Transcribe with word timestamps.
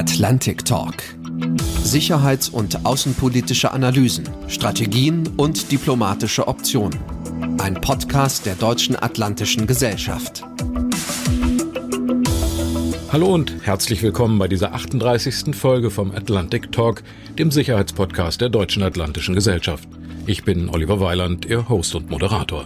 Atlantic 0.00 0.64
Talk. 0.64 0.94
Sicherheits- 1.84 2.48
und 2.48 2.86
außenpolitische 2.86 3.70
Analysen, 3.70 4.26
Strategien 4.48 5.28
und 5.36 5.70
diplomatische 5.70 6.48
Optionen. 6.48 6.98
Ein 7.58 7.74
Podcast 7.74 8.46
der 8.46 8.54
Deutschen 8.54 8.96
Atlantischen 8.96 9.66
Gesellschaft. 9.66 10.42
Hallo 13.12 13.26
und 13.26 13.54
herzlich 13.62 14.02
willkommen 14.02 14.38
bei 14.38 14.48
dieser 14.48 14.72
38. 14.72 15.54
Folge 15.54 15.90
vom 15.90 16.12
Atlantic 16.12 16.72
Talk, 16.72 17.02
dem 17.38 17.50
Sicherheitspodcast 17.50 18.40
der 18.40 18.48
Deutschen 18.48 18.82
Atlantischen 18.82 19.34
Gesellschaft. 19.34 19.86
Ich 20.24 20.44
bin 20.44 20.70
Oliver 20.70 21.00
Weiland, 21.00 21.44
Ihr 21.44 21.68
Host 21.68 21.94
und 21.94 22.08
Moderator. 22.08 22.64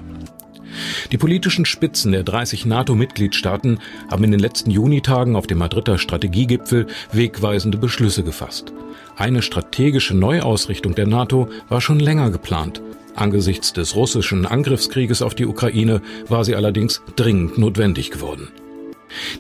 Die 1.13 1.19
politischen 1.19 1.65
Spitzen 1.65 2.13
der 2.13 2.23
30 2.23 2.67
NATO-Mitgliedstaaten 2.67 3.79
haben 4.11 4.25
in 4.25 4.31
den 4.31 4.41
letzten 4.41 4.71
Junitagen 4.71 5.37
auf 5.37 5.47
dem 5.47 5.59
Madrider 5.59 5.99
Strategiegipfel 5.99 6.87
wegweisende 7.13 7.79
Beschlüsse 7.79 8.23
gefasst. 8.23 8.73
Eine 9.17 9.43
strategische 9.43 10.17
Neuausrichtung 10.17 10.95
der 10.95 11.07
NATO 11.07 11.49
war 11.69 11.81
schon 11.81 12.01
länger 12.01 12.31
geplant. 12.31 12.83
Angesichts 13.15 13.73
des 13.73 13.95
russischen 13.95 14.45
Angriffskrieges 14.45 15.23
auf 15.23 15.35
die 15.35 15.47
Ukraine 15.47 16.03
war 16.29 16.45
sie 16.45 16.57
allerdings 16.57 17.03
dringend 17.17 17.59
notwendig 17.59 18.11
geworden. 18.11 18.49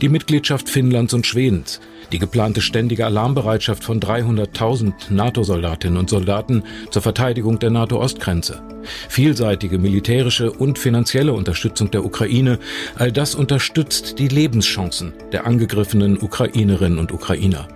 Die 0.01 0.09
Mitgliedschaft 0.09 0.69
Finnlands 0.69 1.15
und 1.15 1.27
Schwedens, 1.27 1.81
die 2.13 2.19
geplante 2.19 2.61
ständige 2.61 3.07
Alarmbereitschaft 3.07 3.85
von 3.85 4.01
300.000 4.01 5.11
NATO-Soldatinnen 5.11 5.99
und 5.99 6.11
Soldaten 6.11 6.63
zur 6.91 7.03
Verteidigung 7.03 7.59
der 7.59 7.71
NATO-Ostgrenze, 7.71 8.63
vielseitige 9.09 9.79
militärische 9.79 10.53
und 10.53 10.79
finanzielle 10.79 11.33
Unterstützung 11.33 11.91
der 11.91 12.05
Ukraine, 12.05 12.59
all 12.97 13.13
das 13.13 13.35
unterstützt 13.35 14.19
die 14.19 14.29
Lebenschancen 14.29 15.13
der 15.33 15.47
angegriffenen 15.47 16.21
Ukrainerinnen 16.21 16.99
und 16.99 17.13
Ukrainer. 17.13 17.69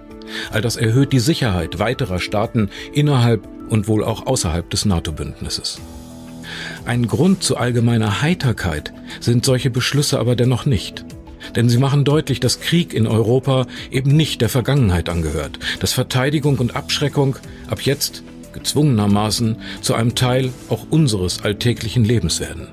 All 0.51 0.61
das 0.61 0.77
erhöht 0.77 1.13
die 1.13 1.21
Sicherheit 1.21 1.79
weiterer 1.79 2.21
Staaten 2.21 2.71
innerhalb 2.93 3.49
und 3.71 3.89
wohl 3.89 4.05
auch 4.05 4.27
außerhalb 4.27 4.69
des 4.71 4.85
NATO-Bündnisses. 4.85 5.81
Ein 6.85 7.07
Grund 7.07 7.43
zu 7.43 7.57
allgemeiner 7.57 8.23
Heiterkeit 8.23 8.93
sind 9.21 9.45
solche 9.45 9.71
Beschlüsse 9.71 10.19
aber 10.19 10.37
dennoch 10.37 10.65
nicht 10.65 11.05
denn 11.57 11.69
sie 11.69 11.79
machen 11.79 12.05
deutlich, 12.05 12.41
dass 12.41 12.61
Krieg 12.61 12.95
in 12.95 13.07
Europa 13.07 13.67
eben 13.91 14.17
nicht 14.17 14.41
der 14.41 14.49
Vergangenheit 14.49 15.09
angehört, 15.09 15.59
dass 15.81 15.93
Verteidigung 15.93 16.59
und 16.59 16.77
Abschreckung 16.77 17.37
ab 17.69 17.83
jetzt 17.83 18.23
gezwungenermaßen 18.53 19.57
zu 19.81 19.95
einem 19.95 20.15
Teil 20.15 20.51
auch 20.69 20.87
unseres 20.91 21.43
alltäglichen 21.43 22.05
Lebens 22.05 22.41
werden. 22.41 22.69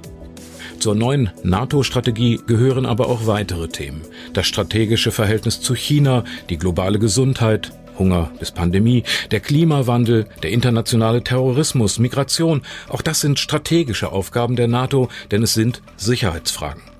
Zur 0.79 0.95
neuen 0.95 1.31
NATO-Strategie 1.43 2.39
gehören 2.45 2.85
aber 2.85 3.07
auch 3.07 3.27
weitere 3.27 3.67
Themen. 3.67 4.01
Das 4.33 4.45
strategische 4.45 5.11
Verhältnis 5.11 5.61
zu 5.61 5.73
China, 5.73 6.23
die 6.49 6.57
globale 6.57 6.99
Gesundheit, 6.99 7.71
Hunger 7.97 8.31
bis 8.39 8.51
Pandemie, 8.51 9.03
der 9.31 9.39
Klimawandel, 9.39 10.27
der 10.43 10.51
internationale 10.51 11.23
Terrorismus, 11.23 11.97
Migration, 11.97 12.61
auch 12.89 13.01
das 13.01 13.21
sind 13.21 13.39
strategische 13.39 14.11
Aufgaben 14.11 14.55
der 14.55 14.67
NATO, 14.67 15.09
denn 15.31 15.43
es 15.43 15.53
sind 15.53 15.81
Sicherheitsfragen. 15.97 16.94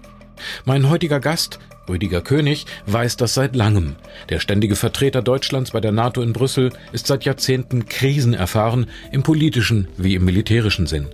Mein 0.66 0.90
heutiger 0.90 1.20
Gast, 1.20 1.60
Rüdiger 1.88 2.22
König, 2.22 2.66
weiß 2.88 3.18
das 3.18 3.34
seit 3.34 3.56
langem. 3.56 3.96
Der 4.30 4.40
ständige 4.40 4.76
Vertreter 4.76 5.22
Deutschlands 5.22 5.72
bei 5.72 5.82
der 5.82 5.92
NATO 5.92 6.22
in 6.22 6.34
Brüssel 6.34 6.72
ist 6.92 7.08
seit 7.08 7.26
Jahrzehnten 7.26 7.88
krisenerfahren 7.88 8.88
im 9.12 9.24
politischen 9.24 9.88
wie 9.98 10.16
im 10.16 10.26
militärischen 10.26 10.88
Sinn. 10.88 11.08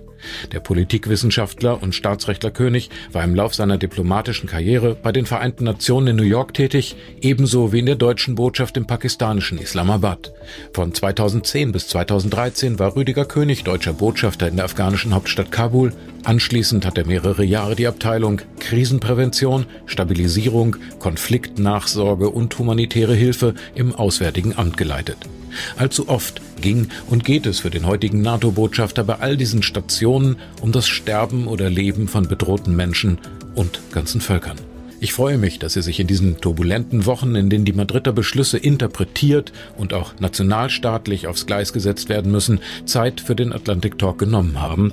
Der 0.52 0.60
Politikwissenschaftler 0.60 1.82
und 1.82 1.94
Staatsrechtler 1.94 2.50
König 2.50 2.90
war 3.10 3.24
im 3.24 3.34
Lauf 3.34 3.54
seiner 3.54 3.78
diplomatischen 3.78 4.48
Karriere 4.48 4.94
bei 4.94 5.12
den 5.12 5.26
Vereinten 5.26 5.64
Nationen 5.64 6.08
in 6.08 6.16
New 6.16 6.22
York 6.22 6.54
tätig, 6.54 6.96
ebenso 7.20 7.72
wie 7.72 7.80
in 7.80 7.86
der 7.86 7.96
deutschen 7.96 8.34
Botschaft 8.34 8.76
im 8.76 8.86
pakistanischen 8.86 9.58
Islamabad. 9.58 10.32
Von 10.72 10.94
2010 10.94 11.72
bis 11.72 11.88
2013 11.88 12.78
war 12.78 12.94
Rüdiger 12.96 13.24
König 13.24 13.64
deutscher 13.64 13.92
Botschafter 13.92 14.48
in 14.48 14.56
der 14.56 14.66
afghanischen 14.66 15.14
Hauptstadt 15.14 15.50
Kabul. 15.50 15.92
Anschließend 16.24 16.86
hat 16.86 16.98
er 16.98 17.06
mehrere 17.06 17.44
Jahre 17.44 17.74
die 17.74 17.88
Abteilung 17.88 18.40
Krisenprävention, 18.60 19.66
Stabilisierung, 19.86 20.76
Konfliktnachsorge 21.00 22.30
und 22.30 22.56
humanitäre 22.58 23.14
Hilfe 23.14 23.54
im 23.74 23.92
Auswärtigen 23.92 24.56
Amt 24.56 24.76
geleitet. 24.76 25.16
Allzu 25.76 26.08
oft 26.08 26.40
ging 26.60 26.88
und 27.10 27.24
geht 27.24 27.46
es 27.46 27.60
für 27.60 27.70
den 27.70 27.86
heutigen 27.86 28.22
NATO-Botschafter 28.22 29.02
bei 29.02 29.16
all 29.16 29.36
diesen 29.36 29.64
Stationen 29.64 30.36
um 30.60 30.70
das 30.70 30.86
Sterben 30.86 31.48
oder 31.48 31.68
Leben 31.68 32.06
von 32.06 32.28
bedrohten 32.28 32.76
Menschen 32.76 33.18
und 33.56 33.80
ganzen 33.90 34.20
Völkern. 34.20 34.56
Ich 35.02 35.14
freue 35.14 35.36
mich, 35.36 35.58
dass 35.58 35.72
Sie 35.72 35.82
sich 35.82 35.98
in 35.98 36.06
diesen 36.06 36.40
turbulenten 36.40 37.06
Wochen, 37.06 37.34
in 37.34 37.50
denen 37.50 37.64
die 37.64 37.72
Madrider 37.72 38.12
Beschlüsse 38.12 38.56
interpretiert 38.56 39.52
und 39.76 39.94
auch 39.94 40.12
nationalstaatlich 40.20 41.26
aufs 41.26 41.46
Gleis 41.46 41.72
gesetzt 41.72 42.08
werden 42.08 42.30
müssen, 42.30 42.60
Zeit 42.84 43.20
für 43.20 43.34
den 43.34 43.52
Atlantic 43.52 43.98
Talk 43.98 44.18
genommen 44.18 44.60
haben. 44.60 44.92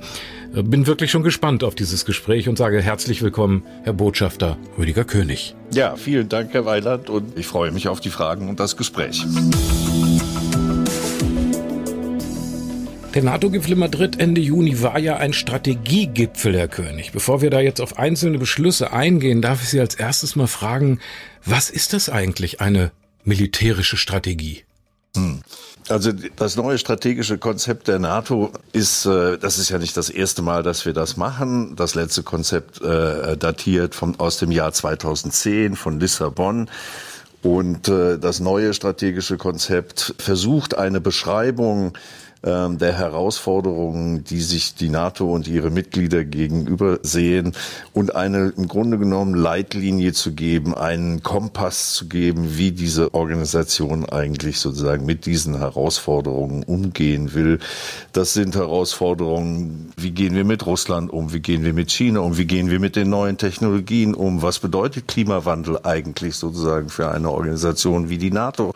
Bin 0.52 0.88
wirklich 0.88 1.12
schon 1.12 1.22
gespannt 1.22 1.62
auf 1.62 1.76
dieses 1.76 2.04
Gespräch 2.04 2.48
und 2.48 2.58
sage 2.58 2.82
herzlich 2.82 3.22
willkommen, 3.22 3.62
Herr 3.84 3.92
Botschafter 3.92 4.58
Rüdiger 4.76 5.04
König. 5.04 5.54
Ja, 5.72 5.94
vielen 5.94 6.28
Dank, 6.28 6.52
Herr 6.52 6.64
Weiland, 6.64 7.08
und 7.08 7.38
ich 7.38 7.46
freue 7.46 7.70
mich 7.70 7.86
auf 7.86 8.00
die 8.00 8.10
Fragen 8.10 8.48
und 8.48 8.58
das 8.58 8.76
Gespräch. 8.76 9.24
Der 13.14 13.22
NATO-Gipfel 13.22 13.72
in 13.74 13.78
Madrid 13.78 14.18
Ende 14.18 14.40
Juni 14.40 14.82
war 14.82 14.98
ja 14.98 15.18
ein 15.18 15.32
Strategiegipfel, 15.32 16.58
Herr 16.58 16.68
König. 16.68 17.12
Bevor 17.12 17.42
wir 17.42 17.50
da 17.50 17.60
jetzt 17.60 17.80
auf 17.80 17.96
einzelne 18.00 18.38
Beschlüsse 18.38 18.92
eingehen, 18.92 19.42
darf 19.42 19.62
ich 19.62 19.68
Sie 19.68 19.78
als 19.78 19.94
erstes 19.94 20.34
mal 20.34 20.48
fragen, 20.48 20.98
was 21.44 21.70
ist 21.70 21.92
das 21.92 22.08
eigentlich, 22.08 22.60
eine 22.60 22.90
militärische 23.22 23.96
Strategie? 23.96 24.64
Hm. 25.14 25.42
Also 25.88 26.12
das 26.36 26.56
neue 26.56 26.78
strategische 26.78 27.38
Konzept 27.38 27.88
der 27.88 27.98
NATO 27.98 28.52
ist, 28.72 29.06
äh, 29.06 29.38
das 29.38 29.58
ist 29.58 29.70
ja 29.70 29.78
nicht 29.78 29.96
das 29.96 30.08
erste 30.08 30.42
Mal, 30.42 30.62
dass 30.62 30.86
wir 30.86 30.92
das 30.92 31.16
machen. 31.16 31.74
Das 31.76 31.94
letzte 31.94 32.22
Konzept 32.22 32.80
äh, 32.80 33.36
datiert 33.36 33.94
vom, 33.94 34.18
aus 34.20 34.38
dem 34.38 34.50
Jahr 34.52 34.72
2010 34.72 35.76
von 35.76 35.98
Lissabon. 35.98 36.68
Und 37.42 37.88
äh, 37.88 38.18
das 38.18 38.40
neue 38.40 38.74
strategische 38.74 39.36
Konzept 39.36 40.14
versucht 40.18 40.76
eine 40.76 41.00
Beschreibung 41.00 41.94
ähm, 42.42 42.78
der 42.78 42.96
Herausforderungen, 42.96 44.24
die 44.24 44.40
sich 44.40 44.74
die 44.74 44.88
NATO 44.88 45.30
und 45.30 45.46
ihre 45.46 45.70
Mitglieder 45.70 46.24
gegenüber 46.24 46.98
sehen 47.02 47.52
und 47.92 48.14
eine 48.14 48.54
im 48.56 48.66
Grunde 48.66 48.96
genommen 48.98 49.34
Leitlinie 49.34 50.14
zu 50.14 50.32
geben, 50.32 50.74
einen 50.74 51.22
Kompass 51.22 51.92
zu 51.92 52.08
geben, 52.08 52.56
wie 52.56 52.72
diese 52.72 53.12
Organisation 53.12 54.08
eigentlich 54.08 54.58
sozusagen 54.58 55.04
mit 55.04 55.26
diesen 55.26 55.58
Herausforderungen 55.58 56.62
umgehen 56.62 57.34
will. 57.34 57.58
Das 58.14 58.32
sind 58.32 58.54
Herausforderungen, 58.54 59.92
wie 59.98 60.12
gehen 60.12 60.34
wir 60.34 60.44
mit 60.44 60.64
Russland 60.64 61.12
um, 61.12 61.34
wie 61.34 61.40
gehen 61.40 61.62
wir 61.62 61.74
mit 61.74 61.90
China 61.90 62.20
um, 62.20 62.38
wie 62.38 62.46
gehen 62.46 62.70
wir 62.70 62.80
mit 62.80 62.96
den 62.96 63.10
neuen 63.10 63.36
Technologien 63.36 64.14
um, 64.14 64.40
was 64.40 64.60
bedeutet 64.60 65.08
Klimawandel 65.08 65.80
eigentlich 65.82 66.36
sozusagen 66.36 66.88
für 66.88 67.10
eine 67.10 67.30
Organisation 67.30 68.08
wie 68.08 68.18
die 68.18 68.30
NATO. 68.30 68.72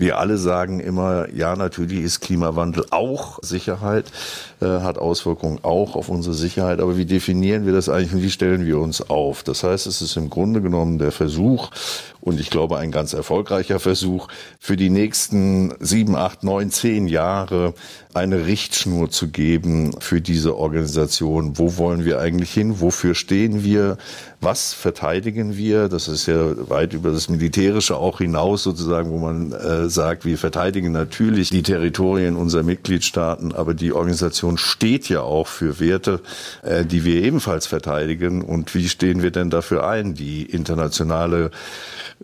Wir 0.00 0.16
alle 0.16 0.38
sagen 0.38 0.80
immer, 0.80 1.28
ja, 1.28 1.54
natürlich 1.56 2.00
ist 2.00 2.20
Klimawandel 2.20 2.86
auch 2.88 3.38
Sicherheit, 3.42 4.06
äh, 4.62 4.64
hat 4.64 4.96
Auswirkungen 4.96 5.58
auch 5.60 5.94
auf 5.94 6.08
unsere 6.08 6.34
Sicherheit. 6.34 6.80
Aber 6.80 6.96
wie 6.96 7.04
definieren 7.04 7.66
wir 7.66 7.74
das 7.74 7.90
eigentlich 7.90 8.14
und 8.14 8.22
wie 8.22 8.30
stellen 8.30 8.64
wir 8.64 8.78
uns 8.78 9.10
auf? 9.10 9.42
Das 9.42 9.62
heißt, 9.62 9.86
es 9.86 10.00
ist 10.00 10.16
im 10.16 10.30
Grunde 10.30 10.62
genommen 10.62 10.98
der 10.98 11.12
Versuch, 11.12 11.68
und 12.22 12.40
ich 12.40 12.48
glaube 12.48 12.78
ein 12.78 12.92
ganz 12.92 13.12
erfolgreicher 13.12 13.78
Versuch, 13.78 14.28
für 14.58 14.78
die 14.78 14.88
nächsten 14.88 15.74
sieben, 15.80 16.16
acht, 16.16 16.44
neun, 16.44 16.70
zehn 16.70 17.06
Jahre 17.06 17.74
eine 18.14 18.46
Richtschnur 18.46 19.10
zu 19.10 19.28
geben 19.28 19.94
für 20.00 20.22
diese 20.22 20.56
Organisation. 20.56 21.58
Wo 21.58 21.76
wollen 21.76 22.06
wir 22.06 22.20
eigentlich 22.20 22.52
hin? 22.52 22.80
Wofür 22.80 23.14
stehen 23.14 23.64
wir? 23.64 23.98
Was 24.42 24.72
verteidigen 24.72 25.58
wir? 25.58 25.88
Das 25.88 26.08
ist 26.08 26.24
ja 26.24 26.68
weit 26.70 26.94
über 26.94 27.10
das 27.10 27.28
Militärische 27.28 27.98
auch 27.98 28.18
hinaus 28.18 28.62
sozusagen, 28.62 29.10
wo 29.10 29.18
man 29.18 29.52
äh, 29.52 29.90
sagt, 29.90 30.24
wir 30.24 30.38
verteidigen 30.38 30.92
natürlich 30.92 31.50
die 31.50 31.62
Territorien 31.62 32.36
unserer 32.36 32.62
Mitgliedstaaten, 32.62 33.52
aber 33.52 33.74
die 33.74 33.92
Organisation 33.92 34.56
steht 34.56 35.10
ja 35.10 35.20
auch 35.20 35.46
für 35.46 35.78
Werte, 35.78 36.20
äh, 36.62 36.86
die 36.86 37.04
wir 37.04 37.22
ebenfalls 37.22 37.66
verteidigen. 37.66 38.40
Und 38.40 38.74
wie 38.74 38.88
stehen 38.88 39.22
wir 39.22 39.30
denn 39.30 39.50
dafür 39.50 39.86
ein? 39.86 40.14
Die 40.14 40.44
internationale 40.44 41.50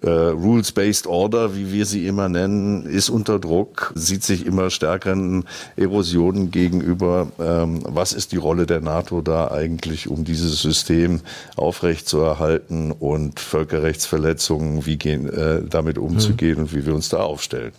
äh, 0.03 0.09
Rules-Based 0.09 1.07
Order, 1.07 1.55
wie 1.55 1.73
wir 1.73 1.87
sie 1.87 2.07
immer 2.07 2.29
nennen, 2.29 2.87
ist 2.87 3.09
unter 3.09 3.39
Druck, 3.39 3.93
sieht 3.95 4.25
sich 4.25 4.47
immer 4.47 4.71
stärkeren 4.71 5.45
Erosionen 5.77 6.51
gegenüber. 6.51 7.29
Ähm, 7.39 7.81
was 7.85 8.13
ist 8.13 8.33
die 8.33 8.37
Rolle 8.37 8.67
der 8.67 8.81
NATO 8.81 9.21
da 9.23 9.51
eigentlich, 9.51 10.09
um 10.09 10.25
dieses 10.25 10.61
System 10.61 11.21
aufrechtzuerhalten 12.07 12.93
und 12.93 13.41
Völkerrechtsverletzungen, 13.41 14.87
wie 14.87 14.97
gehen, 14.97 15.29
äh, 15.29 15.63
damit 15.69 15.99
umzugehen 15.99 16.57
hm. 16.57 16.63
und 16.63 16.75
wie 16.75 16.87
wir 16.87 16.95
uns 16.95 17.09
da 17.09 17.19
aufstellen? 17.19 17.73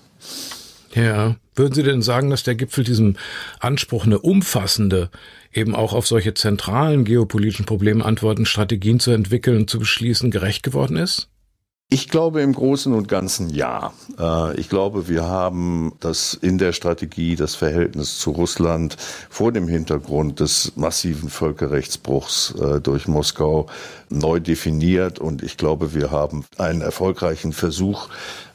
Ja. 0.94 1.35
Würden 1.56 1.74
Sie 1.74 1.83
denn 1.83 2.01
sagen, 2.01 2.29
dass 2.29 2.44
der 2.44 2.56
Gipfel 2.56 2.83
diesem 2.83 3.15
Anspruch, 3.59 4.06
eine 4.06 4.19
umfassende, 4.19 5.09
eben 5.51 5.75
auch 5.75 5.94
auf 5.94 6.06
solche 6.06 6.33
zentralen 6.33 7.03
geopolitischen 7.03 7.65
Probleme 7.65 8.06
antworten, 8.06 8.45
Strategien 8.45 9.00
zu 9.00 9.12
entwickeln 9.12 9.57
und 9.57 9.69
zu 9.69 9.79
beschließen, 9.79 10.30
gerecht 10.30 10.62
geworden 10.62 10.97
ist? 10.97 11.30
Ich 11.89 12.09
glaube 12.09 12.41
im 12.41 12.51
Großen 12.51 12.94
und 12.94 13.07
Ganzen 13.07 13.50
ja. 13.50 13.94
Äh, 14.19 14.59
ich 14.59 14.68
glaube, 14.68 15.07
wir 15.07 15.23
haben 15.23 15.94
das 16.01 16.33
in 16.33 16.57
der 16.57 16.73
Strategie, 16.73 17.38
das 17.38 17.56
Verhältnis 17.56 18.19
zu 18.19 18.31
Russland 18.31 18.97
vor 19.30 19.53
dem 19.53 19.69
Hintergrund 19.69 20.41
des 20.41 20.73
massiven 20.75 21.30
Völkerrechtsbruchs 21.30 22.56
äh, 22.59 22.81
durch 22.81 23.07
Moskau 23.07 23.68
neu 24.09 24.39
definiert. 24.39 25.19
Und 25.19 25.44
ich 25.44 25.57
glaube, 25.57 25.94
wir 25.94 26.12
haben 26.12 26.45
einen 26.57 26.81
erfolgreichen 26.81 27.54
Versuch 27.54 28.09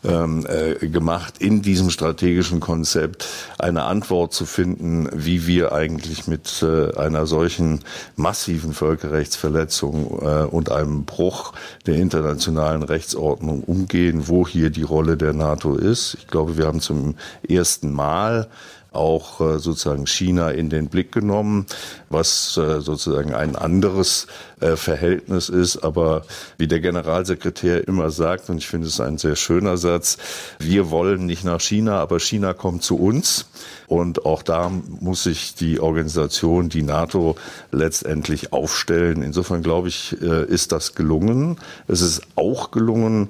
ähm, 0.05 0.47
äh, 0.49 0.87
gemacht, 0.89 1.39
in 1.39 1.63
diesem 1.63 1.91
strategischen 1.91 2.61
Konzept 2.61 3.27
eine 3.59 3.85
Antwort 3.85 4.33
zu 4.33 4.47
finden, 4.47 5.09
wie 5.13 5.47
wir 5.47 5.73
eigentlich 5.73 6.27
mit 6.27 6.63
äh, 6.63 6.97
einer 6.97 7.27
solchen 7.27 7.81
massiven 8.17 8.73
Völkerrechtsverletzung 8.73 10.21
äh, 10.23 10.45
und 10.45 10.71
einem 10.71 11.05
Bruch 11.05 11.53
der 11.87 11.97
internationalen 11.97 12.83
Rechtsordnung 12.83 13.63
umgehen, 13.63 14.29
wo 14.29 14.47
hier 14.47 14.71
die 14.71 14.83
Rolle 14.83 15.17
der 15.17 15.33
NATO 15.33 15.77
ist. 15.77 16.15
Ich 16.15 16.27
glaube, 16.27 16.57
wir 16.57 16.67
haben 16.67 16.81
zum 16.81 17.15
ersten 17.49 17.93
Mal 17.93 18.49
auch 18.95 19.41
äh, 19.41 19.59
sozusagen 19.59 20.07
China 20.07 20.51
in 20.51 20.71
den 20.71 20.89
Blick 20.89 21.13
genommen, 21.13 21.67
was 22.09 22.57
äh, 22.57 22.81
sozusagen 22.81 23.35
ein 23.35 23.57
anderes 23.57 24.27
äh, 24.61 24.77
Verhältnis 24.77 25.49
ist. 25.49 25.79
Aber 25.79 26.23
wie 26.59 26.67
der 26.67 26.81
Generalsekretär 26.81 27.87
immer 27.89 28.11
sagt, 28.11 28.51
und 28.51 28.59
ich 28.59 28.69
finde 28.69 28.89
es 28.89 29.01
ein 29.01 29.19
sehr 29.19 29.37
schöner 29.37 29.77
Satz, 29.77 30.19
wir 30.59 30.91
wollen 30.91 31.27
nicht 31.27 31.45
nach 31.45 31.61
China, 31.61 32.01
aber 32.01 32.21
China 32.21 32.55
kommt 32.55 32.83
zu 32.83 32.99
uns. 32.99 33.47
Und 33.87 34.25
auch 34.25 34.43
da 34.43 34.71
muss 35.01 35.25
sich 35.25 35.55
die 35.55 35.79
Organisation, 35.81 36.69
die 36.69 36.83
NATO, 36.83 37.37
letztendlich 37.73 38.53
aufstellen. 38.53 39.23
Insofern 39.23 39.63
glaube 39.63 39.89
ich, 39.89 40.13
ist 40.15 40.73
das 40.73 40.95
gelungen. 40.95 41.59
Es 41.89 42.01
ist 42.01 42.23
auch 42.35 42.71
gelungen, 42.71 43.29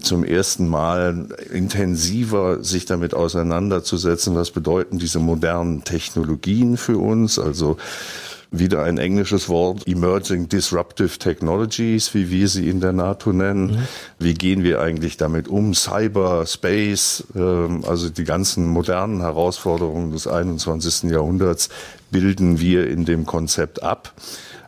zum 0.00 0.24
ersten 0.24 0.68
Mal 0.68 1.28
intensiver 1.52 2.62
sich 2.64 2.86
damit 2.86 3.14
auseinanderzusetzen, 3.14 4.34
was 4.34 4.50
bedeuten 4.50 4.98
diese 4.98 5.18
modernen 5.18 5.84
Technologien 5.84 6.76
für 6.76 6.98
uns, 6.98 7.38
also 7.38 7.76
wieder 8.50 8.84
ein 8.84 8.98
englisches 8.98 9.48
Wort, 9.48 9.86
Emerging 9.86 10.48
Disruptive 10.48 11.18
Technologies, 11.18 12.14
wie 12.14 12.30
wir 12.30 12.48
sie 12.48 12.68
in 12.68 12.80
der 12.80 12.92
NATO 12.92 13.32
nennen. 13.32 13.66
Mhm. 13.66 13.78
Wie 14.18 14.34
gehen 14.34 14.62
wir 14.62 14.80
eigentlich 14.80 15.16
damit 15.16 15.48
um? 15.48 15.74
Cyber, 15.74 16.46
Space, 16.46 17.24
ähm, 17.34 17.84
also 17.86 18.08
die 18.08 18.24
ganzen 18.24 18.66
modernen 18.66 19.20
Herausforderungen 19.20 20.12
des 20.12 20.26
21. 20.26 21.10
Jahrhunderts 21.10 21.68
bilden 22.10 22.60
wir 22.60 22.88
in 22.88 23.04
dem 23.04 23.26
Konzept 23.26 23.82
ab. 23.82 24.12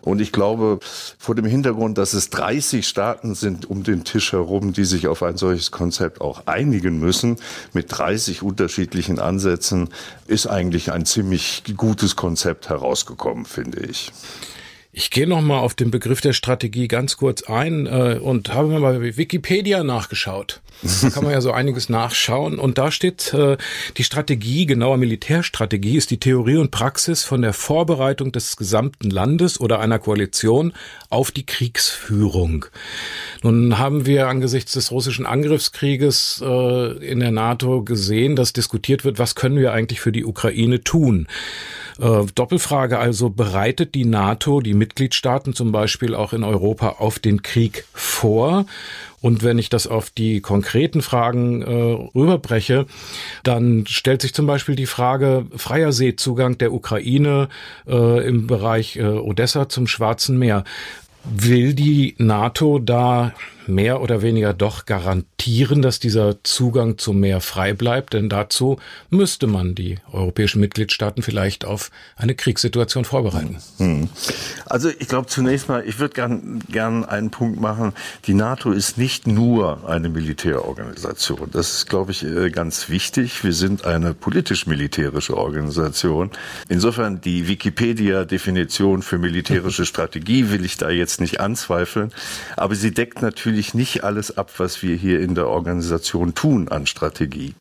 Und 0.02 0.20
ich 0.20 0.32
glaube, 0.32 0.78
vor 1.18 1.34
dem 1.34 1.44
Hintergrund, 1.44 1.98
dass 1.98 2.12
es 2.12 2.30
30 2.30 2.86
Staaten 2.86 3.34
sind 3.34 3.68
um 3.68 3.82
den 3.82 4.04
Tisch 4.04 4.32
herum, 4.32 4.72
die 4.72 4.84
sich 4.84 5.06
auf 5.08 5.22
ein 5.22 5.36
solches 5.36 5.70
Konzept 5.70 6.20
auch 6.20 6.46
einigen 6.46 6.98
müssen, 6.98 7.36
mit 7.72 7.86
30 7.88 8.42
unterschiedlichen 8.42 9.18
Ansätzen, 9.18 9.88
ist 10.26 10.46
eigentlich 10.46 10.92
ein 10.92 11.06
ziemlich 11.06 11.62
gutes 11.76 12.16
Konzept 12.16 12.68
herausgekommen, 12.68 13.44
finde 13.44 13.80
ich. 13.80 14.12
Ich 14.98 15.10
gehe 15.10 15.28
noch 15.28 15.42
mal 15.42 15.60
auf 15.60 15.74
den 15.74 15.92
Begriff 15.92 16.20
der 16.20 16.32
Strategie 16.32 16.88
ganz 16.88 17.16
kurz 17.16 17.44
ein 17.44 17.86
äh, 17.86 18.18
und 18.20 18.52
habe 18.52 18.66
mir 18.66 18.80
mal 18.80 19.00
Wikipedia 19.00 19.84
nachgeschaut. 19.84 20.60
Da 21.02 21.10
kann 21.10 21.22
man 21.22 21.32
ja 21.32 21.40
so 21.40 21.52
einiges 21.52 21.88
nachschauen 21.88 22.58
und 22.58 22.78
da 22.78 22.90
steht 22.90 23.32
äh, 23.32 23.56
die 23.96 24.02
Strategie, 24.02 24.66
genauer 24.66 24.96
Militärstrategie, 24.96 25.96
ist 25.96 26.10
die 26.10 26.18
Theorie 26.18 26.56
und 26.56 26.72
Praxis 26.72 27.22
von 27.22 27.42
der 27.42 27.52
Vorbereitung 27.52 28.32
des 28.32 28.56
gesamten 28.56 29.08
Landes 29.08 29.60
oder 29.60 29.78
einer 29.78 30.00
Koalition 30.00 30.72
auf 31.10 31.30
die 31.30 31.46
Kriegsführung. 31.46 32.66
Nun 33.44 33.78
haben 33.78 34.04
wir 34.04 34.26
angesichts 34.26 34.72
des 34.72 34.90
russischen 34.90 35.26
Angriffskrieges 35.26 36.42
äh, 36.44 37.06
in 37.06 37.20
der 37.20 37.30
NATO 37.30 37.84
gesehen, 37.84 38.34
dass 38.34 38.52
diskutiert 38.52 39.04
wird, 39.04 39.20
was 39.20 39.36
können 39.36 39.58
wir 39.58 39.72
eigentlich 39.72 40.00
für 40.00 40.10
die 40.10 40.24
Ukraine 40.24 40.82
tun. 40.82 41.28
Äh, 41.98 42.26
Doppelfrage 42.34 42.98
also, 42.98 43.30
bereitet 43.30 43.94
die 43.94 44.04
NATO, 44.04 44.60
die 44.60 44.74
Mitgliedstaaten 44.74 45.54
zum 45.54 45.72
Beispiel 45.72 46.14
auch 46.14 46.32
in 46.32 46.44
Europa 46.44 46.96
auf 46.98 47.18
den 47.18 47.42
Krieg 47.42 47.84
vor? 47.92 48.66
Und 49.20 49.42
wenn 49.42 49.58
ich 49.58 49.68
das 49.68 49.88
auf 49.88 50.10
die 50.10 50.40
konkreten 50.40 51.02
Fragen 51.02 51.62
äh, 51.62 51.72
rüberbreche, 52.16 52.86
dann 53.42 53.84
stellt 53.86 54.22
sich 54.22 54.32
zum 54.32 54.46
Beispiel 54.46 54.76
die 54.76 54.86
Frage 54.86 55.46
freier 55.56 55.92
Seezugang 55.92 56.56
der 56.58 56.72
Ukraine 56.72 57.48
äh, 57.88 58.26
im 58.26 58.46
Bereich 58.46 58.96
äh, 58.96 59.02
Odessa 59.02 59.68
zum 59.68 59.88
Schwarzen 59.88 60.38
Meer. 60.38 60.62
Will 61.24 61.74
die 61.74 62.14
NATO 62.18 62.78
da 62.78 63.32
mehr 63.68 64.00
oder 64.00 64.22
weniger 64.22 64.54
doch 64.54 64.86
garantieren, 64.86 65.82
dass 65.82 65.98
dieser 65.98 66.42
Zugang 66.44 66.96
zum 66.96 67.20
Meer 67.20 67.40
frei 67.40 67.72
bleibt? 67.72 68.14
Denn 68.14 68.28
dazu 68.28 68.78
müsste 69.10 69.46
man 69.46 69.74
die 69.74 69.98
europäischen 70.12 70.60
Mitgliedstaaten 70.60 71.22
vielleicht 71.22 71.64
auf 71.64 71.90
eine 72.16 72.34
Kriegssituation 72.34 73.04
vorbereiten. 73.04 73.58
Hm. 73.78 74.08
Also 74.66 74.90
ich 74.90 75.08
glaube 75.08 75.26
zunächst 75.26 75.68
mal, 75.68 75.84
ich 75.86 75.98
würde 75.98 76.14
gern, 76.14 76.60
gern 76.70 77.04
einen 77.04 77.30
Punkt 77.30 77.60
machen. 77.60 77.92
Die 78.26 78.34
NATO 78.34 78.70
ist 78.70 78.96
nicht 78.96 79.26
nur 79.26 79.88
eine 79.88 80.08
Militärorganisation. 80.08 81.50
Das 81.52 81.74
ist, 81.74 81.88
glaube 81.88 82.12
ich, 82.12 82.24
äh, 82.24 82.50
ganz 82.50 82.88
wichtig. 82.88 83.42
Wir 83.42 83.52
sind 83.52 83.84
eine 83.84 84.14
politisch-militärische 84.14 85.36
Organisation. 85.36 86.30
Insofern 86.68 87.20
die 87.20 87.48
Wikipedia-Definition 87.48 89.02
für 89.02 89.18
militärische 89.18 89.84
Strategie 89.84 90.50
will 90.50 90.64
ich 90.64 90.76
da 90.76 90.90
jetzt 90.90 91.08
jetzt 91.08 91.20
nicht 91.20 91.40
anzweifeln. 91.40 92.12
Aber 92.56 92.74
sie 92.74 92.92
deckt 92.92 93.22
natürlich 93.22 93.57
nicht 93.74 94.04
alles 94.04 94.36
ab, 94.36 94.52
was 94.58 94.82
wir 94.82 94.96
hier 94.96 95.20
in 95.20 95.34
der 95.34 95.48
Organisation 95.48 96.34
tun 96.34 96.68
an 96.68 96.86
Strategie. 96.86 97.54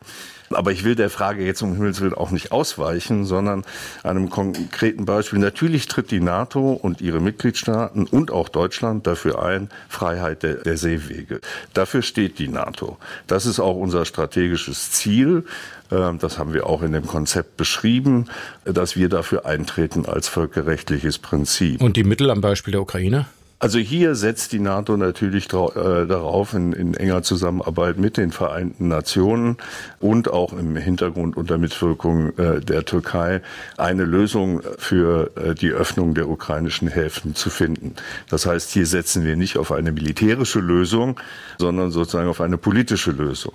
Aber 0.49 0.71
ich 0.71 0.83
will 0.83 0.95
der 0.95 1.09
Frage 1.09 1.45
jetzt 1.45 1.61
um 1.61 1.73
Himmels 1.73 1.99
Willen 1.99 2.13
auch 2.13 2.31
nicht 2.31 2.51
ausweichen, 2.51 3.25
sondern 3.25 3.65
einem 4.03 4.29
konkreten 4.29 5.05
Beispiel. 5.05 5.39
Natürlich 5.39 5.87
tritt 5.87 6.11
die 6.11 6.21
NATO 6.21 6.71
und 6.71 7.01
ihre 7.01 7.19
Mitgliedstaaten 7.19 8.05
und 8.05 8.31
auch 8.31 8.47
Deutschland 8.47 9.07
dafür 9.07 9.43
ein, 9.43 9.69
Freiheit 9.89 10.43
der, 10.43 10.55
der 10.55 10.77
Seewege. 10.77 11.41
Dafür 11.73 12.01
steht 12.01 12.39
die 12.39 12.47
NATO. 12.47 12.97
Das 13.27 13.45
ist 13.45 13.59
auch 13.59 13.75
unser 13.75 14.05
strategisches 14.05 14.91
Ziel. 14.91 15.43
Ähm, 15.91 16.19
das 16.19 16.37
haben 16.37 16.53
wir 16.53 16.65
auch 16.65 16.81
in 16.81 16.93
dem 16.93 17.07
Konzept 17.07 17.57
beschrieben, 17.57 18.27
dass 18.63 18.95
wir 18.95 19.09
dafür 19.09 19.45
eintreten 19.45 20.05
als 20.05 20.29
völkerrechtliches 20.29 21.17
Prinzip. 21.17 21.81
Und 21.81 21.97
die 21.97 22.03
Mittel 22.03 22.31
am 22.31 22.39
Beispiel 22.39 22.71
der 22.71 22.81
Ukraine? 22.81 23.25
Also 23.59 23.79
hier 23.79 24.13
setzt 24.13 24.51
die 24.51 24.59
NATO 24.59 24.97
natürlich 24.97 25.45
äh, 25.45 26.05
darauf, 26.05 26.53
in, 26.53 26.73
in, 26.73 26.93
enger 26.93 27.23
Zusammenarbeit 27.23 27.97
mit 27.97 28.17
den 28.17 28.31
Vereinten 28.31 28.87
Nationen 28.87 29.57
und 29.99 30.29
auch 30.29 30.53
im 30.53 30.75
Hintergrund 30.75 31.35
unter 31.35 31.57
Mitwirkung 31.57 32.37
äh, 32.37 32.61
der 32.61 32.85
Türkei 32.85 33.41
eine 33.75 34.03
Lösung 34.03 34.61
für 34.77 35.31
äh, 35.35 35.55
die 35.55 35.71
Öffnung 35.71 36.13
der 36.13 36.29
ukrainischen 36.29 36.87
Häfen 36.87 37.33
zu 37.33 37.49
finden. 37.49 37.95
Das 38.29 38.45
heißt, 38.45 38.69
hier 38.69 38.85
setzen 38.85 39.25
wir 39.25 39.35
nicht 39.35 39.57
auf 39.57 39.71
eine 39.71 39.91
militärische 39.91 40.59
Lösung, 40.59 41.19
sondern 41.57 41.89
sozusagen 41.89 42.29
auf 42.29 42.41
eine 42.41 42.59
politische 42.59 43.09
Lösung. 43.09 43.53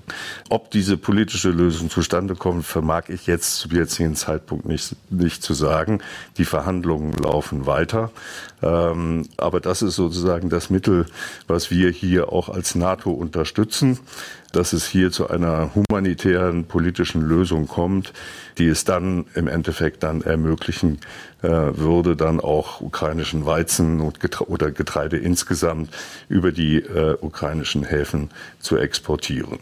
Ob 0.48 0.72
diese 0.72 0.96
politische 0.96 1.50
Lösung 1.50 1.90
zustande 1.90 2.34
kommt, 2.34 2.66
vermag 2.66 3.04
ich 3.08 3.28
jetzt 3.28 3.58
zu 3.58 3.68
jetzigen 3.68 4.16
Zeitpunkt 4.16 4.66
nicht, 4.66 4.96
nicht 5.10 5.44
zu 5.44 5.54
sagen. 5.54 6.00
Die 6.38 6.44
Verhandlungen 6.44 7.12
laufen 7.12 7.66
weiter. 7.66 8.10
Ähm, 8.62 9.26
aber 9.36 9.60
das 9.60 9.82
ist 9.82 9.91
sozusagen 9.96 10.48
das 10.48 10.70
Mittel, 10.70 11.06
was 11.46 11.70
wir 11.70 11.90
hier 11.90 12.32
auch 12.32 12.48
als 12.48 12.74
NATO 12.74 13.10
unterstützen, 13.10 13.98
dass 14.52 14.72
es 14.72 14.86
hier 14.86 15.10
zu 15.10 15.28
einer 15.30 15.70
humanitären 15.74 16.64
politischen 16.64 17.22
Lösung 17.22 17.66
kommt, 17.66 18.12
die 18.58 18.68
es 18.68 18.84
dann 18.84 19.24
im 19.34 19.48
Endeffekt 19.48 20.02
dann 20.02 20.22
ermöglichen 20.22 20.98
äh, 21.42 21.48
würde, 21.48 22.16
dann 22.16 22.40
auch 22.40 22.80
ukrainischen 22.80 23.46
Weizen 23.46 24.00
und 24.00 24.20
Getre 24.20 24.48
oder 24.48 24.70
Getreide 24.70 25.16
insgesamt 25.16 25.90
über 26.28 26.52
die 26.52 26.76
äh, 26.76 27.16
ukrainischen 27.20 27.84
Häfen 27.84 28.30
zu 28.60 28.76
exportieren. 28.76 29.58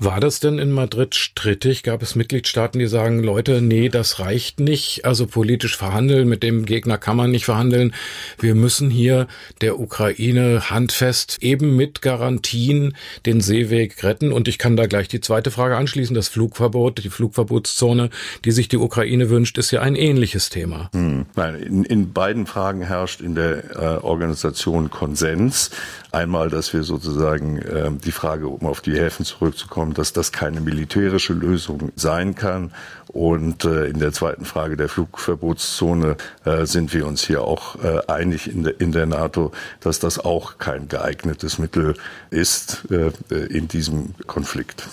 War 0.00 0.20
das 0.20 0.40
denn 0.40 0.58
in 0.58 0.72
Madrid 0.72 1.14
strittig? 1.14 1.82
Gab 1.82 2.02
es 2.02 2.14
Mitgliedstaaten, 2.14 2.78
die 2.78 2.86
sagen, 2.86 3.22
Leute, 3.22 3.62
nee, 3.62 3.88
das 3.88 4.18
reicht 4.18 4.58
nicht. 4.58 5.04
Also 5.04 5.26
politisch 5.26 5.76
verhandeln, 5.76 6.28
mit 6.28 6.42
dem 6.42 6.64
Gegner 6.64 6.98
kann 6.98 7.16
man 7.16 7.30
nicht 7.30 7.44
verhandeln. 7.44 7.94
Wir 8.38 8.54
müssen 8.54 8.90
hier 8.90 9.28
der 9.60 9.78
Ukraine 9.78 10.70
handfest 10.70 11.42
eben 11.42 11.76
mit 11.76 12.02
Garantien 12.02 12.96
den 13.24 13.40
Seeweg 13.40 14.02
retten. 14.02 14.32
Und 14.32 14.48
ich 14.48 14.58
kann 14.58 14.76
da 14.76 14.86
gleich 14.86 15.08
die 15.08 15.20
zweite 15.20 15.50
Frage 15.50 15.76
anschließen. 15.76 16.14
Das 16.14 16.28
Flugverbot, 16.28 17.04
die 17.04 17.10
Flugverbotszone, 17.10 18.10
die 18.44 18.50
sich 18.52 18.68
die 18.68 18.78
Ukraine 18.78 19.30
wünscht, 19.30 19.58
ist 19.58 19.70
ja 19.70 19.80
ein 19.80 19.94
ähnliches 19.94 20.50
Thema. 20.50 20.90
Hm. 20.92 21.26
Nein, 21.36 21.54
in, 21.54 21.84
in 21.84 22.12
beiden 22.12 22.46
Fragen 22.46 22.82
herrscht 22.82 23.20
in 23.20 23.34
der 23.34 23.76
äh, 23.76 24.04
Organisation 24.04 24.90
Konsens. 24.90 25.70
Einmal, 26.10 26.48
dass 26.48 26.72
wir 26.72 26.84
sozusagen 26.84 27.58
äh, 27.58 27.90
die 27.92 28.12
Frage, 28.12 28.46
um 28.46 28.66
auf 28.66 28.80
die 28.80 28.92
Häfen 28.92 29.24
zurückzukommen, 29.24 29.83
Luftraum, 29.84 29.94
dass 29.94 30.12
das 30.12 30.32
keine 30.32 30.60
militärische 30.60 31.32
Lösung 31.32 31.92
sein 31.96 32.34
kann. 32.34 32.72
Und 33.08 33.64
äh, 33.64 33.86
in 33.86 34.00
der 34.00 34.12
zweiten 34.12 34.44
Frage 34.44 34.76
der 34.76 34.88
Flugverbotszone 34.88 36.16
äh, 36.44 36.66
sind 36.66 36.92
wir 36.92 37.06
uns 37.06 37.22
hier 37.22 37.42
auch 37.42 37.76
äh, 37.82 38.00
einig 38.08 38.50
in 38.50 38.64
der, 38.64 38.80
in 38.80 38.92
der 38.92 39.06
NATO, 39.06 39.52
dass 39.80 40.00
das 40.00 40.18
auch 40.18 40.58
kein 40.58 40.88
geeignetes 40.88 41.58
Mittel 41.58 41.94
ist 42.30 42.86
äh, 42.90 43.12
in 43.34 43.68
diesem 43.68 44.14
Konflikt. 44.26 44.88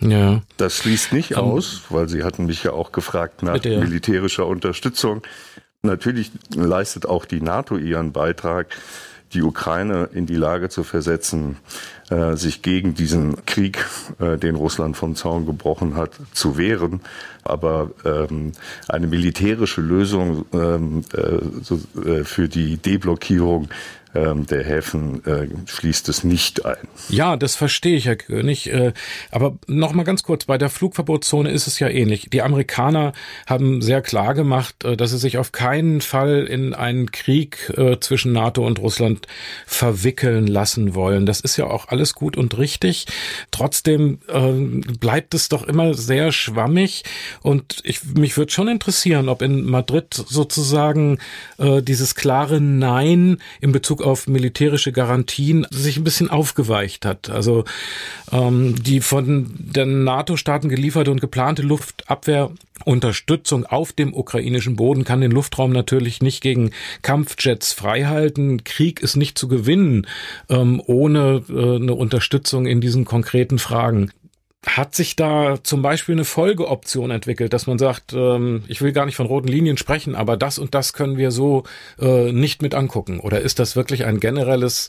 Ja. 0.00 0.42
Das 0.56 0.76
schließt 0.76 1.12
nicht 1.12 1.36
um, 1.36 1.52
aus, 1.52 1.82
weil 1.88 2.08
Sie 2.08 2.24
hatten 2.24 2.46
mich 2.46 2.64
ja 2.64 2.72
auch 2.72 2.92
gefragt 2.92 3.42
nach 3.42 3.54
bitte, 3.54 3.70
ja. 3.70 3.80
militärischer 3.80 4.46
Unterstützung. 4.46 5.22
Natürlich 5.82 6.30
leistet 6.54 7.06
auch 7.06 7.26
die 7.26 7.40
NATO 7.40 7.76
ihren 7.76 8.12
Beitrag, 8.12 8.74
die 9.34 9.42
Ukraine 9.42 10.08
in 10.12 10.26
die 10.26 10.36
Lage 10.36 10.68
zu 10.68 10.84
versetzen, 10.84 11.56
äh, 12.14 12.36
sich 12.36 12.62
gegen 12.62 12.94
diesen 12.94 13.44
Krieg, 13.44 13.84
äh, 14.20 14.38
den 14.38 14.54
Russland 14.54 14.96
vom 14.96 15.16
Zaun 15.16 15.46
gebrochen 15.46 15.96
hat, 15.96 16.12
zu 16.32 16.56
wehren. 16.56 17.00
Aber 17.42 17.90
ähm, 18.04 18.52
eine 18.88 19.06
militärische 19.08 19.80
Lösung 19.80 20.44
ähm, 20.52 21.02
äh, 21.12 22.22
für 22.24 22.48
die 22.48 22.76
Deblockierung 22.76 23.68
ähm, 24.14 24.46
der 24.46 24.64
Häfen 24.64 25.24
äh, 25.24 25.48
schließt 25.66 26.08
es 26.08 26.24
nicht 26.24 26.64
ein. 26.64 26.76
Ja, 27.08 27.36
das 27.36 27.56
verstehe 27.56 27.96
ich, 27.96 28.06
Herr 28.06 28.16
König. 28.16 28.72
Äh, 28.72 28.92
aber 29.30 29.56
noch 29.66 29.92
mal 29.92 30.04
ganz 30.04 30.22
kurz, 30.22 30.44
bei 30.44 30.56
der 30.56 30.70
Flugverbotszone 30.70 31.50
ist 31.50 31.66
es 31.66 31.78
ja 31.80 31.88
ähnlich. 31.88 32.28
Die 32.30 32.42
Amerikaner 32.42 33.12
haben 33.46 33.82
sehr 33.82 34.02
klar 34.02 34.34
gemacht, 34.34 34.84
äh, 34.84 34.96
dass 34.96 35.10
sie 35.10 35.18
sich 35.18 35.38
auf 35.38 35.52
keinen 35.52 36.00
Fall 36.00 36.46
in 36.46 36.74
einen 36.74 37.10
Krieg 37.10 37.72
zwischen 38.00 38.32
NATO 38.32 38.66
und 38.66 38.78
Russland 38.78 39.26
verwickeln 39.66 40.46
lassen 40.46 40.94
wollen. 40.94 41.26
Das 41.26 41.40
ist 41.40 41.56
ja 41.56 41.66
auch 41.66 41.88
alles 41.88 42.14
gut 42.14 42.36
und 42.36 42.56
richtig. 42.58 43.06
Trotzdem 43.50 44.18
bleibt 45.00 45.34
es 45.34 45.48
doch 45.48 45.66
immer 45.66 45.94
sehr 45.94 46.32
schwammig 46.32 47.04
und 47.42 47.80
ich, 47.84 48.04
mich 48.04 48.36
würde 48.36 48.52
schon 48.52 48.68
interessieren, 48.68 49.28
ob 49.28 49.42
in 49.42 49.64
Madrid 49.64 50.14
sozusagen 50.14 51.18
dieses 51.58 52.14
klare 52.14 52.60
Nein 52.60 53.38
in 53.60 53.72
Bezug 53.72 54.03
auf 54.04 54.28
militärische 54.28 54.92
Garantien 54.92 55.66
sich 55.70 55.96
ein 55.96 56.04
bisschen 56.04 56.30
aufgeweicht 56.30 57.04
hat. 57.04 57.30
Also 57.30 57.64
ähm, 58.32 58.76
die 58.82 59.00
von 59.00 59.52
den 59.58 60.04
NATO-Staaten 60.04 60.68
gelieferte 60.68 61.10
und 61.10 61.20
geplante 61.20 61.62
Luftabwehrunterstützung 61.62 63.66
auf 63.66 63.92
dem 63.92 64.14
ukrainischen 64.14 64.76
Boden 64.76 65.02
kann 65.04 65.20
den 65.20 65.32
Luftraum 65.32 65.72
natürlich 65.72 66.22
nicht 66.22 66.42
gegen 66.42 66.70
Kampfjets 67.02 67.72
freihalten. 67.72 68.62
Krieg 68.64 69.00
ist 69.00 69.16
nicht 69.16 69.38
zu 69.38 69.48
gewinnen 69.48 70.06
ähm, 70.48 70.80
ohne 70.86 71.42
äh, 71.48 71.76
eine 71.76 71.94
Unterstützung 71.94 72.66
in 72.66 72.80
diesen 72.80 73.04
konkreten 73.04 73.58
Fragen. 73.58 74.10
Hat 74.66 74.94
sich 74.94 75.14
da 75.14 75.58
zum 75.62 75.82
Beispiel 75.82 76.14
eine 76.14 76.24
Folgeoption 76.24 77.10
entwickelt, 77.10 77.52
dass 77.52 77.66
man 77.66 77.78
sagt, 77.78 78.12
ähm, 78.14 78.64
ich 78.66 78.80
will 78.80 78.92
gar 78.92 79.04
nicht 79.04 79.16
von 79.16 79.26
roten 79.26 79.48
Linien 79.48 79.76
sprechen, 79.76 80.14
aber 80.14 80.36
das 80.36 80.58
und 80.58 80.74
das 80.74 80.92
können 80.92 81.16
wir 81.16 81.30
so 81.30 81.64
äh, 82.00 82.32
nicht 82.32 82.62
mit 82.62 82.74
angucken? 82.74 83.20
Oder 83.20 83.40
ist 83.40 83.58
das 83.58 83.76
wirklich 83.76 84.04
ein 84.04 84.20
generelles, 84.20 84.88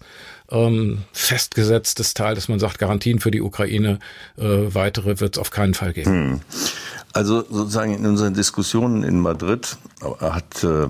ähm, 0.50 1.00
festgesetztes 1.12 2.14
Teil, 2.14 2.36
dass 2.36 2.48
man 2.48 2.60
sagt, 2.60 2.80
Garantien 2.80 3.20
für 3.20 3.32
die 3.32 3.42
Ukraine, 3.42 4.00
äh, 4.38 4.44
weitere 4.44 5.20
wird 5.20 5.36
es 5.36 5.42
auf 5.42 5.52
keinen 5.52 5.74
Fall 5.74 5.94
geben? 5.94 6.12
Hm. 6.12 6.42
Also 7.16 7.46
sozusagen 7.50 7.94
in 7.94 8.06
unseren 8.06 8.34
Diskussionen 8.34 9.04
in 9.04 9.22
Madrid 9.22 9.78
hat 10.20 10.66
äh, 10.66 10.88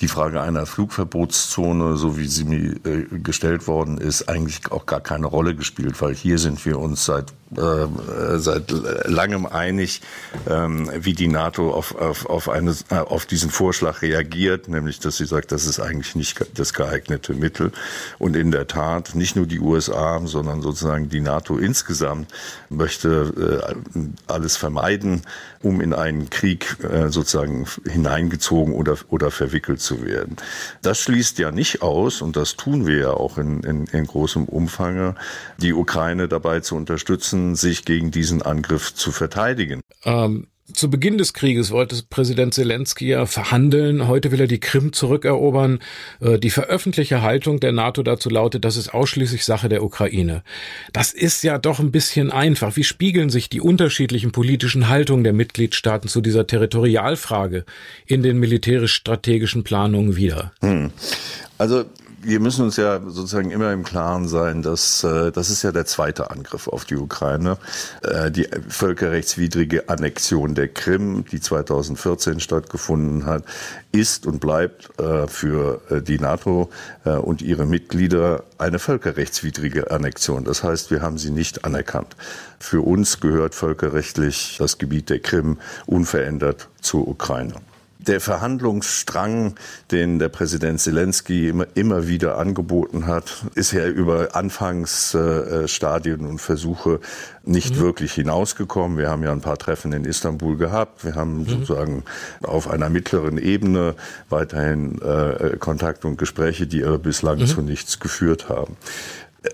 die 0.00 0.08
Frage 0.08 0.40
einer 0.40 0.64
Flugverbotszone, 0.64 1.98
so 1.98 2.16
wie 2.16 2.26
sie 2.26 2.44
mir 2.44 2.76
äh, 2.86 3.18
gestellt 3.18 3.66
worden 3.66 3.98
ist, 3.98 4.26
eigentlich 4.26 4.72
auch 4.72 4.86
gar 4.86 5.02
keine 5.02 5.26
Rolle 5.26 5.54
gespielt, 5.54 6.00
weil 6.00 6.14
hier 6.14 6.38
sind 6.38 6.64
wir 6.64 6.78
uns 6.78 7.04
seit 7.04 7.26
äh, 7.54 8.38
seit 8.38 8.72
langem 9.04 9.46
einig, 9.46 10.00
ähm, 10.48 10.90
wie 10.96 11.12
die 11.12 11.28
NATO 11.28 11.72
auf, 11.72 11.94
auf, 11.94 12.26
auf, 12.26 12.48
eine, 12.48 12.74
äh, 12.90 12.96
auf 12.96 13.24
diesen 13.24 13.50
Vorschlag 13.50 14.02
reagiert, 14.02 14.66
nämlich 14.66 14.98
dass 14.98 15.18
sie 15.18 15.26
sagt, 15.26 15.52
das 15.52 15.64
ist 15.64 15.78
eigentlich 15.78 16.16
nicht 16.16 16.44
das 16.58 16.74
geeignete 16.74 17.34
Mittel. 17.34 17.70
Und 18.18 18.34
in 18.34 18.50
der 18.50 18.66
Tat, 18.66 19.14
nicht 19.14 19.36
nur 19.36 19.46
die 19.46 19.60
USA, 19.60 20.20
sondern 20.24 20.60
sozusagen 20.60 21.08
die 21.08 21.20
NATO 21.20 21.56
insgesamt 21.56 22.32
möchte 22.68 23.70
äh, 23.94 24.00
alles 24.26 24.56
vermeiden, 24.56 25.22
um 25.62 25.80
in 25.80 25.94
einen 25.94 26.30
Krieg 26.30 26.76
sozusagen 27.08 27.66
hineingezogen 27.84 28.74
oder, 28.74 28.96
oder 29.08 29.30
verwickelt 29.30 29.80
zu 29.80 30.04
werden. 30.04 30.36
Das 30.82 31.00
schließt 31.00 31.38
ja 31.38 31.50
nicht 31.50 31.82
aus, 31.82 32.22
und 32.22 32.36
das 32.36 32.54
tun 32.54 32.86
wir 32.86 32.98
ja 32.98 33.10
auch 33.10 33.38
in, 33.38 33.62
in, 33.62 33.86
in 33.86 34.06
großem 34.06 34.44
Umfang, 34.44 35.16
die 35.58 35.72
Ukraine 35.72 36.28
dabei 36.28 36.60
zu 36.60 36.76
unterstützen, 36.76 37.35
sich 37.54 37.84
gegen 37.84 38.10
diesen 38.10 38.42
Angriff 38.42 38.94
zu 38.94 39.12
verteidigen. 39.12 39.80
Ähm 40.04 40.46
zu 40.72 40.90
Beginn 40.90 41.16
des 41.16 41.32
Krieges 41.32 41.70
wollte 41.70 41.96
Präsident 42.10 42.52
Zelensky 42.52 43.08
ja 43.08 43.26
verhandeln. 43.26 44.08
Heute 44.08 44.32
will 44.32 44.40
er 44.40 44.46
die 44.46 44.60
Krim 44.60 44.92
zurückerobern. 44.92 45.78
Äh, 46.20 46.38
die 46.38 46.50
veröffentlichte 46.50 47.22
Haltung 47.22 47.60
der 47.60 47.72
NATO 47.72 48.02
dazu 48.02 48.28
lautet, 48.28 48.64
das 48.64 48.76
ist 48.76 48.92
ausschließlich 48.92 49.44
Sache 49.44 49.68
der 49.68 49.84
Ukraine. 49.84 50.42
Das 50.92 51.12
ist 51.12 51.42
ja 51.42 51.58
doch 51.58 51.78
ein 51.78 51.92
bisschen 51.92 52.32
einfach. 52.32 52.76
Wie 52.76 52.84
spiegeln 52.84 53.30
sich 53.30 53.48
die 53.48 53.60
unterschiedlichen 53.60 54.32
politischen 54.32 54.88
Haltungen 54.88 55.24
der 55.24 55.32
Mitgliedstaaten 55.32 56.08
zu 56.08 56.20
dieser 56.20 56.46
Territorialfrage 56.46 57.64
in 58.06 58.22
den 58.22 58.38
militärisch-strategischen 58.38 59.62
Planungen 59.62 60.16
wieder? 60.16 60.52
Hm. 60.60 60.90
Also 61.58 61.84
wir 62.26 62.40
müssen 62.40 62.64
uns 62.64 62.76
ja 62.76 63.00
sozusagen 63.06 63.50
immer 63.50 63.72
im 63.72 63.84
Klaren 63.84 64.26
sein, 64.26 64.62
dass 64.62 65.04
äh, 65.04 65.30
das 65.30 65.48
ist 65.48 65.62
ja 65.62 65.70
der 65.70 65.86
zweite 65.86 66.30
Angriff 66.30 66.66
auf 66.66 66.84
die 66.84 66.96
Ukraine. 66.96 67.56
Äh, 68.02 68.30
die 68.32 68.48
völkerrechtswidrige 68.68 69.88
Annexion 69.88 70.54
der 70.54 70.68
Krim, 70.68 71.24
die 71.30 71.40
2014 71.40 72.40
stattgefunden 72.40 73.26
hat, 73.26 73.44
ist 73.92 74.26
und 74.26 74.40
bleibt 74.40 74.98
äh, 74.98 75.28
für 75.28 75.80
äh, 75.88 76.02
die 76.02 76.18
NATO 76.18 76.68
äh, 77.04 77.10
und 77.10 77.42
ihre 77.42 77.64
Mitglieder 77.64 78.42
eine 78.58 78.80
völkerrechtswidrige 78.80 79.90
Annexion. 79.92 80.44
Das 80.44 80.64
heißt, 80.64 80.90
wir 80.90 81.02
haben 81.02 81.18
sie 81.18 81.30
nicht 81.30 81.64
anerkannt. 81.64 82.16
Für 82.58 82.84
uns 82.84 83.20
gehört 83.20 83.54
völkerrechtlich 83.54 84.56
das 84.58 84.78
Gebiet 84.78 85.10
der 85.10 85.20
Krim 85.20 85.58
unverändert 85.86 86.68
zur 86.80 87.06
Ukraine 87.06 87.54
der 88.06 88.20
Verhandlungsstrang, 88.20 89.54
den 89.90 90.18
der 90.18 90.28
Präsident 90.28 90.80
Zelensky 90.80 91.48
immer, 91.48 91.66
immer 91.74 92.08
wieder 92.08 92.38
angeboten 92.38 93.06
hat, 93.06 93.44
ist 93.54 93.72
ja 93.72 93.86
über 93.86 94.34
Anfangsstadien 94.34 96.26
und 96.26 96.40
Versuche 96.40 97.00
nicht 97.44 97.76
mhm. 97.76 97.80
wirklich 97.80 98.12
hinausgekommen. 98.12 98.98
Wir 98.98 99.10
haben 99.10 99.22
ja 99.22 99.32
ein 99.32 99.40
paar 99.40 99.58
Treffen 99.58 99.92
in 99.92 100.04
Istanbul 100.04 100.56
gehabt. 100.56 101.04
Wir 101.04 101.14
haben 101.14 101.40
mhm. 101.40 101.46
sozusagen 101.46 102.04
auf 102.42 102.68
einer 102.68 102.90
mittleren 102.90 103.38
Ebene 103.38 103.94
weiterhin 104.28 105.00
äh, 105.00 105.56
Kontakt 105.58 106.04
und 106.04 106.18
Gespräche, 106.18 106.66
die 106.66 106.84
aber 106.84 106.98
bislang 106.98 107.38
mhm. 107.38 107.46
zu 107.46 107.62
nichts 107.62 108.00
geführt 108.00 108.48
haben 108.48 108.76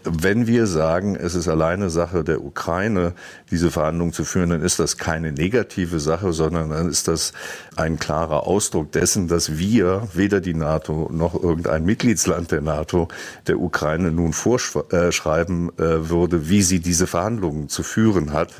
wenn 0.05 0.47
wir 0.47 0.67
sagen, 0.67 1.17
es 1.17 1.35
ist 1.35 1.49
alleine 1.49 1.91
Sache 1.91 2.25
der 2.25 2.45
Ukraine, 2.45 3.13
diese 3.51 3.71
Verhandlungen 3.71 4.13
zu 4.13 4.25
führen, 4.25 4.51
dann 4.51 4.63
ist 4.63 4.79
das 4.79 4.97
keine 4.97 5.33
negative 5.33 6.01
Sache, 6.01 6.33
sondern 6.33 6.71
dann 6.71 6.89
ist 6.89 7.09
das 7.09 7.33
ein 7.77 7.99
klarer 7.99 8.47
Ausdruck 8.47 8.93
dessen, 8.93 9.29
dass 9.29 9.59
wir, 9.59 10.09
weder 10.15 10.41
die 10.41 10.55
NATO 10.55 11.09
noch 11.13 11.35
irgendein 11.35 11.85
Mitgliedsland 11.85 12.51
der 12.51 12.61
NATO, 12.61 13.09
der 13.47 13.59
Ukraine 13.59 14.13
nun 14.13 14.33
vorschreiben 14.33 15.71
äh, 15.79 16.09
würde, 16.09 16.49
wie 16.49 16.63
sie 16.63 16.81
diese 16.81 17.07
Verhandlungen 17.07 17.69
zu 17.69 17.83
führen 17.83 18.33
hat 18.33 18.51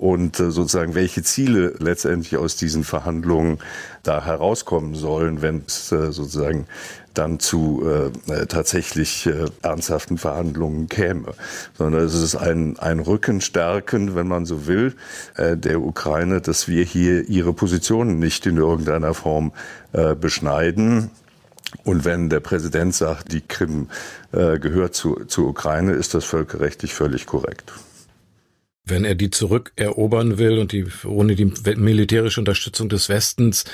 und 0.00 0.40
äh, 0.40 0.50
sozusagen 0.50 0.94
welche 0.94 1.22
Ziele 1.22 1.74
letztendlich 1.78 2.38
aus 2.38 2.56
diesen 2.56 2.84
Verhandlungen 2.84 3.58
da 4.02 4.24
herauskommen 4.24 4.94
sollen, 4.94 5.42
wenn 5.42 5.62
es 5.66 5.92
äh, 5.92 6.10
sozusagen 6.10 6.66
dann 7.12 7.38
zu 7.38 7.82
äh, 7.84 8.32
äh, 8.32 8.46
tatsächlich 8.46 9.26
äh, 9.26 9.46
ernsthaften 9.60 10.16
Verhandlungen 10.16 10.88
käme, 10.88 11.34
sondern 11.76 12.02
es 12.02 12.14
ist 12.14 12.34
ein, 12.34 12.78
ein 12.78 13.00
Rückenstärken, 13.00 14.14
wenn 14.14 14.26
man 14.26 14.46
so 14.46 14.66
will, 14.66 14.94
äh, 15.36 15.58
der 15.58 15.82
Ukraine, 15.82 16.40
dass 16.40 16.66
wir 16.66 16.82
hier 16.82 17.28
ihre 17.28 17.52
Positionen 17.52 18.18
nicht 18.18 18.46
in 18.46 18.56
irgendeiner 18.56 19.12
Form 19.12 19.52
äh, 19.92 20.14
beschneiden. 20.14 21.10
Und 21.84 22.06
wenn 22.06 22.30
der 22.30 22.40
Präsident 22.40 22.94
sagt, 22.94 23.32
die 23.32 23.42
Krim 23.42 23.88
äh, 24.32 24.58
gehört 24.58 24.94
zu, 24.94 25.26
zur 25.26 25.48
Ukraine, 25.48 25.92
ist 25.92 26.14
das 26.14 26.24
völkerrechtlich 26.24 26.94
völlig 26.94 27.26
korrekt 27.26 27.74
wenn 28.90 29.04
er 29.04 29.14
die 29.14 29.30
zurückerobern 29.30 30.38
will 30.38 30.58
und 30.58 30.72
die 30.72 30.86
ohne 31.04 31.34
die 31.34 31.52
militärische 31.76 32.40
Unterstützung 32.40 32.88
des 32.88 33.08
Westens 33.08 33.64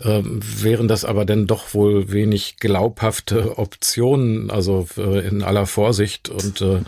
äh, 0.00 0.22
wären 0.24 0.88
das 0.88 1.04
aber 1.04 1.24
dann 1.24 1.46
doch 1.46 1.74
wohl 1.74 2.12
wenig 2.12 2.56
glaubhafte 2.58 3.58
Optionen, 3.58 4.50
also 4.50 4.86
äh, 4.96 5.26
in 5.26 5.42
aller 5.42 5.66
Vorsicht 5.66 6.28
und 6.28 6.60
äh, 6.60 6.80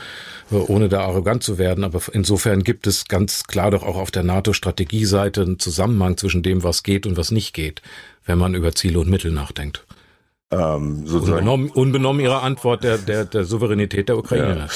ohne 0.50 0.88
da 0.88 1.00
arrogant 1.00 1.42
zu 1.42 1.58
werden. 1.58 1.84
Aber 1.84 2.00
insofern 2.12 2.62
gibt 2.64 2.86
es 2.86 3.06
ganz 3.06 3.44
klar 3.44 3.70
doch 3.70 3.82
auch 3.82 3.96
auf 3.96 4.10
der 4.10 4.22
NATO-Strategieseite 4.22 5.42
einen 5.42 5.58
Zusammenhang 5.58 6.16
zwischen 6.16 6.42
dem, 6.42 6.62
was 6.62 6.82
geht 6.82 7.06
und 7.06 7.16
was 7.16 7.30
nicht 7.30 7.54
geht, 7.54 7.82
wenn 8.26 8.38
man 8.38 8.54
über 8.54 8.74
Ziele 8.74 9.00
und 9.00 9.10
Mittel 9.10 9.32
nachdenkt. 9.32 9.84
Ähm, 10.50 11.04
unbenommen, 11.04 11.68
unbenommen 11.68 12.22
ihrer 12.22 12.42
Antwort 12.42 12.82
der, 12.82 12.96
der, 12.96 13.26
der 13.26 13.44
Souveränität 13.44 14.08
der 14.08 14.16
Ukraine. 14.16 14.60
Ja. 14.60 14.68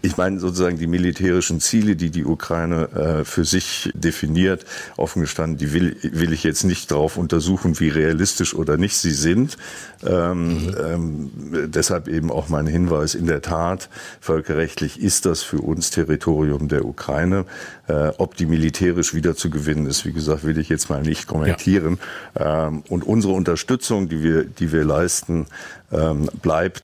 Ich 0.00 0.16
meine 0.16 0.40
sozusagen 0.40 0.78
die 0.78 0.86
militärischen 0.86 1.60
Ziele, 1.60 1.96
die 1.96 2.08
die 2.08 2.24
Ukraine 2.24 2.88
äh, 2.92 3.24
für 3.26 3.44
sich 3.44 3.90
definiert, 3.92 4.64
offen 4.96 5.20
gestanden, 5.20 5.58
die 5.58 5.74
will, 5.74 5.96
will 6.00 6.32
ich 6.32 6.44
jetzt 6.44 6.64
nicht 6.64 6.90
darauf 6.90 7.18
untersuchen, 7.18 7.78
wie 7.78 7.90
realistisch 7.90 8.54
oder 8.54 8.78
nicht 8.78 8.96
sie 8.96 9.10
sind. 9.10 9.58
Ähm, 10.02 10.64
mhm. 10.64 10.76
ähm, 10.82 11.30
deshalb 11.72 12.08
eben 12.08 12.30
auch 12.32 12.48
mein 12.48 12.66
Hinweis, 12.66 13.14
in 13.14 13.26
der 13.26 13.42
Tat, 13.42 13.90
völkerrechtlich 14.20 14.98
ist 14.98 15.26
das 15.26 15.42
für 15.42 15.58
uns 15.58 15.90
Territorium 15.90 16.68
der 16.68 16.86
Ukraine. 16.86 17.44
Äh, 17.88 18.12
ob 18.18 18.36
die 18.36 18.44
militärisch 18.44 19.14
wieder 19.14 19.34
zu 19.34 19.48
gewinnen 19.48 19.86
ist, 19.86 20.04
wie 20.04 20.12
gesagt, 20.12 20.44
will 20.44 20.58
ich 20.58 20.68
jetzt 20.68 20.90
mal 20.90 21.00
nicht 21.00 21.26
kommentieren. 21.26 21.98
Ja. 22.38 22.68
Ähm, 22.68 22.82
und 22.88 23.02
unsere 23.02 23.32
Unterstützung, 23.32 24.10
die 24.10 24.22
wir, 24.22 24.44
die 24.44 24.72
wir 24.72 24.84
leisten, 24.84 25.46
ähm, 25.90 26.28
bleibt 26.42 26.82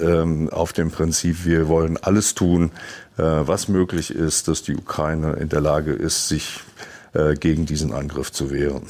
ähm, 0.00 0.48
auf 0.48 0.72
dem 0.72 0.90
Prinzip, 0.90 1.44
wir 1.44 1.68
wollen 1.68 1.98
alles 1.98 2.34
tun, 2.34 2.70
äh, 3.18 3.22
was 3.22 3.68
möglich 3.68 4.10
ist, 4.10 4.48
dass 4.48 4.62
die 4.62 4.76
Ukraine 4.76 5.34
in 5.34 5.50
der 5.50 5.60
Lage 5.60 5.92
ist, 5.92 6.28
sich 6.28 6.60
äh, 7.12 7.34
gegen 7.34 7.66
diesen 7.66 7.92
Angriff 7.92 8.32
zu 8.32 8.50
wehren. 8.50 8.84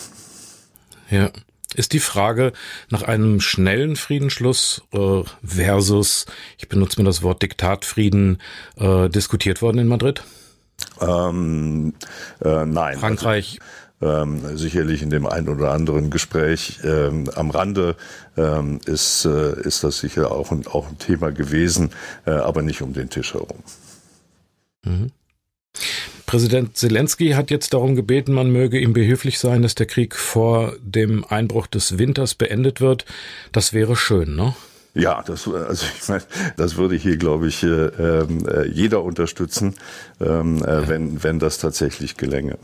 Ja. 1.11 1.31
Ist 1.75 1.93
die 1.93 2.01
Frage 2.01 2.53
nach 2.91 3.03
einem 3.03 3.41
schnellen 3.41 3.97
Friedensschluss 3.97 4.83
äh, 4.93 5.23
versus, 5.45 6.27
ich 6.59 6.69
benutze 6.69 7.01
mir 7.01 7.05
das 7.05 7.23
Wort 7.23 7.43
Diktatfrieden, 7.43 8.41
äh, 8.77 9.09
diskutiert 9.09 9.63
worden 9.63 9.79
in 9.79 9.89
Madrid? 9.89 10.23
Ähm, 11.01 11.95
äh, 12.45 12.65
nein. 12.65 12.99
Frankreich. 12.99 13.59
Also, 13.61 14.23
ähm, 14.23 14.57
sicherlich 14.57 15.03
in 15.03 15.11
dem 15.11 15.27
einen 15.27 15.49
oder 15.49 15.73
anderen 15.73 16.11
Gespräch 16.11 16.81
ähm, 16.85 17.31
am 17.35 17.51
Rande 17.51 17.97
ähm, 18.37 18.79
ist, 18.85 19.25
äh, 19.25 19.59
ist 19.63 19.85
das 19.85 20.01
sicher 20.01 20.33
auch 20.33 20.51
ein, 20.53 20.67
auch 20.67 20.89
ein 20.89 20.99
Thema 20.99 21.33
gewesen, 21.33 21.91
äh, 22.27 22.33
aber 22.33 22.61
nicht 22.61 22.83
um 22.83 22.93
den 22.93 23.09
Tisch 23.09 23.33
herum. 23.33 23.63
Mhm. 24.85 25.13
Präsident 26.27 26.77
Zelensky 26.77 27.31
hat 27.31 27.51
jetzt 27.51 27.73
darum 27.73 27.95
gebeten, 27.95 28.33
man 28.33 28.51
möge 28.51 28.79
ihm 28.79 28.93
behilflich 28.93 29.39
sein, 29.39 29.63
dass 29.63 29.77
der 29.77 29.87
Krieg 29.87 30.17
vor 30.17 30.75
dem 30.81 31.25
Einbruch 31.25 31.67
des 31.67 31.99
Winters 31.99 32.35
beendet 32.35 32.81
wird. 32.81 33.05
Das 33.53 33.73
wäre 33.73 33.97
schön, 33.97 34.35
ne? 34.35 34.55
Ja, 34.97 35.23
das, 35.23 35.47
also 35.47 35.85
ich 36.01 36.09
meine, 36.09 36.23
das 36.57 36.77
würde 36.77 36.97
hier, 36.97 37.19
glaube 37.19 37.49
ich, 37.49 37.63
äh, 37.63 37.69
äh, 37.69 38.67
jeder 38.67 39.05
unterstützen, 39.05 39.75
ähm, 40.21 40.65
äh, 40.65 40.89
wenn, 40.89 41.23
wenn 41.23 41.39
das 41.39 41.59
tatsächlich 41.59 42.17
gelänge. 42.17 42.59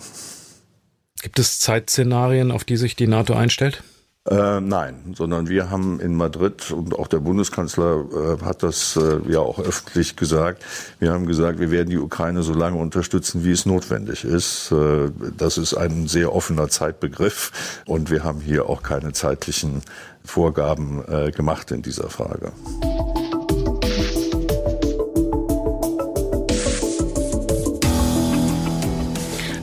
Gibt 1.21 1.39
es 1.39 1.61
Zeitszenarien, 1.61 2.51
auf 2.51 2.65
die 2.65 2.79
sich 2.79 2.97
die 2.97 3.07
NATO 3.07 3.35
einstellt? 3.35 3.83
Äh, 4.31 4.61
nein, 4.61 5.15
sondern 5.17 5.49
wir 5.49 5.69
haben 5.69 5.99
in 5.99 6.15
Madrid 6.15 6.71
und 6.71 6.97
auch 6.97 7.09
der 7.09 7.19
Bundeskanzler 7.19 8.05
äh, 8.41 8.45
hat 8.45 8.63
das 8.63 8.97
äh, 8.97 9.19
ja 9.29 9.41
auch 9.41 9.59
öffentlich 9.59 10.15
gesagt. 10.15 10.65
Wir 11.01 11.11
haben 11.13 11.27
gesagt, 11.27 11.59
wir 11.59 11.73
werden 11.73 11.91
die 11.91 11.99
Ukraine 11.99 12.45
so 12.45 12.55
lange 12.55 12.79
unterstützen, 12.79 13.45
wie 13.45 13.51
es 13.51 13.67
notwendig 13.67 14.25
ist. 14.25 14.71
Äh, 14.71 15.11
das 15.37 15.59
ist 15.59 15.75
ein 15.75 16.07
sehr 16.07 16.33
offener 16.33 16.69
Zeitbegriff 16.69 17.83
und 17.85 18.13
wir 18.13 18.23
haben 18.23 18.41
hier 18.41 18.69
auch 18.69 18.85
keine 18.85 19.13
zeitlichen 19.13 19.83
Vorgaben 20.25 21.03
äh, 21.09 21.33
gemacht 21.33 21.73
in 21.73 21.83
dieser 21.83 22.09
Frage. 22.09 22.53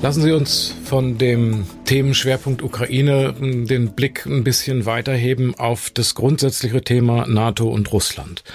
Lassen 0.02 0.22
Sie 0.22 0.32
uns 0.32 0.74
von 0.86 1.18
dem 1.18 1.66
Themenschwerpunkt 1.84 2.64
Ukraine 2.64 3.34
den 3.34 3.92
Blick 3.92 4.26
ein 4.26 4.46
bisschen 4.46 4.86
weiterheben 4.86 5.56
auf 5.56 5.90
das 5.90 6.16
grundsätzliche 6.16 6.82
Thema 6.82 7.28
NATO 7.28 7.68
und 7.68 7.92
Russland. 7.92 8.46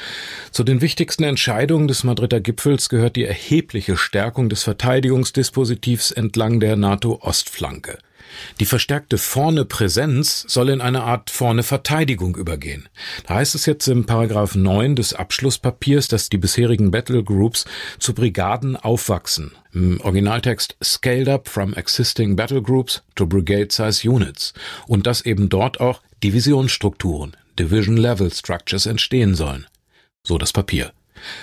Zu 0.52 0.64
den 0.64 0.80
wichtigsten 0.80 1.22
Entscheidungen 1.22 1.86
des 1.86 2.02
Madrider 2.02 2.40
Gipfels 2.40 2.88
gehört 2.88 3.16
die 3.16 3.24
erhebliche 3.24 3.98
Stärkung 3.98 4.48
des 4.48 4.62
Verteidigungsdispositivs 4.62 6.12
entlang 6.12 6.60
der 6.60 6.76
NATO-Ostflanke. 6.76 7.98
Die 8.60 8.64
verstärkte 8.64 9.18
vorne 9.18 9.64
Präsenz 9.64 10.44
soll 10.48 10.68
in 10.68 10.80
eine 10.80 11.02
Art 11.02 11.30
vorne 11.30 11.62
Verteidigung 11.62 12.36
übergehen. 12.36 12.88
Da 13.26 13.34
heißt 13.34 13.54
es 13.54 13.66
jetzt 13.66 13.86
im 13.88 14.06
Paragraph 14.06 14.54
9 14.54 14.96
des 14.96 15.12
Abschlusspapiers, 15.12 16.08
dass 16.08 16.28
die 16.28 16.38
bisherigen 16.38 16.90
Battle 16.90 17.22
Groups 17.22 17.64
zu 17.98 18.14
Brigaden 18.14 18.76
aufwachsen. 18.76 19.52
Im 19.72 20.00
Originaltext 20.00 20.76
scaled 20.82 21.28
up 21.28 21.48
from 21.48 21.74
existing 21.74 22.36
battle 22.36 22.62
groups 22.62 23.02
to 23.16 23.26
brigade 23.26 23.68
size 23.70 24.08
units 24.08 24.54
und 24.86 25.06
dass 25.06 25.22
eben 25.22 25.48
dort 25.48 25.80
auch 25.80 26.00
Divisionsstrukturen, 26.22 27.36
Division 27.58 27.96
Level 27.96 28.32
Structures 28.32 28.86
entstehen 28.86 29.34
sollen. 29.34 29.66
So 30.22 30.38
das 30.38 30.52
Papier. 30.52 30.92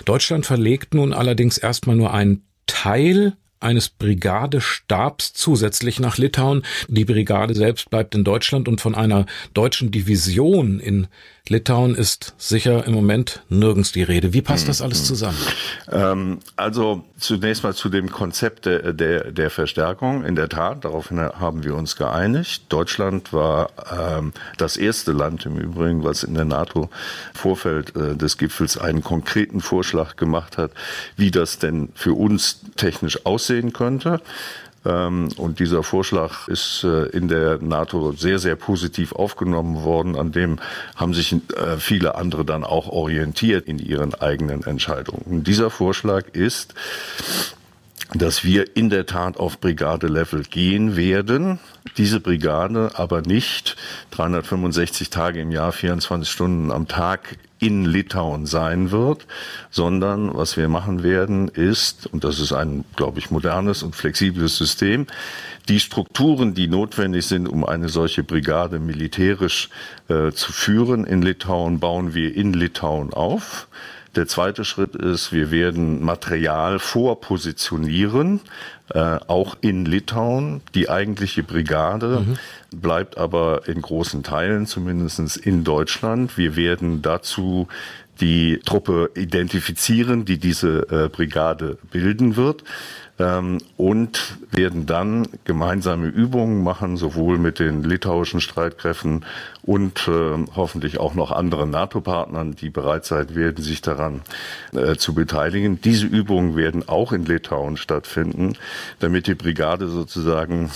Deutschland 0.06 0.46
verlegt 0.46 0.94
nun 0.94 1.13
allerdings 1.13 1.58
erstmal 1.58 1.96
nur 1.96 2.13
einen 2.13 2.44
Teil 2.68 3.36
eines 3.62 3.89
Brigadestabs 3.89 5.34
zusätzlich 5.34 6.00
nach 6.00 6.17
Litauen. 6.17 6.63
Die 6.88 7.06
Brigade 7.06 7.54
selbst 7.54 7.89
bleibt 7.89 8.15
in 8.15 8.24
Deutschland 8.24 8.67
und 8.67 8.82
von 8.82 8.95
einer 8.95 9.26
deutschen 9.54 9.91
Division 9.91 10.80
in 10.80 11.08
Litauen 11.47 11.95
ist 11.95 12.34
sicher 12.38 12.86
im 12.86 12.93
Moment 12.93 13.41
nirgends 13.49 13.91
die 13.91 14.04
Rede. 14.04 14.32
Wie 14.32 14.41
passt 14.41 14.67
das 14.67 14.82
alles 14.82 14.99
hm, 14.99 15.04
hm. 15.04 15.08
zusammen? 15.08 15.38
Ähm, 15.91 16.39
also 16.56 17.04
zunächst 17.17 17.63
mal 17.63 17.73
zu 17.73 17.89
dem 17.89 18.12
Konzept 18.12 18.67
der, 18.67 18.93
der, 18.93 19.32
der 19.32 19.49
Verstärkung. 19.49 20.23
In 20.23 20.36
der 20.36 20.49
Tat, 20.49 20.86
daraufhin 20.86 21.19
haben 21.19 21.63
wir 21.63 21.75
uns 21.75 21.95
geeinigt. 21.95 22.65
Deutschland 22.69 23.34
war 23.34 23.69
ähm, 23.91 24.34
das 24.58 24.77
erste 24.77 25.12
Land 25.12 25.45
im 25.45 25.58
Übrigen, 25.58 26.04
was 26.04 26.23
in 26.23 26.36
der 26.36 26.45
NATO 26.45 26.89
Vorfeld 27.34 27.95
äh, 27.95 28.15
des 28.15 28.38
Gipfels 28.38 28.77
einen 28.77 29.04
konkreten 29.04 29.62
Vorschlag 29.62 30.15
gemacht 30.17 30.58
hat, 30.58 30.71
wie 31.17 31.32
das 31.32 31.58
denn 31.58 31.89
für 31.95 32.13
uns 32.13 32.62
technisch 32.75 33.25
aussehen 33.25 33.73
könnte. 33.73 34.21
Ähm, 34.86 35.30
und 35.38 35.60
dieser 35.60 35.84
Vorschlag 35.84 36.48
ist 36.48 36.84
äh, 36.84 37.06
in 37.08 37.28
der 37.28 37.60
NATO 37.60 38.13
sehr, 38.13 38.39
sehr 38.39 38.56
positiv 38.56 39.13
aufgenommen 39.13 39.84
worden. 39.84 40.15
An 40.15 40.32
dem 40.32 40.60
haben 40.96 41.13
sich 41.13 41.34
äh, 41.34 41.78
viele 41.78 42.15
andere 42.15 42.46
dann 42.46 42.63
auch 42.63 42.88
orientiert 42.88 43.67
in 43.67 43.80
ihren 43.80 44.15
eigenen 44.15 44.63
Entscheidungen. 44.63 45.44
Dieser 45.44 45.70
Vorschlag 45.70 46.30
ist, 46.34 46.74
dass 48.13 48.44
wir 48.44 48.76
in 48.76 48.89
der 48.89 49.06
Tat 49.06 49.38
auf 49.38 49.60
Brigade-Level 49.60 50.44
gehen 50.44 50.96
werden. 50.98 51.60
Diese 51.98 52.20
Brigade 52.20 52.91
aber 52.96 53.22
nicht 53.22 53.78
365 54.12 55.10
Tage 55.10 55.39
im 55.39 55.52
Jahr, 55.52 55.72
24 55.72 56.30
Stunden 56.30 56.72
am 56.72 56.88
Tag 56.88 57.38
in 57.62 57.86
Litauen 57.86 58.47
sein 58.47 58.89
wird, 58.89 59.28
sondern 59.69 60.36
was 60.36 60.58
wir 60.58 60.67
machen 60.67 61.04
werden 61.04 61.47
ist, 61.47 62.08
und 62.08 62.24
das 62.24 62.39
ist 62.39 62.54
ein, 62.54 62.84
glaube 62.95 63.19
ich, 63.19 63.30
modernes 63.30 63.84
und 63.84 63.95
flexibles 63.95 64.58
System, 64.58 65.06
die 65.69 65.80
Strukturen, 65.80 66.56
die 66.56 66.67
notwendig 66.67 67.28
sind, 67.28 67.47
um 67.47 67.63
eine 67.63 67.88
solche 67.88 68.24
Brigade 68.24 68.80
militärisch 68.80 69.69
äh, 70.10 70.32
zu 70.32 70.52
führen 70.52 71.06
in 71.06 71.21
Litauen, 71.21 71.80
bauen 71.80 72.15
wir 72.15 72.36
in 72.36 72.54
Litauen 72.54 73.13
auf. 73.13 73.67
Der 74.15 74.28
zweite 74.28 74.65
Schritt 74.65 74.95
ist, 74.95 75.32
wir 75.32 75.52
werden 75.52 76.04
Material 76.04 76.80
vorpositionieren, 76.80 78.41
äh, 78.93 79.19
auch 79.27 79.58
in 79.62 79.86
Litauen. 79.86 80.62
Die 80.75 80.89
eigentliche 80.89 81.43
Brigade 81.43 82.25
mhm. 82.25 82.80
bleibt 82.80 83.17
aber 83.17 83.67
in 83.67 83.82
großen 83.82 84.23
Teilen 84.23 84.65
zumindest 84.65 85.38
in 85.38 85.63
Deutschland. 85.63 86.38
Wir 86.38 86.56
werden 86.56 87.01
dazu 87.01 87.67
die 88.19 88.60
Truppe 88.65 89.12
identifizieren, 89.15 90.26
die 90.26 90.38
diese 90.38 90.88
äh, 90.89 91.10
Brigade 91.10 91.78
bilden 91.91 92.36
wird 92.36 92.63
ähm, 93.21 93.60
und 93.78 94.38
werden 94.52 94.86
dann 94.86 95.28
gemeinsame 95.43 96.08
Übungen 96.08 96.63
machen, 96.63 96.97
sowohl 96.97 97.38
mit 97.38 97.60
den 97.60 97.84
litauischen 97.84 98.41
Streitkräften 98.41 99.26
und 99.63 100.08
äh, 100.08 100.45
hoffentlich 100.56 101.00
auch 101.00 101.13
noch 101.13 101.32
anderen 101.32 101.69
NATO-Partnern, 101.69 102.56
die 102.56 102.69
bereit 102.69 103.06
sein 103.06 103.36
werden, 103.36 103.63
sich 103.63 103.82
daran 103.82 104.21
äh, 104.74 104.95
zu 104.95 105.13
beteiligen. 105.13 105.82
Diese 105.82 106.08
Übungen 106.08 106.56
werden 106.56 106.88
auch 106.88 107.13
in 107.13 107.26
Litauen 107.26 107.78
stattfinden, 107.78 108.54
damit 109.00 109.28
die 109.28 109.36
Brigade 109.36 109.88
sozusagen 109.88 110.71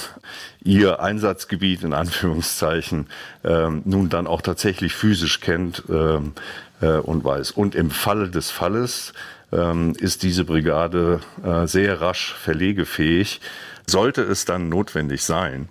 ihr 0.64 1.00
Einsatzgebiet 1.00 1.84
in 1.84 1.94
Anführungszeichen 1.94 3.08
äh, 3.44 3.70
nun 3.70 4.10
dann 4.10 4.28
auch 4.28 4.42
tatsächlich 4.42 4.94
physisch 4.94 5.40
kennt 5.40 5.84
ähm, 5.90 6.34
äh, 6.86 7.00
und 7.00 7.24
weiß. 7.24 7.52
Und 7.52 7.76
im 7.76 7.90
Falle 7.90 8.30
des 8.30 8.52
Falles 8.52 9.14
ähm, 9.52 9.94
ist 10.00 10.24
diese 10.24 10.46
Brigade 10.46 11.20
äh, 11.44 11.66
sehr 11.68 12.02
rasch 12.02 12.34
verlegefähig. 12.36 13.42
Sollte 13.88 14.22
es 14.22 14.46
dann 14.46 14.70
notwendig 14.70 15.24
sein, 15.24 15.68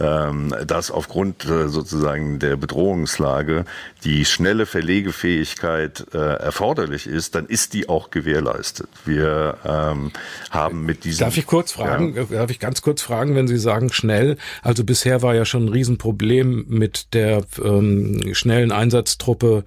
ähm, 0.00 0.54
dass 0.66 0.90
aufgrund 0.90 1.44
äh, 1.44 1.68
sozusagen 1.68 2.38
der 2.38 2.56
Bedrohungslage 2.56 3.64
die 4.04 4.24
schnelle 4.24 4.66
Verlegefähigkeit 4.66 6.06
äh, 6.14 6.18
erforderlich 6.18 7.06
ist, 7.06 7.34
dann 7.34 7.46
ist 7.46 7.74
die 7.74 7.88
auch 7.88 8.10
gewährleistet. 8.10 8.88
Wir 9.04 9.56
ähm, 9.64 10.12
haben 10.50 10.84
mit 10.84 11.04
diesem. 11.04 11.24
Darf 11.24 11.36
ich 11.36 11.46
kurz 11.46 11.72
fragen? 11.72 12.14
Ja. 12.14 12.24
Darf 12.24 12.50
ich 12.50 12.60
ganz 12.60 12.82
kurz 12.82 13.02
fragen, 13.02 13.34
wenn 13.34 13.48
Sie 13.48 13.58
sagen 13.58 13.92
schnell? 13.92 14.36
Also 14.62 14.84
bisher 14.84 15.22
war 15.22 15.34
ja 15.34 15.44
schon 15.44 15.66
ein 15.66 15.68
Riesenproblem 15.68 16.66
mit 16.68 17.14
der 17.14 17.42
ähm, 17.62 18.34
schnellen 18.34 18.70
Einsatztruppe, 18.70 19.64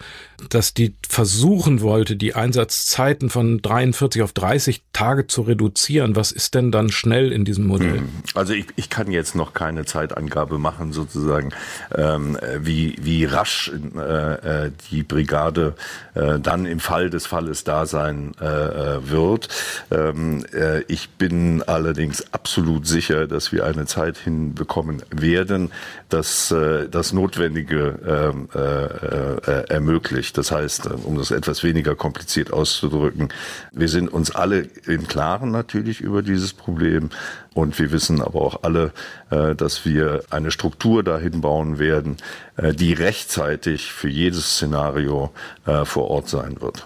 dass 0.49 0.73
die 0.73 0.95
versuchen 1.07 1.81
wollte, 1.81 2.15
die 2.15 2.33
Einsatzzeiten 2.33 3.29
von 3.29 3.61
43 3.61 4.21
auf 4.21 4.31
30 4.33 4.81
Tage 4.93 5.27
zu 5.27 5.41
reduzieren. 5.41 6.15
Was 6.15 6.31
ist 6.31 6.55
denn 6.55 6.71
dann 6.71 6.89
schnell 6.89 7.31
in 7.31 7.45
diesem 7.45 7.67
Modell? 7.67 7.99
Hm. 7.99 8.09
Also 8.33 8.53
ich, 8.53 8.67
ich 8.75 8.89
kann 8.89 9.11
jetzt 9.11 9.35
noch 9.35 9.53
keine 9.53 9.85
Zeitangabe 10.21 10.57
machen, 10.57 10.93
sozusagen, 10.93 11.49
ähm, 11.95 12.37
wie, 12.59 12.95
wie 13.01 13.25
rasch 13.25 13.71
äh, 13.95 14.65
äh, 14.65 14.71
die 14.91 15.03
Brigade 15.03 15.75
äh, 16.13 16.39
dann 16.39 16.65
im 16.65 16.79
Fall 16.79 17.09
des 17.09 17.25
Falles 17.25 17.63
da 17.63 17.85
sein 17.85 18.33
äh, 18.39 18.45
äh 18.45 19.09
wird. 19.09 19.49
Ähm, 19.89 20.45
äh, 20.53 20.81
ich 20.83 21.09
bin 21.11 21.63
allerdings 21.63 22.33
absolut 22.33 22.87
sicher, 22.87 23.27
dass 23.27 23.51
wir 23.51 23.65
eine 23.65 23.85
Zeit 23.85 24.17
hinbekommen 24.17 25.01
werden, 25.09 25.71
dass 26.09 26.51
äh, 26.51 26.87
das 26.89 27.13
Notwendige 27.13 27.99
ähm, 28.05 28.49
äh, 28.53 28.59
äh, 28.59 29.69
ermöglicht. 29.69 30.37
Das 30.37 30.51
heißt, 30.51 30.89
um 31.03 31.17
das 31.17 31.31
etwas 31.31 31.63
weniger 31.63 31.95
kompliziert 31.95 32.53
auszudrücken, 32.53 33.29
wir 33.71 33.87
sind 33.87 34.09
uns 34.09 34.31
alle 34.31 34.67
im 34.85 35.07
Klaren 35.07 35.51
natürlich 35.51 36.01
über 36.01 36.21
dieses 36.21 36.53
Problem 36.53 37.09
und 37.53 37.77
wir 37.79 37.91
wissen 37.91 38.21
aber 38.21 38.41
auch 38.41 38.63
alle, 38.63 38.93
äh, 39.29 39.55
dass 39.55 39.85
wir 39.85 40.23
eine 40.29 40.51
Struktur 40.51 41.03
dahin 41.03 41.41
bauen 41.41 41.79
werden, 41.79 42.17
äh, 42.55 42.73
die 42.73 42.93
rechtzeitig 42.93 43.91
für 43.91 44.09
jedes 44.09 44.55
Szenario 44.55 45.31
äh, 45.65 45.83
vor 45.85 46.09
Ort 46.09 46.29
sein 46.29 46.61
wird. 46.61 46.85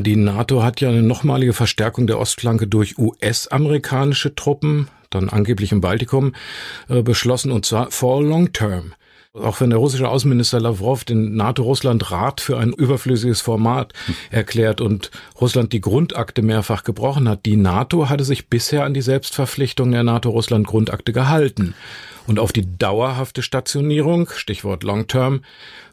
Die 0.00 0.16
NATO 0.16 0.62
hat 0.62 0.80
ja 0.80 0.88
eine 0.88 1.02
nochmalige 1.02 1.52
Verstärkung 1.52 2.06
der 2.06 2.18
Ostflanke 2.18 2.66
durch 2.66 2.96
US-amerikanische 2.96 4.34
Truppen, 4.34 4.88
dann 5.10 5.28
angeblich 5.28 5.70
im 5.70 5.82
Baltikum, 5.82 6.34
beschlossen 6.88 7.52
und 7.52 7.66
zwar 7.66 7.90
for 7.90 8.22
long 8.22 8.54
term. 8.54 8.94
Auch 9.34 9.62
wenn 9.62 9.70
der 9.70 9.78
russische 9.78 10.10
Außenminister 10.10 10.60
Lavrov 10.60 11.04
den 11.04 11.36
NATO-Russland-Rat 11.36 12.42
für 12.42 12.58
ein 12.58 12.74
überflüssiges 12.74 13.40
Format 13.40 13.94
erklärt 14.30 14.82
und 14.82 15.10
Russland 15.40 15.72
die 15.72 15.80
Grundakte 15.80 16.42
mehrfach 16.42 16.84
gebrochen 16.84 17.26
hat, 17.26 17.46
die 17.46 17.56
NATO 17.56 18.10
hatte 18.10 18.24
sich 18.24 18.48
bisher 18.48 18.84
an 18.84 18.92
die 18.92 19.00
Selbstverpflichtung 19.00 19.90
der 19.90 20.02
NATO-Russland-Grundakte 20.02 21.14
gehalten 21.14 21.74
und 22.26 22.38
auf 22.38 22.52
die 22.52 22.76
dauerhafte 22.76 23.42
Stationierung, 23.42 24.28
Stichwort 24.28 24.82
Long 24.82 25.06
Term, 25.06 25.40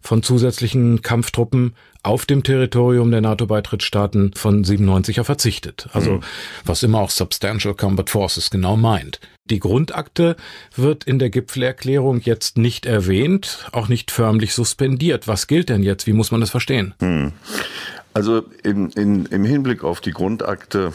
von 0.02 0.22
zusätzlichen 0.22 1.02
Kampftruppen 1.02 1.76
auf 2.04 2.26
dem 2.26 2.44
Territorium 2.44 3.10
der 3.10 3.22
NATO-Beitrittsstaaten 3.22 4.34
von 4.34 4.66
97er 4.66 5.24
verzichtet. 5.24 5.88
Also 5.94 6.16
mhm. 6.16 6.24
was 6.66 6.84
immer 6.84 7.00
auch 7.00 7.10
Substantial 7.10 7.74
Combat 7.74 8.10
Forces 8.10 8.50
genau 8.50 8.76
meint. 8.76 9.22
Die 9.50 9.60
Grundakte 9.60 10.36
wird 10.76 11.04
in 11.04 11.20
der 11.20 11.30
Gipfelerklärung 11.30 12.22
jetzt 12.22 12.58
nicht 12.58 12.86
erwähnt, 12.86 13.68
auch 13.72 13.88
nicht 13.88 14.12
förmlich 14.12 14.54
suspendiert. 14.54 15.28
Was 15.28 15.48
gilt 15.48 15.70
denn 15.70 15.84
jetzt? 15.84 16.08
Wie 16.08 16.14
muss 16.14 16.32
man 16.32 16.42
das 16.42 16.50
verstehen? 16.50 16.94
Mhm. 17.00 17.34
Also 18.12 18.44
in, 18.64 18.90
in, 18.90 19.28
im 19.28 19.46
Hinblick 19.46 19.84
auf 19.84 20.02
die 20.02 20.12
Grundakte 20.12 20.94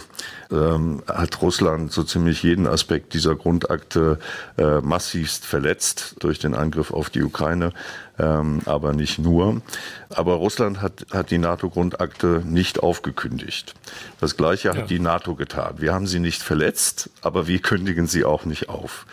ähm, 0.50 1.02
hat 1.06 1.40
Russland 1.42 1.92
so 1.92 2.02
ziemlich 2.02 2.42
jeden 2.42 2.66
Aspekt 2.66 3.14
dieser 3.14 3.36
Grundakte 3.36 4.18
äh, 4.58 4.80
massivst 4.80 5.46
verletzt 5.46 6.16
durch 6.18 6.40
den 6.40 6.54
Angriff 6.54 6.90
auf 6.90 7.10
die 7.10 7.22
Ukraine, 7.22 7.72
ähm, 8.18 8.60
aber 8.64 8.92
nicht 8.92 9.18
nur. 9.18 9.60
Aber 10.10 10.34
Russland 10.34 10.80
hat, 10.80 11.06
hat 11.12 11.30
die 11.30 11.38
NATO-Grundakte 11.38 12.42
nicht 12.44 12.82
aufgekündigt. 12.82 13.74
Das 14.20 14.36
Gleiche 14.36 14.68
ja. 14.68 14.76
hat 14.76 14.90
die 14.90 15.00
NATO 15.00 15.34
getan. 15.34 15.74
Wir 15.78 15.92
haben 15.92 16.06
sie 16.06 16.20
nicht 16.20 16.42
verletzt, 16.42 17.10
aber 17.22 17.46
wir 17.46 17.60
kündigen 17.60 18.06
sie 18.06 18.24
auch 18.24 18.44
nicht 18.44 18.68
auf 18.68 19.06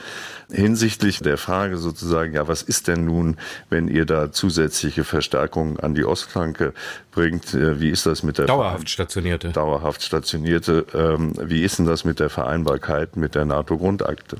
hinsichtlich 0.51 1.19
der 1.19 1.37
Frage 1.37 1.77
sozusagen, 1.77 2.33
ja, 2.33 2.47
was 2.47 2.61
ist 2.61 2.87
denn 2.87 3.05
nun, 3.05 3.37
wenn 3.69 3.87
ihr 3.87 4.05
da 4.05 4.31
zusätzliche 4.31 5.03
Verstärkungen 5.03 5.79
an 5.79 5.95
die 5.95 6.05
Ostflanke 6.05 6.73
bringt? 7.11 7.53
Äh, 7.53 7.79
wie 7.79 7.89
ist 7.89 8.05
das 8.05 8.23
mit 8.23 8.37
der 8.37 8.45
dauerhaft 8.45 8.89
stationierte? 8.89 9.49
Dauerhaft 9.49 10.03
stationierte. 10.03 10.85
Ähm, 10.93 11.33
wie 11.41 11.63
ist 11.63 11.79
denn 11.79 11.85
das 11.85 12.03
mit 12.03 12.19
der 12.19 12.29
Vereinbarkeit 12.29 13.15
mit 13.15 13.35
der 13.35 13.45
NATO-Grundakte? 13.45 14.37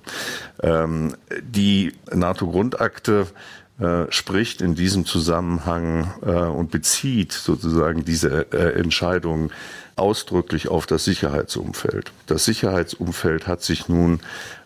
Ähm, 0.62 1.16
die 1.42 1.94
NATO-Grundakte 2.12 3.28
äh, 3.82 4.12
spricht 4.12 4.62
in 4.62 4.76
diesem 4.76 5.06
Zusammenhang 5.06 6.14
äh, 6.22 6.30
und 6.30 6.70
bezieht 6.70 7.32
sozusagen 7.32 8.06
diese 8.06 8.52
äh, 8.54 8.80
Entscheidung 8.80 9.52
ausdrücklich 9.96 10.68
auf 10.68 10.86
das 10.86 11.04
Sicherheitsumfeld. 11.06 12.12
Das 12.28 12.46
Sicherheitsumfeld 12.46 13.48
hat 13.48 13.64
sich 13.64 13.90
nun 13.90 14.20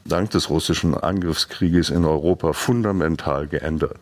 dank 0.03 0.31
des 0.31 0.49
russischen 0.49 0.95
Angriffskrieges 0.95 1.91
in 1.91 2.03
Europa 2.03 2.51
fundamental 2.51 3.47
geändert, 3.47 3.99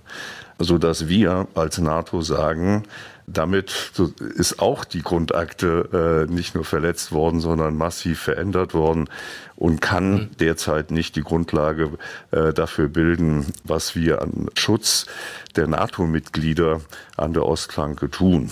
so 0.57 0.79
dass 0.79 1.07
wir 1.07 1.47
als 1.53 1.77
NATO 1.77 2.21
sagen, 2.21 2.83
damit 3.27 3.91
ist 4.35 4.59
auch 4.59 4.85
die 4.85 5.01
Grundakte 5.01 6.27
äh, 6.27 6.31
nicht 6.31 6.55
nur 6.55 6.65
verletzt 6.65 7.11
worden, 7.11 7.39
sondern 7.39 7.77
massiv 7.77 8.19
verändert 8.19 8.73
worden 8.73 9.09
und 9.55 9.81
kann 9.81 10.13
mhm. 10.13 10.29
derzeit 10.39 10.91
nicht 10.91 11.15
die 11.15 11.21
Grundlage 11.21 11.91
äh, 12.31 12.53
dafür 12.53 12.89
bilden, 12.89 13.45
was 13.63 13.95
wir 13.95 14.21
an 14.21 14.49
Schutz 14.55 15.05
der 15.55 15.67
NATO-Mitglieder 15.67 16.81
an 17.17 17.33
der 17.33 17.45
Ostflanke 17.45 18.09
tun. 18.09 18.51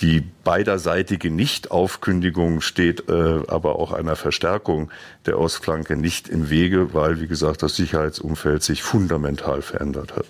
Die 0.00 0.20
beiderseitige 0.44 1.30
Nichtaufkündigung 1.30 2.60
steht 2.60 3.08
äh, 3.08 3.40
aber 3.48 3.76
auch 3.76 3.92
einer 3.92 4.14
Verstärkung 4.14 4.90
der 5.26 5.38
Ostflanke 5.38 5.96
nicht 5.96 6.28
im 6.28 6.50
Wege, 6.50 6.94
weil, 6.94 7.20
wie 7.20 7.26
gesagt, 7.26 7.62
das 7.64 7.74
Sicherheitsumfeld 7.74 8.62
sich 8.62 8.82
fundamental 8.82 9.60
verändert 9.60 10.14
hat. 10.14 10.26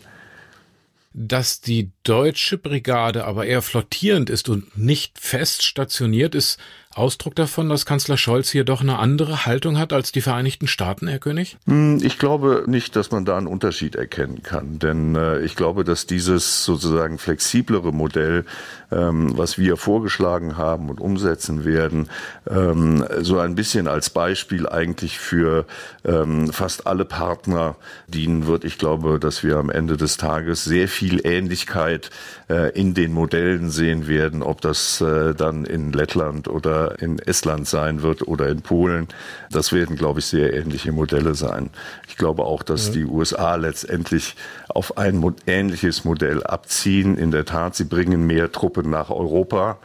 Dass 1.12 1.61
die 1.61 1.90
deutsche 2.03 2.59
Brigade 2.59 3.25
aber 3.25 3.47
eher 3.47 3.62
flottierend 3.62 4.31
ist 4.31 4.49
und 4.49 4.77
nicht 4.77 5.18
fest 5.18 5.62
stationiert 5.62 6.35
ist, 6.35 6.59
Ausdruck 6.99 7.35
davon, 7.35 7.69
dass 7.69 7.87
Kanzler 7.87 8.17
Scholz 8.17 8.51
hier 8.51 8.65
doch 8.65 8.81
eine 8.81 8.99
andere 8.99 9.47
Haltung 9.47 9.79
hat 9.79 9.93
als 9.93 10.13
die 10.13 10.21
Vereinigten 10.21 10.67
Staaten, 10.67 11.07
Herr 11.07 11.21
König? 11.21 11.57
Hm, 11.67 12.01
ich 12.03 12.19
glaube 12.19 12.65
nicht, 12.67 12.97
dass 12.97 13.11
man 13.11 13.25
da 13.25 13.39
einen 13.39 13.47
Unterschied 13.47 13.95
erkennen 13.95 14.43
kann. 14.43 14.79
Denn 14.79 15.15
äh, 15.15 15.41
ich 15.41 15.57
glaube, 15.57 15.85
dass 15.85 16.07
dieses 16.07 16.65
sozusagen 16.65 17.19
flexiblere 17.19 17.93
Modell, 17.93 18.45
ähm, 18.91 19.37
was 19.37 19.59
wir 19.59 19.77
vorgeschlagen 19.77 20.57
haben 20.57 20.91
und 20.91 21.01
umsetzen 21.01 21.65
werden, 21.65 22.09
ähm, 22.51 23.05
so 23.21 23.39
ein 23.39 23.55
bisschen 23.55 23.87
als 23.87 24.11
Beispiel 24.11 24.69
eigentlich 24.69 25.19
für 25.19 25.67
ähm, 26.05 26.53
fast 26.53 26.87
alle 26.87 27.05
Partner 27.05 27.77
dienen 28.09 28.47
wird. 28.47 28.65
Ich 28.65 28.79
glaube, 28.79 29.19
dass 29.21 29.45
wir 29.45 29.57
am 29.57 29.71
Ende 29.71 29.97
des 29.97 30.17
Tages 30.17 30.65
sehr 30.65 30.89
viel 30.89 31.25
Ähnlichkeit 31.25 32.11
äh, 32.49 32.73
in 32.79 32.95
den 32.95 33.13
Modellen 33.13 33.71
sehen 33.71 34.09
werden, 34.09 34.43
ob 34.43 34.61
das 34.61 35.01
äh, 35.01 35.35
dann 35.35 35.65
in 35.65 35.93
Lettland 35.93 36.49
oder 36.49 36.88
in 36.98 37.18
Estland 37.18 37.66
sein 37.66 38.03
wird 38.03 38.27
oder 38.27 38.48
in 38.48 38.62
Polen. 38.62 39.09
Das 39.51 39.72
werden, 39.72 39.96
glaube 39.96 40.20
ich, 40.20 40.27
sehr 40.27 40.55
ähnliche 40.55 40.92
Modelle 40.92 41.35
sein. 41.35 41.70
Ich 42.09 42.16
glaube 42.16 42.44
auch, 42.44 42.62
dass 42.62 42.88
ja. 42.88 42.92
die 42.94 43.05
USA 43.05 43.55
letztendlich 43.57 44.37
auf 44.68 44.98
ein 44.98 45.35
ähnliches 45.46 46.05
Modell 46.05 46.42
abziehen. 46.42 47.16
In 47.16 47.31
der 47.31 47.44
Tat, 47.44 47.77
sie 47.77 47.85
bringen 47.85 48.27
mehr 48.27 48.53
Truppen 48.53 48.90
nach 48.90 49.11
Europa. 49.11 49.79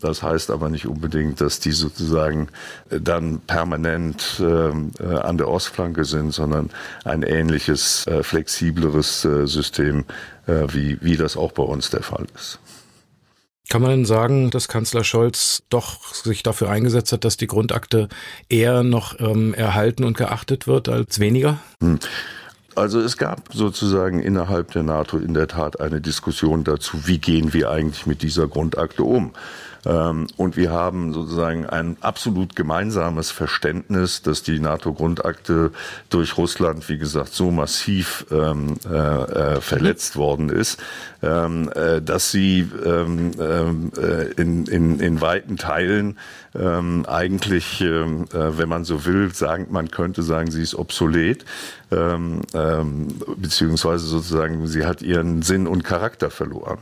Das 0.00 0.22
heißt 0.22 0.50
aber 0.50 0.68
nicht 0.68 0.86
unbedingt, 0.86 1.40
dass 1.40 1.58
die 1.58 1.72
sozusagen 1.72 2.48
äh, 2.90 3.00
dann 3.00 3.40
permanent 3.40 4.40
ähm, 4.40 4.92
äh, 5.00 5.16
an 5.16 5.38
der 5.38 5.48
Ostflanke 5.48 6.04
sind, 6.04 6.32
sondern 6.32 6.70
ein 7.04 7.22
ähnliches, 7.22 8.06
äh, 8.06 8.22
flexibleres 8.22 9.24
äh, 9.24 9.46
System, 9.46 10.04
äh, 10.46 10.66
wie, 10.68 10.98
wie 11.00 11.16
das 11.16 11.36
auch 11.36 11.50
bei 11.50 11.64
uns 11.64 11.90
der 11.90 12.02
Fall 12.02 12.26
ist. 12.36 12.60
Kann 13.68 13.82
man 13.82 13.90
denn 13.90 14.04
sagen, 14.06 14.50
dass 14.50 14.66
Kanzler 14.66 15.04
Scholz 15.04 15.62
doch 15.68 16.14
sich 16.14 16.42
dafür 16.42 16.70
eingesetzt 16.70 17.12
hat, 17.12 17.24
dass 17.24 17.36
die 17.36 17.46
Grundakte 17.46 18.08
eher 18.48 18.82
noch 18.82 19.20
ähm, 19.20 19.52
erhalten 19.52 20.04
und 20.04 20.16
geachtet 20.16 20.66
wird 20.66 20.88
als 20.88 21.20
weniger? 21.20 21.58
Hm. 21.82 21.98
Also 22.74 23.00
es 23.00 23.16
gab 23.16 23.52
sozusagen 23.52 24.20
innerhalb 24.20 24.70
der 24.70 24.84
NATO 24.84 25.18
in 25.18 25.34
der 25.34 25.48
Tat 25.48 25.80
eine 25.80 26.00
Diskussion 26.00 26.62
dazu, 26.62 27.06
wie 27.08 27.18
gehen 27.18 27.52
wir 27.52 27.70
eigentlich 27.70 28.06
mit 28.06 28.22
dieser 28.22 28.46
Grundakte 28.46 29.02
um. 29.02 29.32
Ähm, 29.86 30.26
und 30.36 30.56
wir 30.56 30.70
haben 30.70 31.12
sozusagen 31.12 31.66
ein 31.66 31.96
absolut 32.00 32.56
gemeinsames 32.56 33.30
Verständnis, 33.30 34.22
dass 34.22 34.42
die 34.42 34.58
NATO-Grundakte 34.58 35.72
durch 36.10 36.36
Russland, 36.36 36.88
wie 36.88 36.98
gesagt, 36.98 37.32
so 37.32 37.50
massiv 37.50 38.26
ähm, 38.30 38.74
äh, 38.90 38.96
äh, 38.96 39.60
verletzt 39.60 40.16
worden 40.16 40.48
ist, 40.48 40.80
ähm, 41.22 41.70
äh, 41.74 42.00
dass 42.00 42.30
sie 42.30 42.68
ähm, 42.84 43.32
äh, 43.38 44.40
in, 44.40 44.66
in, 44.66 45.00
in 45.00 45.20
weiten 45.20 45.56
Teilen 45.56 46.18
ähm, 46.54 47.04
eigentlich, 47.06 47.80
ähm, 47.80 48.24
äh, 48.32 48.58
wenn 48.58 48.68
man 48.68 48.84
so 48.84 49.04
will, 49.04 49.34
sagen, 49.34 49.68
man 49.70 49.90
könnte 49.90 50.22
sagen, 50.22 50.50
sie 50.50 50.62
ist 50.62 50.74
obsolet, 50.74 51.44
ähm, 51.90 52.42
ähm, 52.54 53.08
beziehungsweise 53.36 54.06
sozusagen, 54.06 54.66
sie 54.66 54.84
hat 54.84 55.02
ihren 55.02 55.42
Sinn 55.42 55.66
und 55.66 55.84
Charakter 55.84 56.30
verloren. 56.30 56.78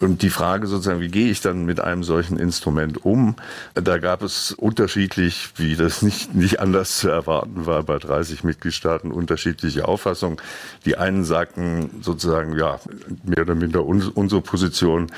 Und 0.00 0.22
die 0.22 0.30
Frage 0.30 0.66
sozusagen, 0.66 1.00
wie 1.00 1.08
gehe 1.08 1.30
ich 1.30 1.40
dann 1.40 1.64
mit 1.64 1.80
einem 1.80 2.02
solchen 2.02 2.36
Instrument 2.36 3.04
um? 3.04 3.36
Da 3.74 3.98
gab 3.98 4.22
es 4.22 4.52
unterschiedlich, 4.52 5.50
wie 5.56 5.76
das 5.76 6.02
nicht, 6.02 6.34
nicht 6.34 6.60
anders 6.60 6.98
zu 6.98 7.08
erwarten 7.08 7.64
war, 7.64 7.84
bei 7.84 7.98
30 7.98 8.42
Mitgliedstaaten 8.42 9.12
unterschiedliche 9.12 9.86
Auffassungen. 9.86 10.38
Die 10.84 10.96
einen 10.96 11.24
sagten 11.24 11.90
sozusagen, 12.02 12.58
ja, 12.58 12.80
mehr 13.22 13.42
oder 13.42 13.54
minder 13.54 13.84
unsere 13.84 14.40
Position, 14.40 15.12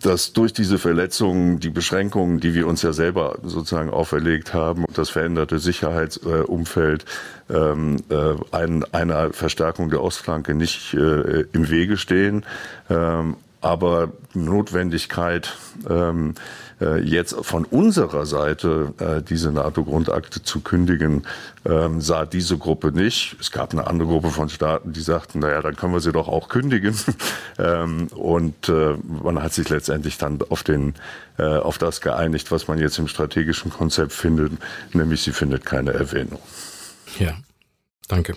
dass 0.00 0.32
durch 0.32 0.52
diese 0.52 0.78
Verletzungen 0.78 1.60
die 1.60 1.70
Beschränkungen, 1.70 2.40
die 2.40 2.54
wir 2.54 2.66
uns 2.66 2.82
ja 2.82 2.92
selber 2.92 3.38
sozusagen 3.42 3.90
auferlegt 3.90 4.54
haben 4.54 4.84
und 4.84 4.96
das 4.96 5.10
veränderte 5.10 5.58
Sicherheitsumfeld 5.58 7.04
ähm, 7.50 7.96
äh, 8.08 8.34
ein, 8.52 8.84
einer 8.92 9.32
Verstärkung 9.32 9.90
der 9.90 10.02
Ostflanke 10.02 10.54
nicht 10.54 10.94
äh, 10.94 11.44
im 11.52 11.70
Wege 11.70 11.96
stehen. 11.96 12.44
Ähm, 12.88 13.36
aber 13.60 14.12
Notwendigkeit, 14.32 15.56
ähm, 15.88 16.30
äh, 16.30 16.65
jetzt 16.78 17.34
von 17.42 17.64
unserer 17.64 18.26
Seite 18.26 18.92
äh, 18.98 19.22
diese 19.22 19.50
NATO-Grundakte 19.50 20.42
zu 20.42 20.60
kündigen, 20.60 21.26
ähm, 21.64 22.00
sah 22.00 22.26
diese 22.26 22.58
Gruppe 22.58 22.92
nicht. 22.92 23.36
Es 23.40 23.50
gab 23.50 23.72
eine 23.72 23.86
andere 23.86 24.08
Gruppe 24.08 24.30
von 24.30 24.48
Staaten, 24.48 24.92
die 24.92 25.00
sagten, 25.00 25.38
naja, 25.38 25.62
dann 25.62 25.76
können 25.76 25.94
wir 25.94 26.00
sie 26.00 26.12
doch 26.12 26.28
auch 26.28 26.48
kündigen. 26.48 26.94
ähm, 27.58 28.08
und 28.08 28.68
äh, 28.68 28.96
man 29.22 29.42
hat 29.42 29.54
sich 29.54 29.68
letztendlich 29.68 30.18
dann 30.18 30.38
auf, 30.50 30.62
den, 30.62 30.94
äh, 31.38 31.44
auf 31.44 31.78
das 31.78 32.00
geeinigt, 32.00 32.50
was 32.50 32.68
man 32.68 32.78
jetzt 32.78 32.98
im 32.98 33.08
strategischen 33.08 33.70
Konzept 33.70 34.12
findet, 34.12 34.52
nämlich 34.92 35.22
sie 35.22 35.32
findet 35.32 35.64
keine 35.64 35.92
Erwähnung. 35.92 36.40
Ja, 37.18 37.36
danke. 38.08 38.34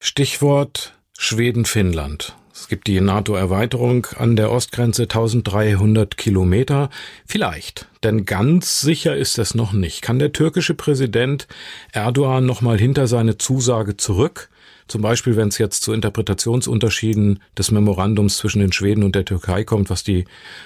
Stichwort 0.00 0.94
Schweden-Finnland. 1.18 2.34
Es 2.60 2.66
gibt 2.66 2.88
die 2.88 3.00
NATO-Erweiterung 3.00 4.06
an 4.16 4.34
der 4.34 4.50
Ostgrenze 4.50 5.04
1300 5.04 6.16
Kilometer. 6.16 6.90
Vielleicht, 7.24 7.86
denn 8.02 8.24
ganz 8.24 8.80
sicher 8.80 9.16
ist 9.16 9.38
es 9.38 9.54
noch 9.54 9.72
nicht. 9.72 10.02
Kann 10.02 10.18
der 10.18 10.32
türkische 10.32 10.74
Präsident 10.74 11.46
Erdogan 11.92 12.46
nochmal 12.46 12.76
hinter 12.76 13.06
seine 13.06 13.38
Zusage 13.38 13.96
zurück? 13.96 14.50
Zum 14.88 15.02
Beispiel, 15.02 15.36
wenn 15.36 15.48
es 15.48 15.58
jetzt 15.58 15.82
zu 15.82 15.92
Interpretationsunterschieden 15.92 17.40
des 17.56 17.70
Memorandums 17.70 18.38
zwischen 18.38 18.60
den 18.60 18.72
Schweden 18.72 19.04
und 19.04 19.14
der 19.14 19.24
Türkei 19.24 19.62
kommt, 19.62 19.88
was 19.88 20.02
die 20.02 20.24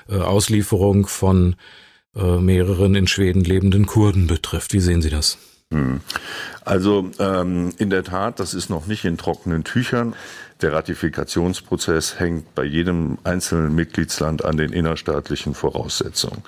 äh, 0.09 0.17
Auslieferung 0.17 1.07
von 1.07 1.57
äh, 2.17 2.39
mehreren 2.39 2.95
in 2.95 3.07
Schweden 3.07 3.45
lebenden 3.45 3.85
Kurden 3.85 4.29
betrifft. 4.29 4.73
Wie 4.73 4.81
sehen 4.81 5.03
Sie 5.03 5.11
das? 5.11 5.37
Hm. 5.73 6.01
Also 6.65 7.11
ähm, 7.19 7.73
in 7.79 7.91
der 7.91 8.05
Tat, 8.05 8.39
das 8.39 8.55
ist 8.55 8.71
noch 8.71 8.87
nicht 8.87 9.05
in 9.05 9.17
trockenen 9.17 9.65
Tüchern. 9.65 10.15
Der 10.63 10.73
Ratifikationsprozess 10.73 12.21
hängt 12.21 12.55
bei 12.55 12.63
jedem 12.63 13.19
einzelnen 13.25 13.75
Mitgliedsland 13.75 14.45
an 14.45 14.57
den 14.57 14.73
innerstaatlichen 14.73 15.55
Voraussetzungen. 15.55 16.43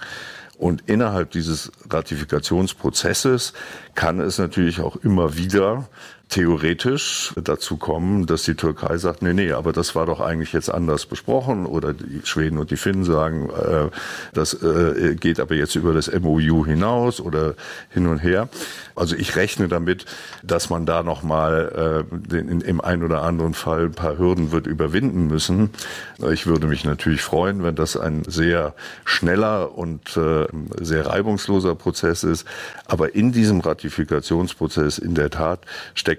Und 0.57 0.85
innerhalb 0.87 1.33
dieses 1.33 1.73
Ratifikationsprozesses 1.91 3.55
kann 3.97 4.21
es 4.21 4.39
natürlich 4.39 4.81
auch 4.81 4.97
immer 4.97 5.37
wieder 5.37 5.89
theoretisch 6.29 7.33
dazu 7.37 7.77
kommen, 7.77 8.27
dass 8.27 8.43
die 8.43 8.55
Türkei 8.55 8.97
sagt, 8.97 9.23
nee, 9.23 9.35
nee, 9.35 9.53
aber 9.53 9.73
das 9.73 9.95
war 9.95 10.07
doch 10.07 10.21
eigentlich 10.21 10.53
jetzt 10.53 10.69
anders 10.69 11.07
besprochen 11.07 11.67
oder 11.67 11.93
die 11.93 12.23
Schweden 12.25 12.59
und 12.59 12.71
die 12.71 12.77
Finnen 12.77 13.05
sagen, 13.05 13.51
äh, 13.51 13.91
das 14.33 14.55
äh, 14.55 15.15
geht 15.15 15.39
aber 15.39 15.55
jetzt 15.55 15.77
über 15.77 15.93
das 15.93 16.11
MOU 16.13 16.65
hinaus 16.65 17.21
oder 17.21 17.55
hin 17.91 18.07
und 18.07 18.19
her. 18.19 18.49
Also 18.97 19.17
ich 19.17 19.37
rechne 19.37 19.69
damit, 19.69 20.07
dass 20.43 20.71
man 20.71 20.87
da 20.87 21.03
nochmal 21.03 22.05
äh, 22.33 22.37
in, 22.37 22.61
im 22.61 22.81
einen 22.81 23.03
oder 23.03 23.23
anderen 23.23 23.55
Fall 23.55 23.85
ein 23.87 23.93
paar 23.93 24.19
Hürden 24.19 24.51
wird 24.51 24.67
überwinden 24.67 25.27
müssen. 25.27 25.71
Ich 26.33 26.47
würde 26.47 26.67
mich 26.67 26.85
natürlich 26.85 27.23
freuen, 27.23 27.63
wenn 27.63 27.75
das 27.75 27.97
ein 27.97 28.25
sehr 28.25 28.75
schneller 29.05 29.77
und 29.77 30.17
äh, 30.17 30.47
sehr 30.81 31.07
reibungsloser 31.07 31.75
Prozess 31.75 32.25
ist. 32.25 32.47
Aber 32.87 33.15
in 33.15 33.33
diesem 33.33 33.61
Ratifikationsprozess 33.61 34.99
in 34.99 35.15
der 35.15 35.31
Tat 35.31 35.61
steckt 35.95 36.14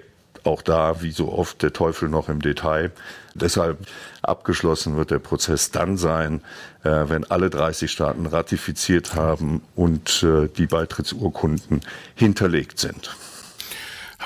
auch 0.46 0.62
da, 0.62 1.02
wie 1.02 1.10
so 1.10 1.32
oft, 1.32 1.62
der 1.62 1.72
Teufel 1.72 2.08
noch 2.08 2.28
im 2.28 2.40
Detail. 2.40 2.90
Deshalb 3.34 3.78
abgeschlossen 4.22 4.96
wird 4.96 5.10
der 5.10 5.18
Prozess 5.18 5.70
dann 5.70 5.96
sein, 5.96 6.40
äh, 6.84 7.04
wenn 7.08 7.24
alle 7.24 7.50
30 7.50 7.90
Staaten 7.90 8.26
ratifiziert 8.26 9.14
haben 9.14 9.62
und 9.74 10.22
äh, 10.22 10.48
die 10.48 10.66
Beitrittsurkunden 10.66 11.80
hinterlegt 12.14 12.78
sind. 12.78 13.14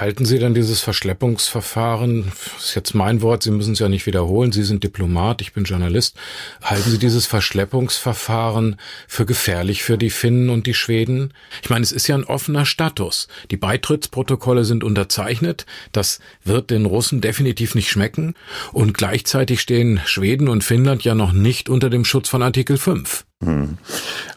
Halten 0.00 0.24
Sie 0.24 0.38
dann 0.38 0.54
dieses 0.54 0.80
Verschleppungsverfahren, 0.80 2.32
ist 2.56 2.74
jetzt 2.74 2.94
mein 2.94 3.20
Wort, 3.20 3.42
Sie 3.42 3.50
müssen 3.50 3.74
es 3.74 3.80
ja 3.80 3.90
nicht 3.90 4.06
wiederholen, 4.06 4.50
Sie 4.50 4.62
sind 4.62 4.82
Diplomat, 4.82 5.42
ich 5.42 5.52
bin 5.52 5.64
Journalist, 5.64 6.16
halten 6.62 6.90
Sie 6.90 6.98
dieses 6.98 7.26
Verschleppungsverfahren 7.26 8.76
für 9.06 9.26
gefährlich 9.26 9.82
für 9.82 9.98
die 9.98 10.08
Finnen 10.08 10.48
und 10.48 10.66
die 10.66 10.72
Schweden? 10.72 11.34
Ich 11.62 11.68
meine, 11.68 11.82
es 11.82 11.92
ist 11.92 12.06
ja 12.06 12.14
ein 12.14 12.24
offener 12.24 12.64
Status. 12.64 13.28
Die 13.50 13.58
Beitrittsprotokolle 13.58 14.64
sind 14.64 14.84
unterzeichnet, 14.84 15.66
das 15.92 16.20
wird 16.44 16.70
den 16.70 16.86
Russen 16.86 17.20
definitiv 17.20 17.74
nicht 17.74 17.90
schmecken 17.90 18.32
und 18.72 18.94
gleichzeitig 18.94 19.60
stehen 19.60 20.00
Schweden 20.06 20.48
und 20.48 20.64
Finnland 20.64 21.04
ja 21.04 21.14
noch 21.14 21.32
nicht 21.32 21.68
unter 21.68 21.90
dem 21.90 22.06
Schutz 22.06 22.30
von 22.30 22.42
Artikel 22.42 22.78
5. 22.78 23.26
Hm. 23.42 23.78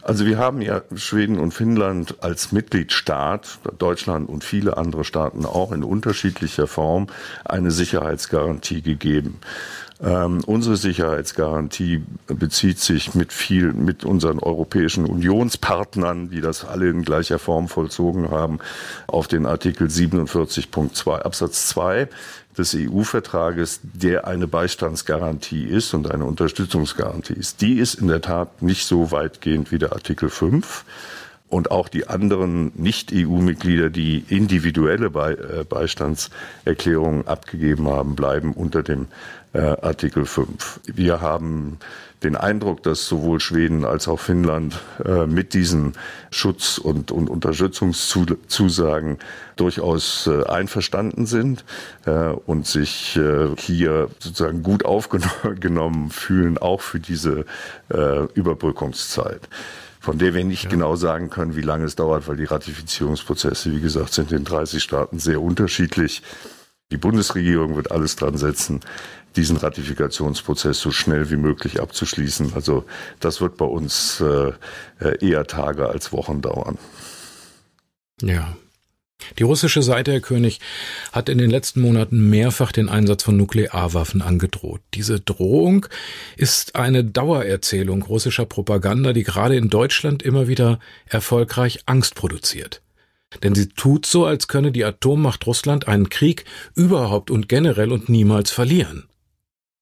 Also 0.02 0.26
wir 0.26 0.38
haben 0.38 0.60
ja 0.60 0.82
Schweden 0.94 1.38
und 1.38 1.52
Finnland 1.52 2.22
als 2.22 2.52
Mitgliedstaat, 2.52 3.58
Deutschland 3.78 4.28
und 4.28 4.44
viele 4.44 4.76
andere 4.76 5.04
Staaten 5.04 5.46
auch 5.46 5.72
in 5.72 5.82
unterschiedlicher 5.82 6.66
Form 6.66 7.06
eine 7.44 7.70
Sicherheitsgarantie 7.70 8.82
gegeben. 8.82 9.40
Ähm, 10.02 10.42
unsere 10.44 10.76
Sicherheitsgarantie 10.76 12.02
bezieht 12.26 12.80
sich 12.80 13.14
mit 13.14 13.32
viel, 13.32 13.72
mit 13.72 14.04
unseren 14.04 14.40
europäischen 14.40 15.06
Unionspartnern, 15.06 16.30
die 16.30 16.40
das 16.40 16.64
alle 16.64 16.90
in 16.90 17.02
gleicher 17.02 17.38
Form 17.38 17.68
vollzogen 17.68 18.30
haben, 18.30 18.58
auf 19.06 19.28
den 19.28 19.46
Artikel 19.46 19.86
47.2 19.86 21.18
Absatz 21.20 21.68
2 21.68 22.08
des 22.56 22.74
EU-Vertrages, 22.74 23.80
der 23.82 24.26
eine 24.26 24.46
Beistandsgarantie 24.46 25.64
ist 25.64 25.94
und 25.94 26.10
eine 26.10 26.24
Unterstützungsgarantie 26.24 27.34
ist. 27.34 27.60
Die 27.60 27.78
ist 27.78 27.94
in 27.94 28.08
der 28.08 28.20
Tat 28.20 28.62
nicht 28.62 28.86
so 28.86 29.10
weitgehend 29.10 29.72
wie 29.72 29.78
der 29.78 29.92
Artikel 29.92 30.30
5. 30.30 30.84
Und 31.54 31.70
auch 31.70 31.88
die 31.88 32.08
anderen 32.08 32.72
Nicht-EU-Mitglieder, 32.74 33.88
die 33.88 34.24
individuelle 34.28 35.06
äh, 35.06 35.62
Beistandserklärungen 35.62 37.28
abgegeben 37.28 37.86
haben, 37.86 38.16
bleiben 38.16 38.54
unter 38.54 38.82
dem 38.82 39.06
äh, 39.52 39.60
Artikel 39.60 40.26
5. 40.26 40.80
Wir 40.92 41.20
haben 41.20 41.78
den 42.24 42.34
Eindruck, 42.34 42.82
dass 42.82 43.06
sowohl 43.06 43.38
Schweden 43.38 43.84
als 43.84 44.08
auch 44.08 44.18
Finnland 44.18 44.80
äh, 45.04 45.26
mit 45.26 45.54
diesen 45.54 45.92
Schutz- 46.32 46.78
und, 46.78 47.12
und 47.12 47.30
Unterstützungszusagen 47.30 49.18
durchaus 49.54 50.28
einverstanden 50.48 51.26
sind 51.26 51.64
und 52.46 52.66
sich 52.66 53.16
hier 53.56 54.08
sozusagen 54.18 54.64
gut 54.64 54.84
aufgenommen 54.84 56.10
fühlen, 56.10 56.58
auch 56.58 56.80
für 56.80 56.98
diese 56.98 57.44
Überbrückungszeit 58.34 59.48
von 60.04 60.18
der 60.18 60.34
wir 60.34 60.44
nicht 60.44 60.64
ja. 60.64 60.70
genau 60.70 60.96
sagen 60.96 61.30
können, 61.30 61.56
wie 61.56 61.62
lange 61.62 61.86
es 61.86 61.96
dauert, 61.96 62.28
weil 62.28 62.36
die 62.36 62.44
Ratifizierungsprozesse, 62.44 63.72
wie 63.72 63.80
gesagt, 63.80 64.12
sind 64.12 64.32
in 64.32 64.44
30 64.44 64.82
Staaten 64.82 65.18
sehr 65.18 65.40
unterschiedlich. 65.40 66.22
Die 66.92 66.98
Bundesregierung 66.98 67.74
wird 67.74 67.90
alles 67.90 68.14
dran 68.14 68.36
setzen, 68.36 68.80
diesen 69.34 69.56
Ratifikationsprozess 69.56 70.78
so 70.78 70.90
schnell 70.90 71.30
wie 71.30 71.36
möglich 71.36 71.80
abzuschließen. 71.80 72.52
Also 72.54 72.84
das 73.18 73.40
wird 73.40 73.56
bei 73.56 73.64
uns 73.64 74.20
äh, 74.20 74.52
eher 75.20 75.46
Tage 75.46 75.88
als 75.88 76.12
Wochen 76.12 76.42
dauern. 76.42 76.76
Ja. 78.20 78.54
Die 79.38 79.42
russische 79.42 79.82
Seite, 79.82 80.12
Herr 80.12 80.20
König, 80.20 80.60
hat 81.12 81.28
in 81.28 81.38
den 81.38 81.50
letzten 81.50 81.80
Monaten 81.80 82.30
mehrfach 82.30 82.72
den 82.72 82.88
Einsatz 82.88 83.22
von 83.22 83.36
Nuklearwaffen 83.36 84.22
angedroht. 84.22 84.80
Diese 84.94 85.20
Drohung 85.20 85.86
ist 86.36 86.76
eine 86.76 87.04
Dauererzählung 87.04 88.02
russischer 88.02 88.46
Propaganda, 88.46 89.12
die 89.12 89.24
gerade 89.24 89.56
in 89.56 89.70
Deutschland 89.70 90.22
immer 90.22 90.46
wieder 90.46 90.78
erfolgreich 91.06 91.80
Angst 91.86 92.14
produziert. 92.14 92.82
Denn 93.42 93.54
sie 93.54 93.68
tut 93.68 94.06
so, 94.06 94.26
als 94.26 94.46
könne 94.46 94.70
die 94.70 94.84
Atommacht 94.84 95.46
Russland 95.46 95.88
einen 95.88 96.08
Krieg 96.08 96.44
überhaupt 96.76 97.30
und 97.30 97.48
generell 97.48 97.90
und 97.92 98.08
niemals 98.08 98.50
verlieren. 98.50 99.08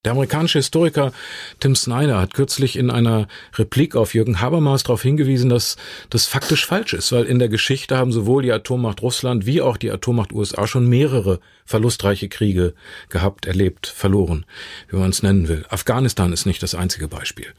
Der 0.04 0.12
amerikanische 0.12 0.58
Historiker 0.58 1.12
Tim 1.60 1.76
Snyder 1.76 2.20
hat 2.20 2.34
kürzlich 2.34 2.76
in 2.76 2.90
einer 2.90 3.28
Replik 3.54 3.94
auf 3.94 4.14
Jürgen 4.14 4.40
Habermas 4.40 4.82
darauf 4.82 5.00
hingewiesen, 5.02 5.48
dass 5.48 5.76
das 6.10 6.26
faktisch 6.26 6.66
falsch 6.66 6.92
ist, 6.92 7.12
weil 7.12 7.22
in 7.22 7.38
der 7.38 7.48
Geschichte 7.48 7.96
haben 7.96 8.10
sowohl 8.10 8.42
die 8.42 8.50
Atommacht 8.50 9.00
Russland 9.00 9.46
wie 9.46 9.62
auch 9.62 9.76
die 9.76 9.92
Atommacht 9.92 10.32
USA 10.32 10.66
schon 10.66 10.88
mehrere 10.88 11.38
verlustreiche 11.64 12.28
Kriege 12.28 12.74
gehabt, 13.10 13.46
erlebt, 13.46 13.86
verloren, 13.86 14.44
wie 14.88 14.96
man 14.96 15.10
es 15.10 15.22
nennen 15.22 15.46
will. 15.46 15.64
Afghanistan 15.68 16.32
ist 16.32 16.46
nicht 16.46 16.64
das 16.64 16.74
einzige 16.74 17.06
Beispiel. 17.06 17.54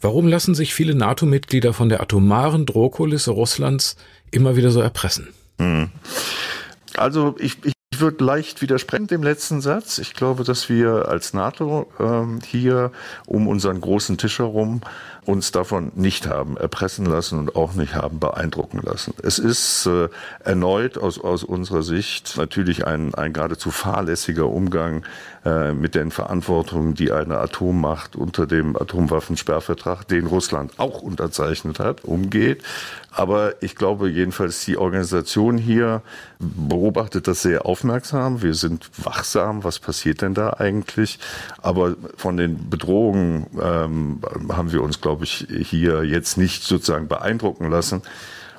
Warum 0.00 0.28
lassen 0.28 0.54
sich 0.54 0.72
viele 0.72 0.94
NATO-Mitglieder 0.94 1.74
von 1.74 1.90
der 1.90 2.00
atomaren 2.00 2.64
Drohkulisse 2.64 3.32
Russlands 3.32 3.96
immer 4.30 4.56
wieder 4.56 4.70
so 4.70 4.80
erpressen? 4.80 5.28
Hm. 5.58 5.90
Also 6.96 7.36
ich, 7.38 7.58
ich 7.64 7.74
würde 8.02 8.22
leicht 8.22 8.60
widersprechen 8.60 9.06
dem 9.06 9.22
letzten 9.22 9.62
Satz. 9.62 9.98
Ich 9.98 10.12
glaube, 10.14 10.44
dass 10.44 10.68
wir 10.68 11.08
als 11.08 11.32
NATO 11.32 11.86
ähm, 11.98 12.40
hier 12.44 12.92
um 13.26 13.48
unseren 13.48 13.80
großen 13.80 14.18
Tisch 14.18 14.40
herum 14.40 14.82
uns 15.24 15.52
davon 15.52 15.92
nicht 15.94 16.26
haben 16.26 16.56
erpressen 16.56 17.06
lassen 17.06 17.38
und 17.38 17.54
auch 17.54 17.74
nicht 17.74 17.94
haben 17.94 18.18
beeindrucken 18.18 18.80
lassen. 18.82 19.14
Es 19.22 19.38
ist 19.38 19.86
äh, 19.86 20.08
erneut 20.44 20.98
aus, 20.98 21.20
aus 21.20 21.44
unserer 21.44 21.82
Sicht 21.82 22.36
natürlich 22.36 22.86
ein, 22.86 23.14
ein 23.14 23.32
geradezu 23.32 23.70
fahrlässiger 23.70 24.46
Umgang 24.46 25.04
äh, 25.44 25.72
mit 25.72 25.94
den 25.94 26.10
Verantwortungen, 26.10 26.94
die 26.94 27.12
eine 27.12 27.38
Atommacht 27.38 28.16
unter 28.16 28.46
dem 28.46 28.76
Atomwaffensperrvertrag, 28.76 30.08
den 30.08 30.26
Russland 30.26 30.78
auch 30.78 31.02
unterzeichnet 31.02 31.78
hat, 31.78 32.04
umgeht. 32.04 32.62
Aber 33.14 33.62
ich 33.62 33.76
glaube 33.76 34.08
jedenfalls, 34.08 34.64
die 34.64 34.78
Organisation 34.78 35.58
hier 35.58 36.02
beobachtet 36.38 37.28
das 37.28 37.42
sehr 37.42 37.66
aufmerksam. 37.66 38.40
Wir 38.40 38.54
sind 38.54 38.90
wachsam. 39.04 39.64
Was 39.64 39.78
passiert 39.78 40.22
denn 40.22 40.32
da 40.32 40.54
eigentlich? 40.54 41.18
Aber 41.60 41.94
von 42.16 42.36
den 42.38 42.70
Bedrohungen 42.70 43.46
ähm, 43.60 44.20
haben 44.48 44.72
wir 44.72 44.82
uns, 44.82 45.00
glaube 45.00 45.11
ich, 45.20 45.46
hier 45.50 46.04
jetzt 46.04 46.38
nicht 46.38 46.64
sozusagen 46.64 47.08
beeindrucken 47.08 47.70
lassen. 47.70 48.02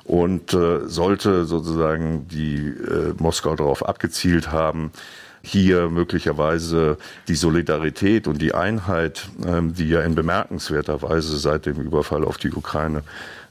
Und 0.04 0.52
äh, 0.52 0.86
sollte 0.86 1.46
sozusagen 1.46 2.28
die 2.28 2.56
äh, 2.56 3.14
Moskau 3.18 3.56
darauf 3.56 3.86
abgezielt 3.86 4.52
haben, 4.52 4.92
hier 5.44 5.90
möglicherweise 5.90 6.96
die 7.28 7.34
Solidarität 7.34 8.26
und 8.26 8.40
die 8.40 8.54
Einheit, 8.54 9.28
ähm, 9.46 9.74
die 9.74 9.88
ja 9.88 10.00
in 10.00 10.14
bemerkenswerter 10.14 11.02
Weise 11.02 11.36
seit 11.36 11.66
dem 11.66 11.76
Überfall 11.76 12.24
auf 12.24 12.38
die 12.38 12.50
Ukraine 12.52 13.02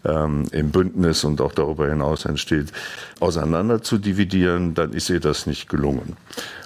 ähm, 0.04 0.48
im 0.52 0.72
Bündnis 0.72 1.24
und 1.24 1.40
auch 1.40 1.54
darüber 1.54 1.88
hinaus 1.88 2.26
entsteht, 2.26 2.72
auseinander 3.20 3.82
zu 3.82 3.98
dividieren, 3.98 4.74
dann 4.74 4.94
ist 4.94 5.10
ihr 5.10 5.20
das 5.20 5.46
nicht 5.46 5.70
gelungen. 5.70 6.18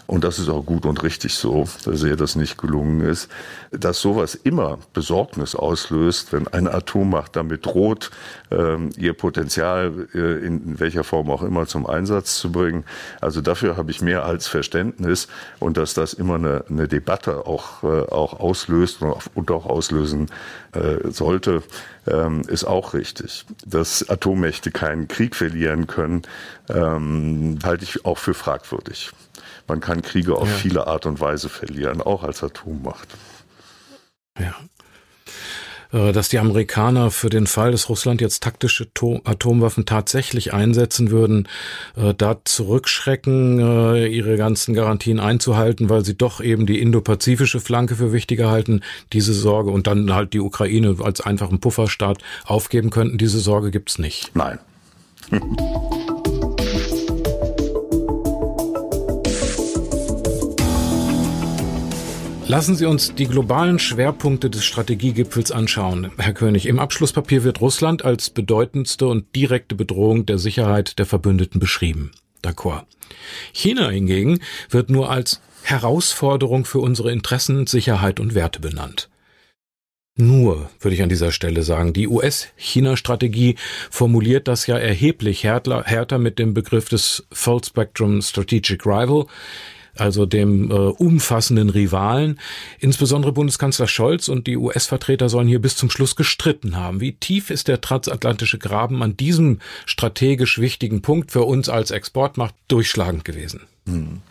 Und 0.08 0.24
das 0.24 0.39
ist 0.39 0.48
auch 0.48 0.65
gut 0.65 0.86
und 0.86 1.04
richtig 1.04 1.36
so, 1.36 1.67
dass 1.84 2.02
ihr 2.02 2.15
das 2.15 2.38
nicht 2.38 2.58
gelungen 2.58 3.02
ist. 3.02 3.30
Dass 3.72 4.00
sowas 4.00 4.36
immer 4.36 4.80
Besorgnis 4.93 5.54
auslöst, 5.54 6.32
wenn 6.32 6.48
eine 6.48 6.74
Atommacht 6.74 7.36
damit 7.36 7.65
droht, 7.65 8.10
ähm, 8.50 8.89
ihr 8.98 9.13
Potenzial 9.13 10.08
äh, 10.15 10.46
in 10.46 10.80
welcher 10.80 11.04
Form 11.04 11.30
auch 11.30 11.43
immer 11.43 11.67
zum 11.67 11.86
Einsatz 11.86 12.39
zu 12.39 12.54
bringen. 12.54 12.86
Also 13.20 13.41
dafür 13.41 13.76
habe 13.76 13.91
ich 13.91 14.02
mehr 14.02 14.24
als 14.24 14.48
Verständnis 14.48 15.28
und 15.60 15.76
dass 15.76 15.93
das 15.93 16.13
immer 16.13 16.36
eine, 16.36 16.63
eine 16.70 16.88
Debatte 16.88 17.46
auch, 17.46 17.84
äh, 17.84 17.88
auch 17.88 18.39
auslöst 18.39 19.00
und 19.34 19.52
auch 19.52 19.65
auslösen 19.65 20.28
äh, 20.72 21.12
sollte, 21.12 21.63
ähm, 22.08 22.43
ist 22.48 22.63
auch 22.63 22.93
richtig. 22.93 23.46
Dass 23.65 24.10
Atommächte 24.10 24.72
keinen 24.72 25.10
Krieg 25.10 25.36
verlieren 25.36 25.88
können, 25.88 26.22
ähm, 26.70 27.60
halte 27.63 27.84
ich 27.84 28.06
auch 28.06 28.17
für 28.17 28.34
fragwürdig. 28.34 29.12
Man 29.67 29.80
kann 29.80 30.01
Kriege 30.01 30.36
auf 30.36 30.47
ja. 30.47 30.56
viele 30.56 30.88
Art 30.88 31.06
und 31.06 31.19
Weise 31.19 31.49
verlieren, 31.49 32.01
auch 32.01 32.23
als 32.23 32.43
Atommacht. 32.43 33.10
Ja. 34.39 34.56
Äh, 35.91 36.12
dass 36.12 36.30
die 36.30 36.39
Amerikaner 36.39 37.12
für 37.12 37.30
den 37.30 37.47
Fall, 37.47 37.71
dass 37.71 37.89
Russland 37.89 38.21
jetzt 38.21 38.43
taktische 38.43 38.88
Atomwaffen 39.23 39.86
tatsächlich 39.86 40.53
einsetzen 40.53 41.12
würden, 41.12 41.47
äh, 41.95 42.13
da 42.13 42.38
zurückschrecken, 42.43 43.60
äh, 43.60 44.08
ihre 44.08 44.38
ganzen 44.38 44.73
Garantien 44.73 45.19
einzuhalten, 45.19 45.89
weil 45.89 46.03
sie 46.03 46.17
doch 46.17 46.41
eben 46.41 46.65
die 46.65 46.80
indopazifische 46.80 47.60
Flanke 47.60 47.95
für 47.95 48.12
wichtiger 48.12 48.49
halten, 48.49 48.82
diese 49.13 49.34
Sorge 49.34 49.71
und 49.71 49.88
dann 49.88 50.13
halt 50.13 50.34
die 50.34 50.41
Ukraine 50.41 50.97
als 51.01 51.21
einfachen 51.21 51.60
Pufferstaat 51.60 52.17
aufgeben 52.45 52.89
könnten, 52.89 53.17
diese 53.17 53.39
Sorge 53.39 53.71
gibt's 53.71 53.97
nicht. 53.97 54.32
Nein. 54.36 54.60
Lassen 62.49 62.75
Sie 62.77 62.86
uns 62.86 63.13
die 63.13 63.27
globalen 63.27 63.77
Schwerpunkte 63.77 64.49
des 64.49 64.63
Strategiegipfels 64.63 65.51
anschauen. 65.51 66.12
Herr 66.17 66.33
König, 66.33 66.65
im 66.65 66.79
Abschlusspapier 66.79 67.43
wird 67.43 67.60
Russland 67.60 68.05
als 68.05 68.29
bedeutendste 68.29 69.07
und 69.07 69.36
direkte 69.36 69.75
Bedrohung 69.75 70.25
der 70.25 70.38
Sicherheit 70.38 70.97
der 70.97 71.05
Verbündeten 71.05 71.60
beschrieben. 71.60 72.12
D'accord. 72.41 72.83
China 73.51 73.89
hingegen 73.89 74.39
wird 74.69 74.89
nur 74.89 75.12
als 75.12 75.41
Herausforderung 75.63 76.63
für 76.63 76.79
unsere 76.79 77.12
Interessen, 77.12 77.67
Sicherheit 77.67 78.21
und 78.21 78.33
Werte 78.33 78.62
benannt. 78.62 79.10
Nur, 80.15 80.69
würde 80.79 80.95
ich 80.95 81.03
an 81.03 81.10
dieser 81.10 81.33
Stelle 81.33 81.63
sagen, 81.63 81.91
die 81.91 82.07
US-China-Strategie 82.07 83.55
formuliert 83.91 84.47
das 84.47 84.67
ja 84.67 84.77
erheblich 84.77 85.43
härter, 85.43 86.17
mit 86.17 86.39
dem 86.39 86.53
Begriff 86.53 86.88
des 86.88 87.27
Full 87.31 87.63
Spectrum 87.65 88.21
Strategic 88.21 88.86
Rival 88.86 89.25
also 89.99 90.25
dem 90.25 90.71
äh, 90.71 90.73
umfassenden 90.73 91.69
Rivalen. 91.69 92.39
Insbesondere 92.79 93.31
Bundeskanzler 93.31 93.88
Scholz 93.88 94.27
und 94.27 94.47
die 94.47 94.57
US-Vertreter 94.57 95.29
sollen 95.29 95.47
hier 95.47 95.62
bis 95.62 95.75
zum 95.75 95.89
Schluss 95.89 96.15
gestritten 96.15 96.75
haben. 96.75 97.01
Wie 97.01 97.13
tief 97.13 97.49
ist 97.49 97.67
der 97.67 97.81
transatlantische 97.81 98.57
Graben 98.57 99.03
an 99.03 99.17
diesem 99.17 99.60
strategisch 99.86 100.60
wichtigen 100.60 101.01
Punkt 101.01 101.31
für 101.31 101.43
uns 101.43 101.69
als 101.69 101.91
Exportmacht 101.91 102.55
durchschlagend 102.67 103.25
gewesen? 103.25 103.62
Hm. 103.86 104.21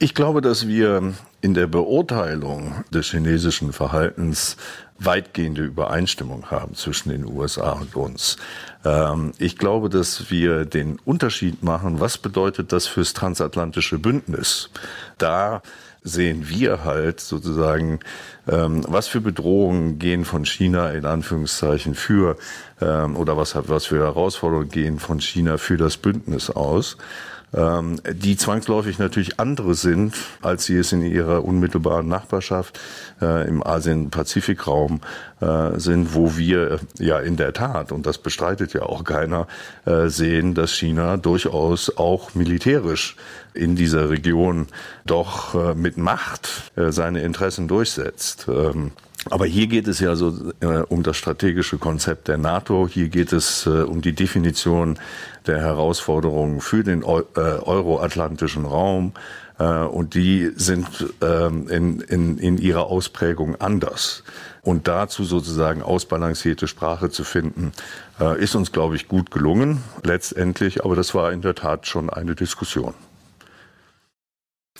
Ich 0.00 0.14
glaube, 0.14 0.40
dass 0.40 0.68
wir 0.68 1.12
in 1.40 1.54
der 1.54 1.66
Beurteilung 1.66 2.84
des 2.94 3.10
chinesischen 3.10 3.72
Verhaltens 3.72 4.56
weitgehende 5.00 5.62
Übereinstimmung 5.62 6.52
haben 6.52 6.74
zwischen 6.74 7.08
den 7.08 7.24
USA 7.26 7.72
und 7.72 7.96
uns. 7.96 8.36
Ähm, 8.84 9.32
ich 9.38 9.58
glaube, 9.58 9.88
dass 9.88 10.30
wir 10.30 10.66
den 10.66 11.00
Unterschied 11.04 11.64
machen, 11.64 11.98
was 11.98 12.16
bedeutet 12.16 12.70
das 12.70 12.86
fürs 12.86 13.12
transatlantische 13.12 13.98
Bündnis? 13.98 14.70
Da 15.18 15.62
sehen 16.04 16.48
wir 16.48 16.84
halt 16.84 17.18
sozusagen, 17.18 17.98
ähm, 18.46 18.84
was 18.86 19.08
für 19.08 19.20
Bedrohungen 19.20 19.98
gehen 19.98 20.24
von 20.24 20.44
China 20.44 20.92
in 20.92 21.06
Anführungszeichen 21.06 21.96
für 21.96 22.36
ähm, 22.80 23.16
oder 23.16 23.36
was, 23.36 23.56
was 23.68 23.86
für 23.86 23.98
Herausforderungen 23.98 24.68
gehen 24.68 25.00
von 25.00 25.20
China 25.20 25.58
für 25.58 25.76
das 25.76 25.96
Bündnis 25.96 26.50
aus 26.50 26.96
ähm, 27.54 28.00
die 28.10 28.36
zwangsläufig 28.36 28.98
natürlich 28.98 29.40
andere 29.40 29.74
sind, 29.74 30.14
als 30.42 30.66
sie 30.66 30.76
es 30.76 30.92
in 30.92 31.02
ihrer 31.02 31.44
unmittelbaren 31.44 32.06
Nachbarschaft 32.06 32.78
äh, 33.22 33.48
im 33.48 33.66
Asien-Pazifik-Raum 33.66 35.00
äh, 35.40 35.78
sind, 35.78 36.14
wo 36.14 36.36
wir 36.36 36.72
äh, 36.72 36.78
ja 36.98 37.18
in 37.20 37.36
der 37.36 37.52
Tat, 37.52 37.92
und 37.92 38.06
das 38.06 38.18
bestreitet 38.18 38.74
ja 38.74 38.82
auch 38.82 39.04
keiner, 39.04 39.46
äh, 39.86 40.08
sehen, 40.08 40.54
dass 40.54 40.72
China 40.72 41.16
durchaus 41.16 41.96
auch 41.96 42.34
militärisch 42.34 43.16
in 43.54 43.76
dieser 43.76 44.10
Region 44.10 44.66
doch 45.06 45.54
äh, 45.54 45.74
mit 45.74 45.96
Macht 45.96 46.70
äh, 46.76 46.92
seine 46.92 47.22
Interessen 47.22 47.66
durchsetzt. 47.66 48.46
Ähm, 48.48 48.92
aber 49.30 49.46
hier 49.46 49.66
geht 49.66 49.88
es 49.88 50.00
ja 50.00 50.14
so 50.16 50.52
äh, 50.60 50.82
um 50.88 51.02
das 51.02 51.16
strategische 51.16 51.78
Konzept 51.78 52.28
der 52.28 52.38
NATO. 52.38 52.88
Hier 52.88 53.08
geht 53.08 53.32
es 53.32 53.66
äh, 53.66 53.82
um 53.82 54.00
die 54.00 54.14
Definition 54.14 54.98
der 55.48 55.60
Herausforderungen 55.60 56.60
für 56.60 56.84
den 56.84 57.02
äh, 57.02 57.04
euroatlantischen 57.04 58.64
Raum. 58.64 59.12
Äh, 59.58 59.64
und 59.64 60.14
die 60.14 60.50
sind 60.54 60.86
ähm, 61.20 61.68
in, 61.68 62.00
in, 62.00 62.38
in 62.38 62.58
ihrer 62.58 62.86
Ausprägung 62.86 63.56
anders. 63.56 64.22
Und 64.62 64.86
dazu 64.86 65.24
sozusagen 65.24 65.82
ausbalancierte 65.82 66.68
Sprache 66.68 67.10
zu 67.10 67.24
finden, 67.24 67.72
äh, 68.20 68.40
ist 68.42 68.54
uns, 68.54 68.72
glaube 68.72 68.96
ich, 68.96 69.08
gut 69.08 69.30
gelungen 69.30 69.82
letztendlich. 70.02 70.84
Aber 70.84 70.94
das 70.94 71.14
war 71.14 71.32
in 71.32 71.42
der 71.42 71.54
Tat 71.54 71.86
schon 71.86 72.10
eine 72.10 72.34
Diskussion. 72.34 72.94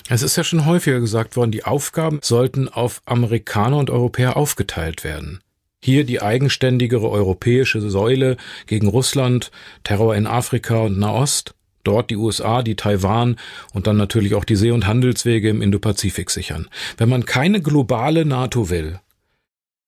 Es 0.07 0.23
ist 0.23 0.35
ja 0.37 0.43
schon 0.43 0.65
häufiger 0.65 0.99
gesagt 0.99 1.35
worden, 1.35 1.51
die 1.51 1.65
Aufgaben 1.65 2.19
sollten 2.23 2.69
auf 2.69 3.01
Amerikaner 3.05 3.77
und 3.77 3.89
Europäer 3.89 4.37
aufgeteilt 4.37 5.03
werden. 5.03 5.41
Hier 5.81 6.03
die 6.03 6.21
eigenständigere 6.21 7.09
europäische 7.09 7.81
Säule 7.89 8.37
gegen 8.67 8.87
Russland, 8.87 9.51
Terror 9.83 10.15
in 10.15 10.27
Afrika 10.27 10.79
und 10.79 10.99
Nahost, 10.99 11.55
dort 11.83 12.09
die 12.09 12.17
USA, 12.17 12.61
die 12.63 12.75
Taiwan 12.75 13.37
und 13.73 13.87
dann 13.87 13.97
natürlich 13.97 14.35
auch 14.35 14.43
die 14.43 14.57
See- 14.57 14.71
und 14.71 14.87
Handelswege 14.87 15.49
im 15.49 15.61
Indopazifik 15.61 16.29
sichern. 16.29 16.67
Wenn 16.97 17.09
man 17.09 17.25
keine 17.25 17.61
globale 17.61 18.25
NATO 18.25 18.69
will, 18.69 18.99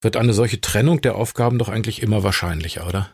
wird 0.00 0.16
eine 0.16 0.32
solche 0.32 0.60
Trennung 0.60 1.00
der 1.00 1.14
Aufgaben 1.14 1.58
doch 1.58 1.68
eigentlich 1.68 2.02
immer 2.02 2.22
wahrscheinlicher, 2.22 2.86
oder? 2.88 3.10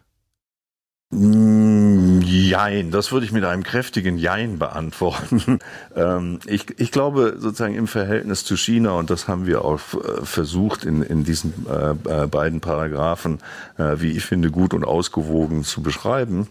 Mm, 1.11 2.21
jein, 2.21 2.91
das 2.91 3.13
würde 3.13 3.25
ich 3.25 3.33
mit 3.33 3.43
einem 3.43 3.63
kräftigen 3.63 4.19
Jein 4.19 4.59
beantworten. 4.59 5.59
Ähm, 5.97 6.39
ich, 6.47 6.79
ich 6.79 6.93
glaube 6.93 7.37
sozusagen 7.39 7.75
im 7.75 7.89
Verhältnis 7.89 8.45
zu 8.45 8.57
China, 8.57 8.93
und 8.93 9.11
das 9.11 9.27
haben 9.27 9.47
wir 9.47 9.65
auch 9.65 9.81
äh, 9.95 10.25
versucht 10.25 10.85
in, 10.85 11.03
in 11.03 11.25
diesen 11.25 11.67
äh, 11.67 12.23
äh, 12.25 12.27
beiden 12.27 12.61
Paragraphen, 12.61 13.39
wie 13.77 14.13
ich 14.13 14.25
finde, 14.25 14.51
gut 14.51 14.75
und 14.75 14.85
ausgewogen 14.85 15.65
zu 15.65 15.83
beschreiben, 15.83 16.47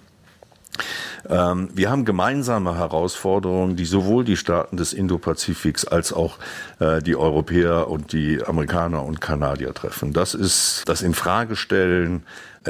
ähm, 1.29 1.69
wir 1.73 1.89
haben 1.89 2.03
gemeinsame 2.03 2.75
Herausforderungen, 2.77 3.75
die 3.75 3.85
sowohl 3.85 4.25
die 4.25 4.37
Staaten 4.37 4.75
des 4.75 4.91
Indo-Pazifiks 4.91 5.85
als 5.85 6.11
auch 6.11 6.37
die 6.79 7.15
Europäer 7.15 7.89
und 7.89 8.11
die 8.11 8.43
Amerikaner 8.43 9.03
und 9.03 9.21
Kanadier 9.21 9.73
treffen. 9.73 10.13
Das 10.13 10.33
ist 10.33 10.83
das 10.87 11.01
Infragestellen 11.01 12.23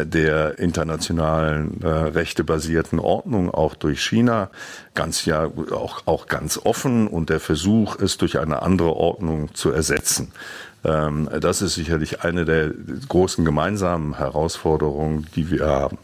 der 0.06 0.60
internationalen 0.60 1.82
äh, 1.82 1.88
rechtebasierten 1.88 3.00
Ordnung 3.00 3.52
auch 3.52 3.76
durch 3.76 4.04
China 4.04 4.50
ganz 4.94 5.26
ja 5.26 5.50
auch 5.72 6.06
auch 6.06 6.28
ganz 6.28 6.60
offen 6.64 7.08
und 7.08 7.30
der 7.30 7.40
Versuch 7.40 8.00
es 8.00 8.18
durch 8.18 8.40
eine 8.40 8.62
andere 8.62 8.96
Ordnung 8.96 9.54
zu 9.54 9.72
ersetzen. 9.72 10.32
Ähm, 10.84 11.30
das 11.40 11.62
ist 11.62 11.76
sicherlich 11.76 12.22
eine 12.22 12.46
der 12.46 12.72
großen 13.08 13.46
gemeinsamen 13.46 14.18
Herausforderungen, 14.18 15.28
die 15.36 15.52
wir 15.52 15.66
haben. 15.66 15.98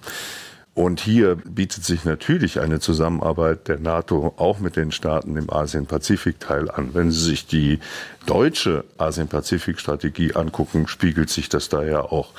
Und 0.75 0.99
hier 0.99 1.35
bietet 1.35 1.85
sich 1.85 2.03
natürlich 2.03 2.59
eine 2.59 2.79
Zusammenarbeit 2.79 3.67
der 3.67 3.79
NATO 3.79 4.33
auch 4.37 4.59
mit 4.59 4.75
den 4.75 4.91
Staaten 4.91 5.37
im 5.37 5.51
Asien-Pazifik-Teil 5.51 6.71
an. 6.71 6.95
Wenn 6.95 7.11
Sie 7.11 7.23
sich 7.23 7.45
die 7.45 7.79
deutsche 8.25 8.83
Asien-Pazifik-Strategie 8.97 10.33
angucken, 10.33 10.87
spiegelt 10.87 11.29
sich 11.29 11.47
das 11.47 11.69
da 11.69 11.83
ja 11.83 12.01
auch, 12.01 12.33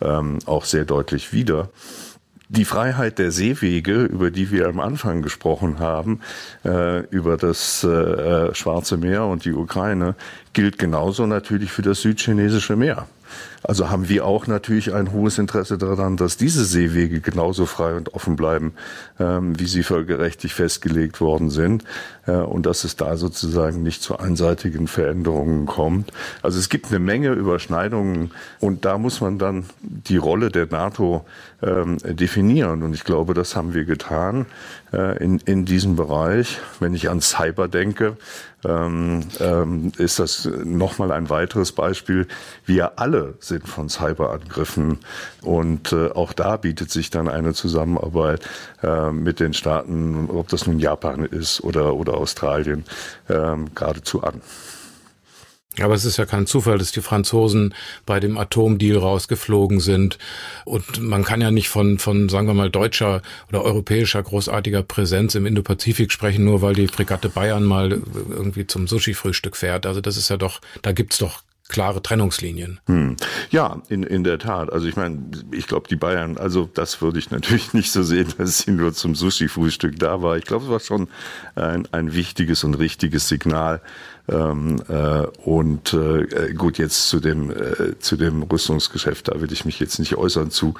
ähm, 0.00 0.38
auch 0.46 0.64
sehr 0.64 0.84
deutlich 0.84 1.32
wider. 1.32 1.70
Die 2.50 2.64
Freiheit 2.64 3.18
der 3.18 3.30
Seewege, 3.30 4.04
über 4.04 4.30
die 4.30 4.50
wir 4.50 4.68
am 4.68 4.80
Anfang 4.80 5.20
gesprochen 5.20 5.80
haben, 5.80 6.20
äh, 6.64 7.00
über 7.08 7.36
das 7.36 7.84
äh, 7.84 8.54
Schwarze 8.54 8.96
Meer 8.96 9.24
und 9.24 9.44
die 9.44 9.52
Ukraine, 9.52 10.14
gilt 10.54 10.78
genauso 10.78 11.26
natürlich 11.26 11.70
für 11.70 11.82
das 11.82 12.00
südchinesische 12.00 12.74
Meer. 12.74 13.06
Also 13.62 13.90
haben 13.90 14.08
wir 14.08 14.24
auch 14.24 14.46
natürlich 14.46 14.94
ein 14.94 15.12
hohes 15.12 15.38
Interesse 15.38 15.78
daran, 15.78 16.16
dass 16.16 16.36
diese 16.36 16.64
Seewege 16.64 17.20
genauso 17.20 17.66
frei 17.66 17.94
und 17.94 18.14
offen 18.14 18.36
bleiben, 18.36 18.72
ähm, 19.18 19.58
wie 19.58 19.66
sie 19.66 19.82
völkerrechtlich 19.82 20.54
festgelegt 20.54 21.20
worden 21.20 21.50
sind 21.50 21.84
äh, 22.26 22.32
und 22.32 22.66
dass 22.66 22.84
es 22.84 22.96
da 22.96 23.16
sozusagen 23.16 23.82
nicht 23.82 24.02
zu 24.02 24.18
einseitigen 24.18 24.86
Veränderungen 24.86 25.66
kommt. 25.66 26.12
Also 26.42 26.58
es 26.58 26.68
gibt 26.68 26.86
eine 26.86 27.00
Menge 27.00 27.32
Überschneidungen 27.32 28.30
und 28.60 28.84
da 28.84 28.98
muss 28.98 29.20
man 29.20 29.38
dann 29.38 29.64
die 29.82 30.16
Rolle 30.16 30.50
der 30.50 30.66
NATO 30.66 31.24
ähm, 31.62 31.98
definieren 31.98 32.82
und 32.82 32.94
ich 32.94 33.04
glaube, 33.04 33.34
das 33.34 33.56
haben 33.56 33.74
wir 33.74 33.84
getan 33.84 34.46
äh, 34.92 35.22
in, 35.22 35.38
in 35.40 35.64
diesem 35.64 35.96
Bereich. 35.96 36.58
Wenn 36.78 36.94
ich 36.94 37.10
an 37.10 37.20
Cyber 37.20 37.66
denke, 37.66 38.16
ähm, 38.64 39.20
ähm, 39.40 39.92
ist 39.98 40.18
das 40.18 40.48
nochmal 40.64 41.12
ein 41.12 41.30
weiteres 41.30 41.72
Beispiel. 41.72 42.26
Wir 42.66 42.98
alle 42.98 43.34
sind 43.40 43.68
von 43.68 43.88
Cyberangriffen 43.88 44.98
und 45.42 45.92
äh, 45.92 46.10
auch 46.10 46.32
da 46.32 46.56
bietet 46.56 46.90
sich 46.90 47.10
dann 47.10 47.28
eine 47.28 47.54
Zusammenarbeit 47.54 48.48
äh, 48.82 49.10
mit 49.10 49.40
den 49.40 49.54
Staaten, 49.54 50.28
ob 50.30 50.48
das 50.48 50.66
nun 50.66 50.78
Japan 50.78 51.24
ist 51.24 51.62
oder, 51.62 51.94
oder 51.94 52.14
Australien, 52.14 52.84
äh, 53.28 53.56
geradezu 53.74 54.22
an. 54.22 54.40
Aber 55.82 55.94
es 55.94 56.04
ist 56.04 56.16
ja 56.16 56.26
kein 56.26 56.46
Zufall, 56.46 56.78
dass 56.78 56.92
die 56.92 57.00
Franzosen 57.00 57.74
bei 58.06 58.20
dem 58.20 58.38
Atomdeal 58.38 58.98
rausgeflogen 58.98 59.80
sind. 59.80 60.18
Und 60.64 61.02
man 61.02 61.24
kann 61.24 61.40
ja 61.40 61.50
nicht 61.50 61.68
von, 61.68 61.98
von, 61.98 62.28
sagen 62.28 62.46
wir 62.46 62.54
mal, 62.54 62.70
deutscher 62.70 63.22
oder 63.48 63.62
europäischer 63.62 64.22
großartiger 64.22 64.82
Präsenz 64.82 65.34
im 65.34 65.46
Indopazifik 65.46 66.12
sprechen, 66.12 66.44
nur 66.44 66.62
weil 66.62 66.74
die 66.74 66.88
Fregatte 66.88 67.28
Bayern 67.28 67.64
mal 67.64 68.00
irgendwie 68.30 68.66
zum 68.66 68.86
Sushi-Frühstück 68.86 69.56
fährt. 69.56 69.86
Also 69.86 70.00
das 70.00 70.16
ist 70.16 70.28
ja 70.28 70.36
doch, 70.36 70.60
da 70.82 70.92
gibt's 70.92 71.18
doch 71.18 71.42
klare 71.68 72.02
Trennungslinien. 72.02 72.80
Hm. 72.86 73.16
Ja, 73.50 73.82
in, 73.88 74.02
in 74.02 74.24
der 74.24 74.38
Tat. 74.38 74.72
Also 74.72 74.86
ich 74.86 74.96
meine, 74.96 75.30
ich 75.52 75.66
glaube, 75.66 75.86
die 75.88 75.96
Bayern, 75.96 76.38
also 76.38 76.68
das 76.72 77.00
würde 77.00 77.18
ich 77.18 77.30
natürlich 77.30 77.72
nicht 77.74 77.92
so 77.92 78.02
sehen, 78.02 78.32
dass 78.38 78.58
sie 78.60 78.72
nur 78.72 78.92
zum 78.94 79.14
Sushi-Frühstück 79.14 79.98
da 79.98 80.22
war. 80.22 80.36
Ich 80.36 80.44
glaube, 80.44 80.64
es 80.64 80.70
war 80.70 80.80
schon 80.80 81.08
ein, 81.54 81.86
ein 81.92 82.14
wichtiges 82.14 82.64
und 82.64 82.74
richtiges 82.74 83.28
Signal 83.28 83.80
ähm, 84.30 84.82
äh, 84.88 85.26
und 85.44 85.94
äh, 85.94 86.52
gut, 86.54 86.78
jetzt 86.78 87.08
zu 87.08 87.20
dem 87.20 87.50
äh, 87.50 87.98
zu 87.98 88.16
dem 88.16 88.42
Rüstungsgeschäft, 88.42 89.28
da 89.28 89.40
will 89.40 89.50
ich 89.52 89.64
mich 89.64 89.80
jetzt 89.80 89.98
nicht 89.98 90.16
äußern 90.16 90.50
zu 90.50 90.74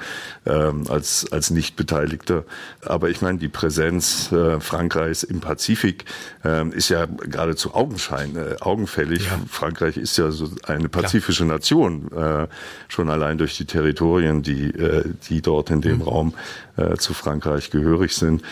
ähm, 0.45 0.83
als 0.89 1.31
als 1.31 1.49
nicht 1.49 1.75
Beteiligter. 1.75 2.43
Aber 2.85 3.09
ich 3.09 3.21
meine, 3.21 3.39
die 3.39 3.47
Präsenz 3.47 4.31
äh, 4.31 4.59
Frankreichs 4.59 5.23
im 5.23 5.39
Pazifik 5.39 6.05
äh, 6.43 6.67
ist 6.69 6.89
ja 6.89 7.05
geradezu 7.05 7.73
Augenschein, 7.73 8.35
äh, 8.35 8.57
augenfällig. 8.59 9.25
Ja. 9.25 9.39
Frankreich 9.49 9.97
ist 9.97 10.17
ja 10.17 10.29
so 10.31 10.49
eine 10.63 10.89
pazifische 10.89 11.45
Klar. 11.45 11.57
Nation, 11.57 12.11
äh, 12.11 12.47
schon 12.87 13.09
allein 13.09 13.37
durch 13.37 13.57
die 13.57 13.65
Territorien, 13.65 14.43
die 14.43 14.69
äh, 14.69 15.05
die 15.27 15.41
dort 15.41 15.71
in 15.71 15.81
dem 15.81 15.97
mhm. 15.97 16.01
Raum 16.03 16.33
äh, 16.77 16.97
zu 16.97 17.13
Frankreich 17.13 17.71
gehörig 17.71 18.15
sind. 18.15 18.43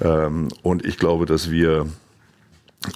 Ähm, 0.00 0.48
und 0.62 0.84
ich 0.84 0.98
glaube, 0.98 1.26
dass 1.26 1.50
wir 1.50 1.86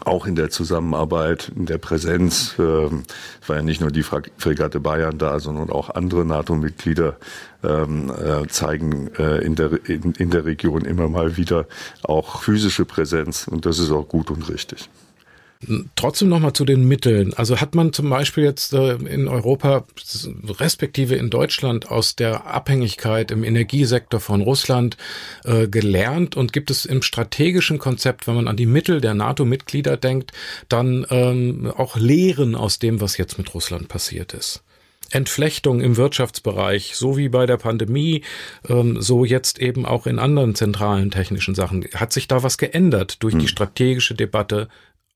auch 0.04 0.26
in 0.26 0.34
der 0.34 0.50
Zusammenarbeit, 0.50 1.50
in 1.54 1.66
der 1.66 1.78
Präsenz, 1.78 2.58
äh, 2.58 2.62
war 2.62 3.56
ja 3.56 3.62
nicht 3.62 3.80
nur 3.80 3.90
die 3.90 4.02
Fregatte 4.02 4.80
Bayern 4.80 5.18
da, 5.18 5.40
sondern 5.40 5.70
auch 5.70 5.90
andere 5.90 6.24
NATO-Mitglieder 6.24 7.16
ähm, 7.64 8.10
äh, 8.10 8.46
zeigen 8.48 9.08
äh, 9.18 9.38
in, 9.38 9.54
der, 9.54 9.70
in, 9.88 10.12
in 10.12 10.30
der 10.30 10.44
Region 10.44 10.84
immer 10.84 11.08
mal 11.08 11.36
wieder 11.36 11.66
auch 12.02 12.42
physische 12.42 12.84
Präsenz 12.84 13.48
und 13.48 13.66
das 13.66 13.78
ist 13.78 13.90
auch 13.90 14.08
gut 14.08 14.30
und 14.30 14.48
richtig. 14.48 14.88
Trotzdem 15.96 16.28
nochmal 16.28 16.52
zu 16.52 16.64
den 16.64 16.86
Mitteln. 16.86 17.34
Also 17.34 17.60
hat 17.60 17.74
man 17.74 17.92
zum 17.92 18.08
Beispiel 18.08 18.44
jetzt 18.44 18.72
äh, 18.72 18.94
in 18.94 19.26
Europa, 19.26 19.84
respektive 20.46 21.16
in 21.16 21.30
Deutschland, 21.30 21.90
aus 21.90 22.14
der 22.14 22.46
Abhängigkeit 22.46 23.32
im 23.32 23.42
Energiesektor 23.42 24.20
von 24.20 24.40
Russland 24.40 24.96
äh, 25.44 25.66
gelernt 25.66 26.36
und 26.36 26.52
gibt 26.52 26.70
es 26.70 26.84
im 26.84 27.02
strategischen 27.02 27.78
Konzept, 27.78 28.28
wenn 28.28 28.36
man 28.36 28.46
an 28.46 28.56
die 28.56 28.66
Mittel 28.66 29.00
der 29.00 29.14
NATO-Mitglieder 29.14 29.96
denkt, 29.96 30.32
dann 30.68 31.04
ähm, 31.10 31.72
auch 31.76 31.96
Lehren 31.96 32.54
aus 32.54 32.78
dem, 32.78 33.00
was 33.00 33.16
jetzt 33.16 33.36
mit 33.36 33.52
Russland 33.52 33.88
passiert 33.88 34.34
ist? 34.34 34.62
Entflechtung 35.10 35.80
im 35.80 35.96
Wirtschaftsbereich, 35.96 36.92
so 36.94 37.16
wie 37.16 37.28
bei 37.28 37.46
der 37.46 37.56
Pandemie, 37.56 38.22
ähm, 38.68 39.00
so 39.00 39.24
jetzt 39.24 39.58
eben 39.58 39.86
auch 39.86 40.06
in 40.06 40.18
anderen 40.18 40.54
zentralen 40.54 41.10
technischen 41.10 41.54
Sachen. 41.54 41.86
Hat 41.94 42.12
sich 42.12 42.28
da 42.28 42.42
was 42.42 42.58
geändert 42.58 43.22
durch 43.22 43.32
hm. 43.32 43.40
die 43.40 43.48
strategische 43.48 44.14
Debatte 44.14 44.68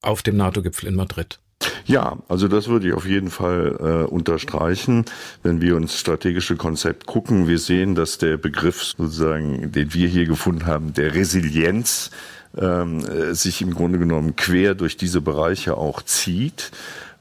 auf 0.02 0.22
dem 0.22 0.36
NATO-Gipfel 0.36 0.88
in 0.88 0.94
Madrid. 0.94 1.38
Ja, 1.84 2.18
also 2.28 2.48
das 2.48 2.68
würde 2.68 2.88
ich 2.88 2.94
auf 2.94 3.06
jeden 3.06 3.30
Fall 3.30 3.76
äh, 3.80 4.10
unterstreichen. 4.10 5.04
Wenn 5.42 5.60
wir 5.60 5.76
uns 5.76 5.98
strategische 5.98 6.56
Konzept 6.56 7.06
gucken, 7.06 7.48
wir 7.48 7.58
sehen, 7.58 7.94
dass 7.94 8.18
der 8.18 8.36
Begriff 8.36 8.82
sozusagen, 8.82 9.72
den 9.72 9.94
wir 9.94 10.08
hier 10.08 10.26
gefunden 10.26 10.66
haben, 10.66 10.92
der 10.92 11.14
Resilienz, 11.14 12.10
ähm, 12.56 13.04
äh, 13.06 13.34
sich 13.34 13.62
im 13.62 13.74
Grunde 13.74 13.98
genommen 13.98 14.36
quer 14.36 14.74
durch 14.74 14.96
diese 14.96 15.20
Bereiche 15.20 15.76
auch 15.76 16.02
zieht. 16.02 16.70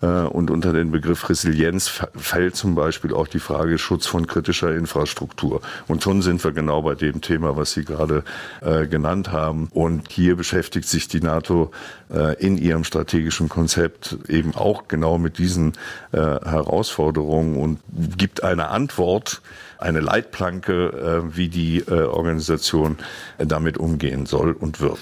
Äh, 0.01 0.05
und 0.05 0.49
unter 0.51 0.73
den 0.73 0.91
Begriff 0.91 1.29
Resilienz 1.29 2.01
fällt 2.15 2.55
zum 2.55 2.75
Beispiel 2.75 3.13
auch 3.13 3.27
die 3.27 3.39
Frage 3.39 3.77
Schutz 3.77 4.07
von 4.07 4.27
kritischer 4.27 4.75
Infrastruktur. 4.75 5.61
Und 5.87 6.03
schon 6.03 6.21
sind 6.21 6.43
wir 6.43 6.51
genau 6.51 6.81
bei 6.81 6.95
dem 6.95 7.21
Thema, 7.21 7.55
was 7.55 7.71
Sie 7.71 7.85
gerade 7.85 8.23
äh, 8.61 8.87
genannt 8.87 9.31
haben. 9.31 9.69
Und 9.71 10.11
hier 10.11 10.35
beschäftigt 10.35 10.87
sich 10.87 11.07
die 11.07 11.21
NATO 11.21 11.71
äh, 12.13 12.35
in 12.43 12.57
ihrem 12.57 12.83
strategischen 12.83 13.49
Konzept 13.49 14.17
eben 14.27 14.55
auch 14.55 14.87
genau 14.87 15.17
mit 15.17 15.37
diesen 15.37 15.73
Herausforderungen 16.11 17.55
und 17.55 17.79
gibt 18.17 18.43
eine 18.43 18.69
Antwort, 18.69 19.41
eine 19.81 19.99
Leitplanke, 19.99 21.23
wie 21.33 21.49
die 21.49 21.87
Organisation 21.87 22.97
damit 23.37 23.77
umgehen 23.77 24.25
soll 24.25 24.51
und 24.51 24.79
wird. 24.79 24.99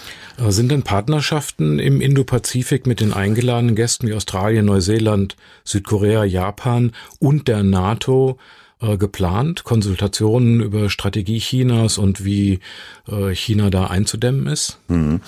Sind 0.48 0.72
denn 0.72 0.84
Partnerschaften 0.84 1.80
im 1.80 2.00
Indo-Pazifik 2.00 2.88
mit 2.88 3.02
den 3.02 3.14
eingeladenen 3.14 3.76
Gästen 3.76 4.08
wie 4.08 4.14
Australien, 4.14 4.66
Neuseeland, 4.66 5.36
Südkorea, 5.66 6.24
Japan 6.24 6.94
und 7.20 7.48
der 7.50 7.64
NATO 7.64 8.38
äh, 8.82 8.98
geplant? 8.98 9.66
Konsultationen 9.66 10.62
über 10.62 10.90
Strategie 10.90 11.40
Chinas 11.40 11.98
und 11.98 12.24
wie 12.24 12.60
äh, 13.10 13.36
China 13.36 13.70
da 13.70 13.88
einzudämmen 13.88 14.48
ist? 14.48 14.80
Mhm. 14.88 15.20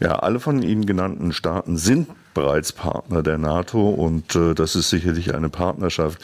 Ja, 0.00 0.20
alle 0.20 0.40
von 0.40 0.62
Ihnen 0.62 0.86
genannten 0.86 1.32
Staaten 1.32 1.76
sind 1.76 2.08
bereits 2.34 2.72
Partner 2.72 3.22
der 3.22 3.38
NATO 3.38 3.88
und 3.88 4.34
äh, 4.34 4.54
das 4.54 4.74
ist 4.74 4.90
sicherlich 4.90 5.34
eine 5.34 5.48
Partnerschaft, 5.48 6.20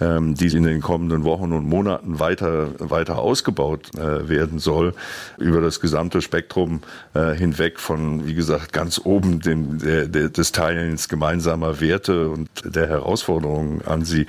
ähm, 0.00 0.34
die 0.34 0.54
in 0.54 0.64
den 0.64 0.80
kommenden 0.80 1.24
Wochen 1.24 1.52
und 1.52 1.68
Monaten 1.68 2.18
weiter, 2.20 2.68
weiter 2.78 3.18
ausgebaut 3.18 3.94
äh, 3.96 4.28
werden 4.28 4.58
soll, 4.58 4.94
über 5.38 5.60
das 5.60 5.80
gesamte 5.80 6.20
Spektrum 6.20 6.82
äh, 7.14 7.32
hinweg 7.34 7.80
von, 7.80 8.26
wie 8.26 8.34
gesagt, 8.34 8.72
ganz 8.72 9.00
oben 9.02 9.40
dem, 9.40 9.78
der, 9.78 10.06
der, 10.06 10.28
des 10.28 10.52
Teilens 10.52 11.08
gemeinsamer 11.08 11.80
Werte 11.80 12.28
und 12.28 12.48
der 12.64 12.88
Herausforderungen 12.88 13.82
an 13.82 14.04
sie 14.04 14.26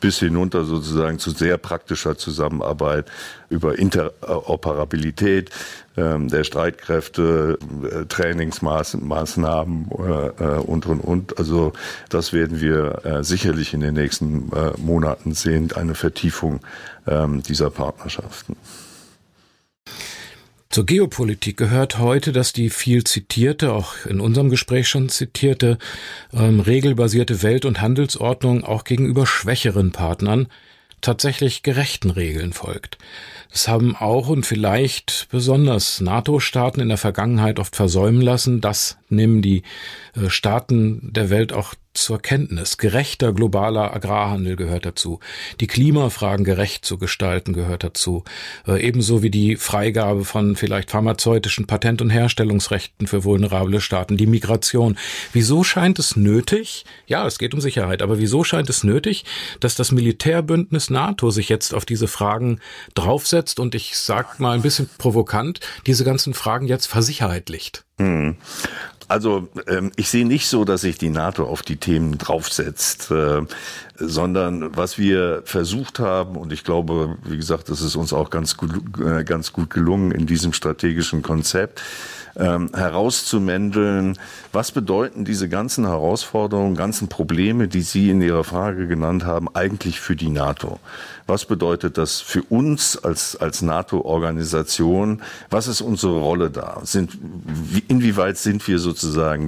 bis 0.00 0.18
hinunter 0.18 0.64
sozusagen 0.64 1.18
zu 1.18 1.30
sehr 1.30 1.58
praktischer 1.58 2.16
Zusammenarbeit 2.16 3.06
über 3.48 3.78
Interoperabilität 3.78 5.50
ähm, 5.96 6.28
der 6.28 6.44
Streitkräfte, 6.44 7.58
äh, 7.82 8.04
Trainingsmaßnahmen 8.06 9.90
äh, 9.90 10.26
äh, 10.44 10.58
und, 10.60 10.86
und, 10.86 11.00
und. 11.00 11.38
Also 11.38 11.72
das 12.08 12.32
werden 12.32 12.60
wir 12.60 13.18
sicherlich 13.22 13.74
in 13.74 13.80
den 13.80 13.94
nächsten 13.94 14.50
Monaten 14.78 15.34
sehen, 15.34 15.72
eine 15.72 15.94
Vertiefung 15.94 16.60
ähm, 17.06 17.42
dieser 17.42 17.70
Partnerschaften. 17.70 18.56
Zur 20.70 20.84
Geopolitik 20.84 21.56
gehört 21.56 21.98
heute, 21.98 22.30
dass 22.30 22.52
die 22.52 22.68
viel 22.68 23.02
zitierte, 23.02 23.72
auch 23.72 23.94
in 24.04 24.20
unserem 24.20 24.50
Gespräch 24.50 24.88
schon 24.88 25.08
zitierte, 25.08 25.78
ähm, 26.34 26.60
regelbasierte 26.60 27.42
Welt- 27.42 27.64
und 27.64 27.80
Handelsordnung 27.80 28.64
auch 28.64 28.84
gegenüber 28.84 29.26
schwächeren 29.26 29.92
Partnern 29.92 30.46
tatsächlich 31.00 31.62
gerechten 31.62 32.10
Regeln 32.10 32.52
folgt. 32.52 32.98
Das 33.50 33.66
haben 33.66 33.96
auch 33.96 34.28
und 34.28 34.44
vielleicht 34.44 35.28
besonders 35.30 36.00
NATO-Staaten 36.00 36.80
in 36.80 36.88
der 36.88 36.98
Vergangenheit 36.98 37.58
oft 37.58 37.76
versäumen 37.76 38.20
lassen. 38.20 38.60
Das 38.60 38.98
nehmen 39.08 39.42
die 39.42 39.62
äh, 40.14 40.28
Staaten 40.28 41.12
der 41.12 41.30
Welt 41.30 41.52
auch 41.52 41.74
zur 42.02 42.20
Kenntnis. 42.20 42.78
Gerechter 42.78 43.32
globaler 43.32 43.94
Agrarhandel 43.94 44.56
gehört 44.56 44.86
dazu. 44.86 45.20
Die 45.60 45.66
Klimafragen 45.66 46.44
gerecht 46.44 46.84
zu 46.84 46.98
gestalten 46.98 47.52
gehört 47.52 47.84
dazu. 47.84 48.24
Äh, 48.66 48.86
ebenso 48.86 49.22
wie 49.22 49.30
die 49.30 49.56
Freigabe 49.56 50.24
von 50.24 50.56
vielleicht 50.56 50.90
pharmazeutischen 50.90 51.66
Patent- 51.66 52.00
und 52.02 52.10
Herstellungsrechten 52.10 53.06
für 53.06 53.24
vulnerable 53.24 53.80
Staaten. 53.80 54.16
Die 54.16 54.26
Migration. 54.26 54.96
Wieso 55.32 55.64
scheint 55.64 55.98
es 55.98 56.16
nötig? 56.16 56.84
Ja, 57.06 57.26
es 57.26 57.38
geht 57.38 57.54
um 57.54 57.60
Sicherheit. 57.60 58.02
Aber 58.02 58.18
wieso 58.18 58.44
scheint 58.44 58.70
es 58.70 58.84
nötig, 58.84 59.24
dass 59.60 59.74
das 59.74 59.92
Militärbündnis 59.92 60.90
NATO 60.90 61.30
sich 61.30 61.48
jetzt 61.48 61.74
auf 61.74 61.84
diese 61.84 62.08
Fragen 62.08 62.60
draufsetzt 62.94 63.60
und 63.60 63.74
ich 63.74 63.96
sag 63.96 64.40
mal 64.40 64.52
ein 64.52 64.62
bisschen 64.62 64.88
provokant, 64.98 65.60
diese 65.86 66.04
ganzen 66.04 66.34
Fragen 66.34 66.66
jetzt 66.66 66.86
versicherheitlicht? 66.86 67.84
Hm. 67.98 68.36
Also 69.08 69.48
ähm, 69.66 69.90
ich 69.96 70.10
sehe 70.10 70.26
nicht 70.26 70.48
so, 70.48 70.64
dass 70.64 70.82
sich 70.82 70.98
die 70.98 71.08
NATO 71.08 71.44
auf 71.44 71.62
die 71.62 71.76
Themen 71.76 72.18
draufsetzt, 72.18 73.10
äh, 73.10 73.40
sondern 73.96 74.76
was 74.76 74.98
wir 74.98 75.42
versucht 75.44 75.98
haben, 75.98 76.36
und 76.36 76.52
ich 76.52 76.62
glaube, 76.62 77.16
wie 77.24 77.36
gesagt, 77.36 77.70
das 77.70 77.80
ist 77.80 77.96
uns 77.96 78.12
auch 78.12 78.30
ganz 78.30 78.56
gut, 78.56 78.70
äh, 79.00 79.24
ganz 79.24 79.52
gut 79.52 79.70
gelungen 79.70 80.12
in 80.12 80.26
diesem 80.26 80.52
strategischen 80.52 81.22
Konzept, 81.22 81.82
ähm, 82.36 82.70
herauszumändeln, 82.72 84.16
was 84.52 84.70
bedeuten 84.70 85.24
diese 85.24 85.48
ganzen 85.48 85.86
Herausforderungen, 85.86 86.76
ganzen 86.76 87.08
Probleme, 87.08 87.66
die 87.66 87.80
Sie 87.80 88.10
in 88.10 88.22
Ihrer 88.22 88.44
Frage 88.44 88.86
genannt 88.86 89.24
haben, 89.24 89.48
eigentlich 89.54 89.98
für 89.98 90.14
die 90.14 90.30
NATO? 90.30 90.78
Was 91.26 91.44
bedeutet 91.44 91.98
das 91.98 92.20
für 92.20 92.42
uns 92.44 92.96
als, 92.96 93.36
als 93.36 93.60
NATO-Organisation? 93.60 95.22
Was 95.50 95.66
ist 95.66 95.80
unsere 95.80 96.18
Rolle 96.20 96.50
da? 96.50 96.80
Sind, 96.84 97.18
wie, 97.20 97.82
inwieweit 97.88 98.38
sind 98.38 98.66
wir 98.68 98.78
sozusagen 98.78 98.97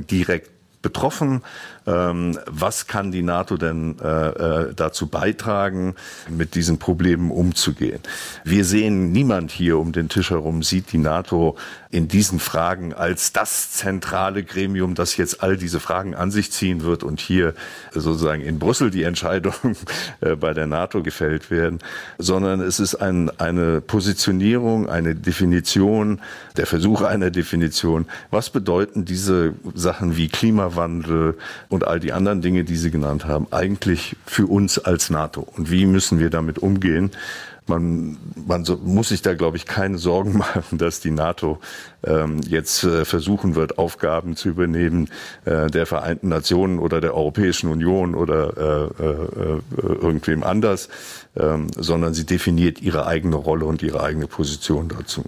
direkt 0.07 0.51
betroffen? 0.81 1.43
Ähm, 1.87 2.39
was 2.47 2.87
kann 2.87 3.11
die 3.13 3.23
NATO 3.23 3.57
denn 3.57 3.99
äh, 4.01 4.29
äh, 4.29 4.75
dazu 4.75 5.07
beitragen, 5.07 5.95
mit 6.29 6.55
diesen 6.55 6.79
Problemen 6.79 7.31
umzugehen? 7.31 8.01
Wir 8.45 8.65
sehen, 8.65 9.13
niemand 9.13 9.51
hier 9.51 9.79
um 9.79 9.93
den 9.93 10.09
Tisch 10.09 10.31
herum 10.31 10.63
sieht 10.63 10.93
die 10.93 10.99
NATO 10.99 11.57
in 11.91 12.07
diesen 12.07 12.39
Fragen 12.39 12.95
als 12.95 13.33
das 13.33 13.73
zentrale 13.73 14.45
Gremium, 14.45 14.95
das 14.95 15.17
jetzt 15.17 15.43
all 15.43 15.57
diese 15.57 15.81
Fragen 15.81 16.15
an 16.15 16.31
sich 16.31 16.53
ziehen 16.53 16.85
wird 16.85 17.03
und 17.03 17.21
hier 17.21 17.55
sozusagen 17.93 18.43
in 18.43 18.61
Brüssel 18.61 18.91
die 18.91 19.03
Entscheidung 19.03 19.55
äh, 20.21 20.37
bei 20.37 20.55
der 20.55 20.67
NATO 20.67 21.03
gefällt 21.03 21.51
werden, 21.51 21.81
sondern 22.19 22.61
es 22.61 22.79
ist 22.79 22.95
ein, 22.95 23.31
eine 23.41 23.81
Positionierung, 23.81 24.89
eine 24.89 25.17
Definition, 25.17 26.21
der 26.57 26.67
Versuch 26.67 27.03
einer 27.03 27.31
Definition. 27.31 28.07
Was 28.31 28.51
bedeuten 28.51 29.05
diese 29.05 29.55
Sachen 29.75 30.17
wie 30.17 30.29
Klimawandel 30.29 31.37
und 31.71 31.87
all 31.87 32.01
die 32.01 32.13
anderen 32.13 32.43
Dinge, 32.43 32.65
die 32.65 32.77
Sie 32.77 32.91
genannt 32.91 33.25
haben, 33.25 33.47
eigentlich 33.51 34.17
für 34.27 34.47
uns 34.47 34.79
als 34.79 35.09
NATO? 35.09 35.49
Und 35.57 35.71
wie 35.71 35.87
müssen 35.87 36.19
wir 36.19 36.29
damit 36.29 36.59
umgehen? 36.59 37.13
man, 37.71 38.19
man 38.47 38.65
so, 38.67 38.77
muss 38.77 39.09
sich 39.09 39.23
da, 39.23 39.33
glaube 39.33 39.57
ich, 39.57 39.65
keine 39.65 39.97
Sorgen 39.97 40.37
machen, 40.37 40.77
dass 40.77 41.01
die 41.01 41.11
NATO 41.11 41.59
ähm, 42.05 42.41
jetzt 42.47 42.85
äh, 42.85 43.07
versuchen 43.07 43.55
wird, 43.55 43.79
Aufgaben 43.79 44.37
zu 44.37 44.51
übernehmen 44.51 45.09
äh, 45.47 45.69
der 45.69 45.87
Vereinten 45.87 46.29
Nationen 46.29 46.79
oder 46.79 47.01
der 47.01 47.15
Europäischen 47.15 47.71
Union 47.71 48.15
oder 48.15 48.91
äh, 48.99 49.03
äh, 49.03 49.57
äh 49.57 49.61
irgendwem 49.81 50.43
anders, 50.43 50.91
ähm, 51.37 51.69
sondern 51.77 52.13
sie 52.13 52.27
definiert 52.27 52.83
ihre 52.83 53.07
eigene 53.07 53.37
Rolle 53.37 53.65
und 53.65 53.83
ihre 53.83 54.03
eigene 54.03 54.27
Position 54.27 54.89
dazu. 54.89 55.25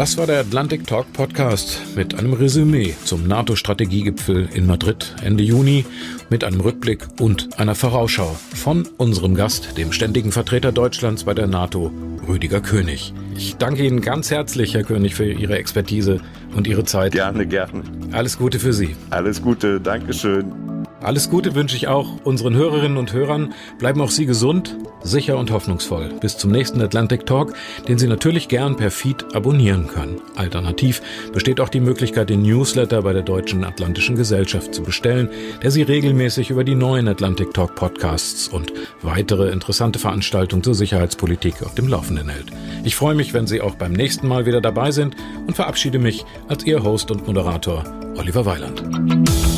Das 0.00 0.16
war 0.16 0.26
der 0.26 0.40
Atlantic 0.40 0.86
Talk 0.86 1.12
Podcast 1.12 1.78
mit 1.94 2.18
einem 2.18 2.32
Resümee 2.32 2.94
zum 3.04 3.28
NATO-Strategiegipfel 3.28 4.48
in 4.54 4.66
Madrid 4.66 5.14
Ende 5.22 5.44
Juni, 5.44 5.84
mit 6.30 6.42
einem 6.42 6.62
Rückblick 6.62 7.06
und 7.20 7.60
einer 7.60 7.74
Vorausschau 7.74 8.34
von 8.54 8.88
unserem 8.96 9.34
Gast, 9.34 9.76
dem 9.76 9.92
ständigen 9.92 10.32
Vertreter 10.32 10.72
Deutschlands 10.72 11.24
bei 11.24 11.34
der 11.34 11.48
NATO, 11.48 11.92
Rüdiger 12.26 12.62
König. 12.62 13.12
Ich 13.36 13.56
danke 13.56 13.84
Ihnen 13.84 14.00
ganz 14.00 14.30
herzlich, 14.30 14.72
Herr 14.72 14.84
König, 14.84 15.14
für 15.14 15.30
Ihre 15.30 15.58
Expertise 15.58 16.22
und 16.56 16.66
Ihre 16.66 16.84
Zeit. 16.84 17.12
Gerne, 17.12 17.46
gerne. 17.46 17.82
Alles 18.12 18.38
Gute 18.38 18.58
für 18.58 18.72
Sie. 18.72 18.96
Alles 19.10 19.42
Gute, 19.42 19.82
Dankeschön. 19.82 20.69
Alles 21.02 21.30
Gute 21.30 21.54
wünsche 21.54 21.76
ich 21.76 21.88
auch 21.88 22.08
unseren 22.24 22.54
Hörerinnen 22.54 22.98
und 22.98 23.14
Hörern. 23.14 23.54
Bleiben 23.78 24.02
auch 24.02 24.10
Sie 24.10 24.26
gesund, 24.26 24.76
sicher 25.02 25.38
und 25.38 25.50
hoffnungsvoll. 25.50 26.10
Bis 26.20 26.36
zum 26.36 26.50
nächsten 26.50 26.82
Atlantic 26.82 27.24
Talk, 27.24 27.54
den 27.88 27.98
Sie 27.98 28.06
natürlich 28.06 28.48
gern 28.48 28.76
per 28.76 28.90
Feed 28.90 29.34
abonnieren 29.34 29.86
können. 29.86 30.20
Alternativ 30.36 31.00
besteht 31.32 31.58
auch 31.58 31.70
die 31.70 31.80
Möglichkeit, 31.80 32.28
den 32.28 32.42
Newsletter 32.42 33.00
bei 33.00 33.14
der 33.14 33.22
Deutschen 33.22 33.64
Atlantischen 33.64 34.14
Gesellschaft 34.14 34.74
zu 34.74 34.82
bestellen, 34.82 35.30
der 35.62 35.70
Sie 35.70 35.80
regelmäßig 35.80 36.50
über 36.50 36.64
die 36.64 36.74
neuen 36.74 37.08
Atlantic 37.08 37.54
Talk 37.54 37.76
Podcasts 37.76 38.48
und 38.48 38.70
weitere 39.00 39.50
interessante 39.50 39.98
Veranstaltungen 39.98 40.62
zur 40.62 40.74
Sicherheitspolitik 40.74 41.62
auf 41.62 41.74
dem 41.74 41.88
Laufenden 41.88 42.28
hält. 42.28 42.52
Ich 42.84 42.94
freue 42.94 43.14
mich, 43.14 43.32
wenn 43.32 43.46
Sie 43.46 43.62
auch 43.62 43.74
beim 43.76 43.92
nächsten 43.92 44.28
Mal 44.28 44.44
wieder 44.44 44.60
dabei 44.60 44.90
sind 44.90 45.16
und 45.46 45.54
verabschiede 45.54 45.98
mich 45.98 46.26
als 46.48 46.66
Ihr 46.66 46.82
Host 46.82 47.10
und 47.10 47.26
Moderator 47.26 47.84
Oliver 48.18 48.44
Weiland. 48.44 48.82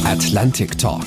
Atlantic 0.05 0.79
Talk 0.79 1.07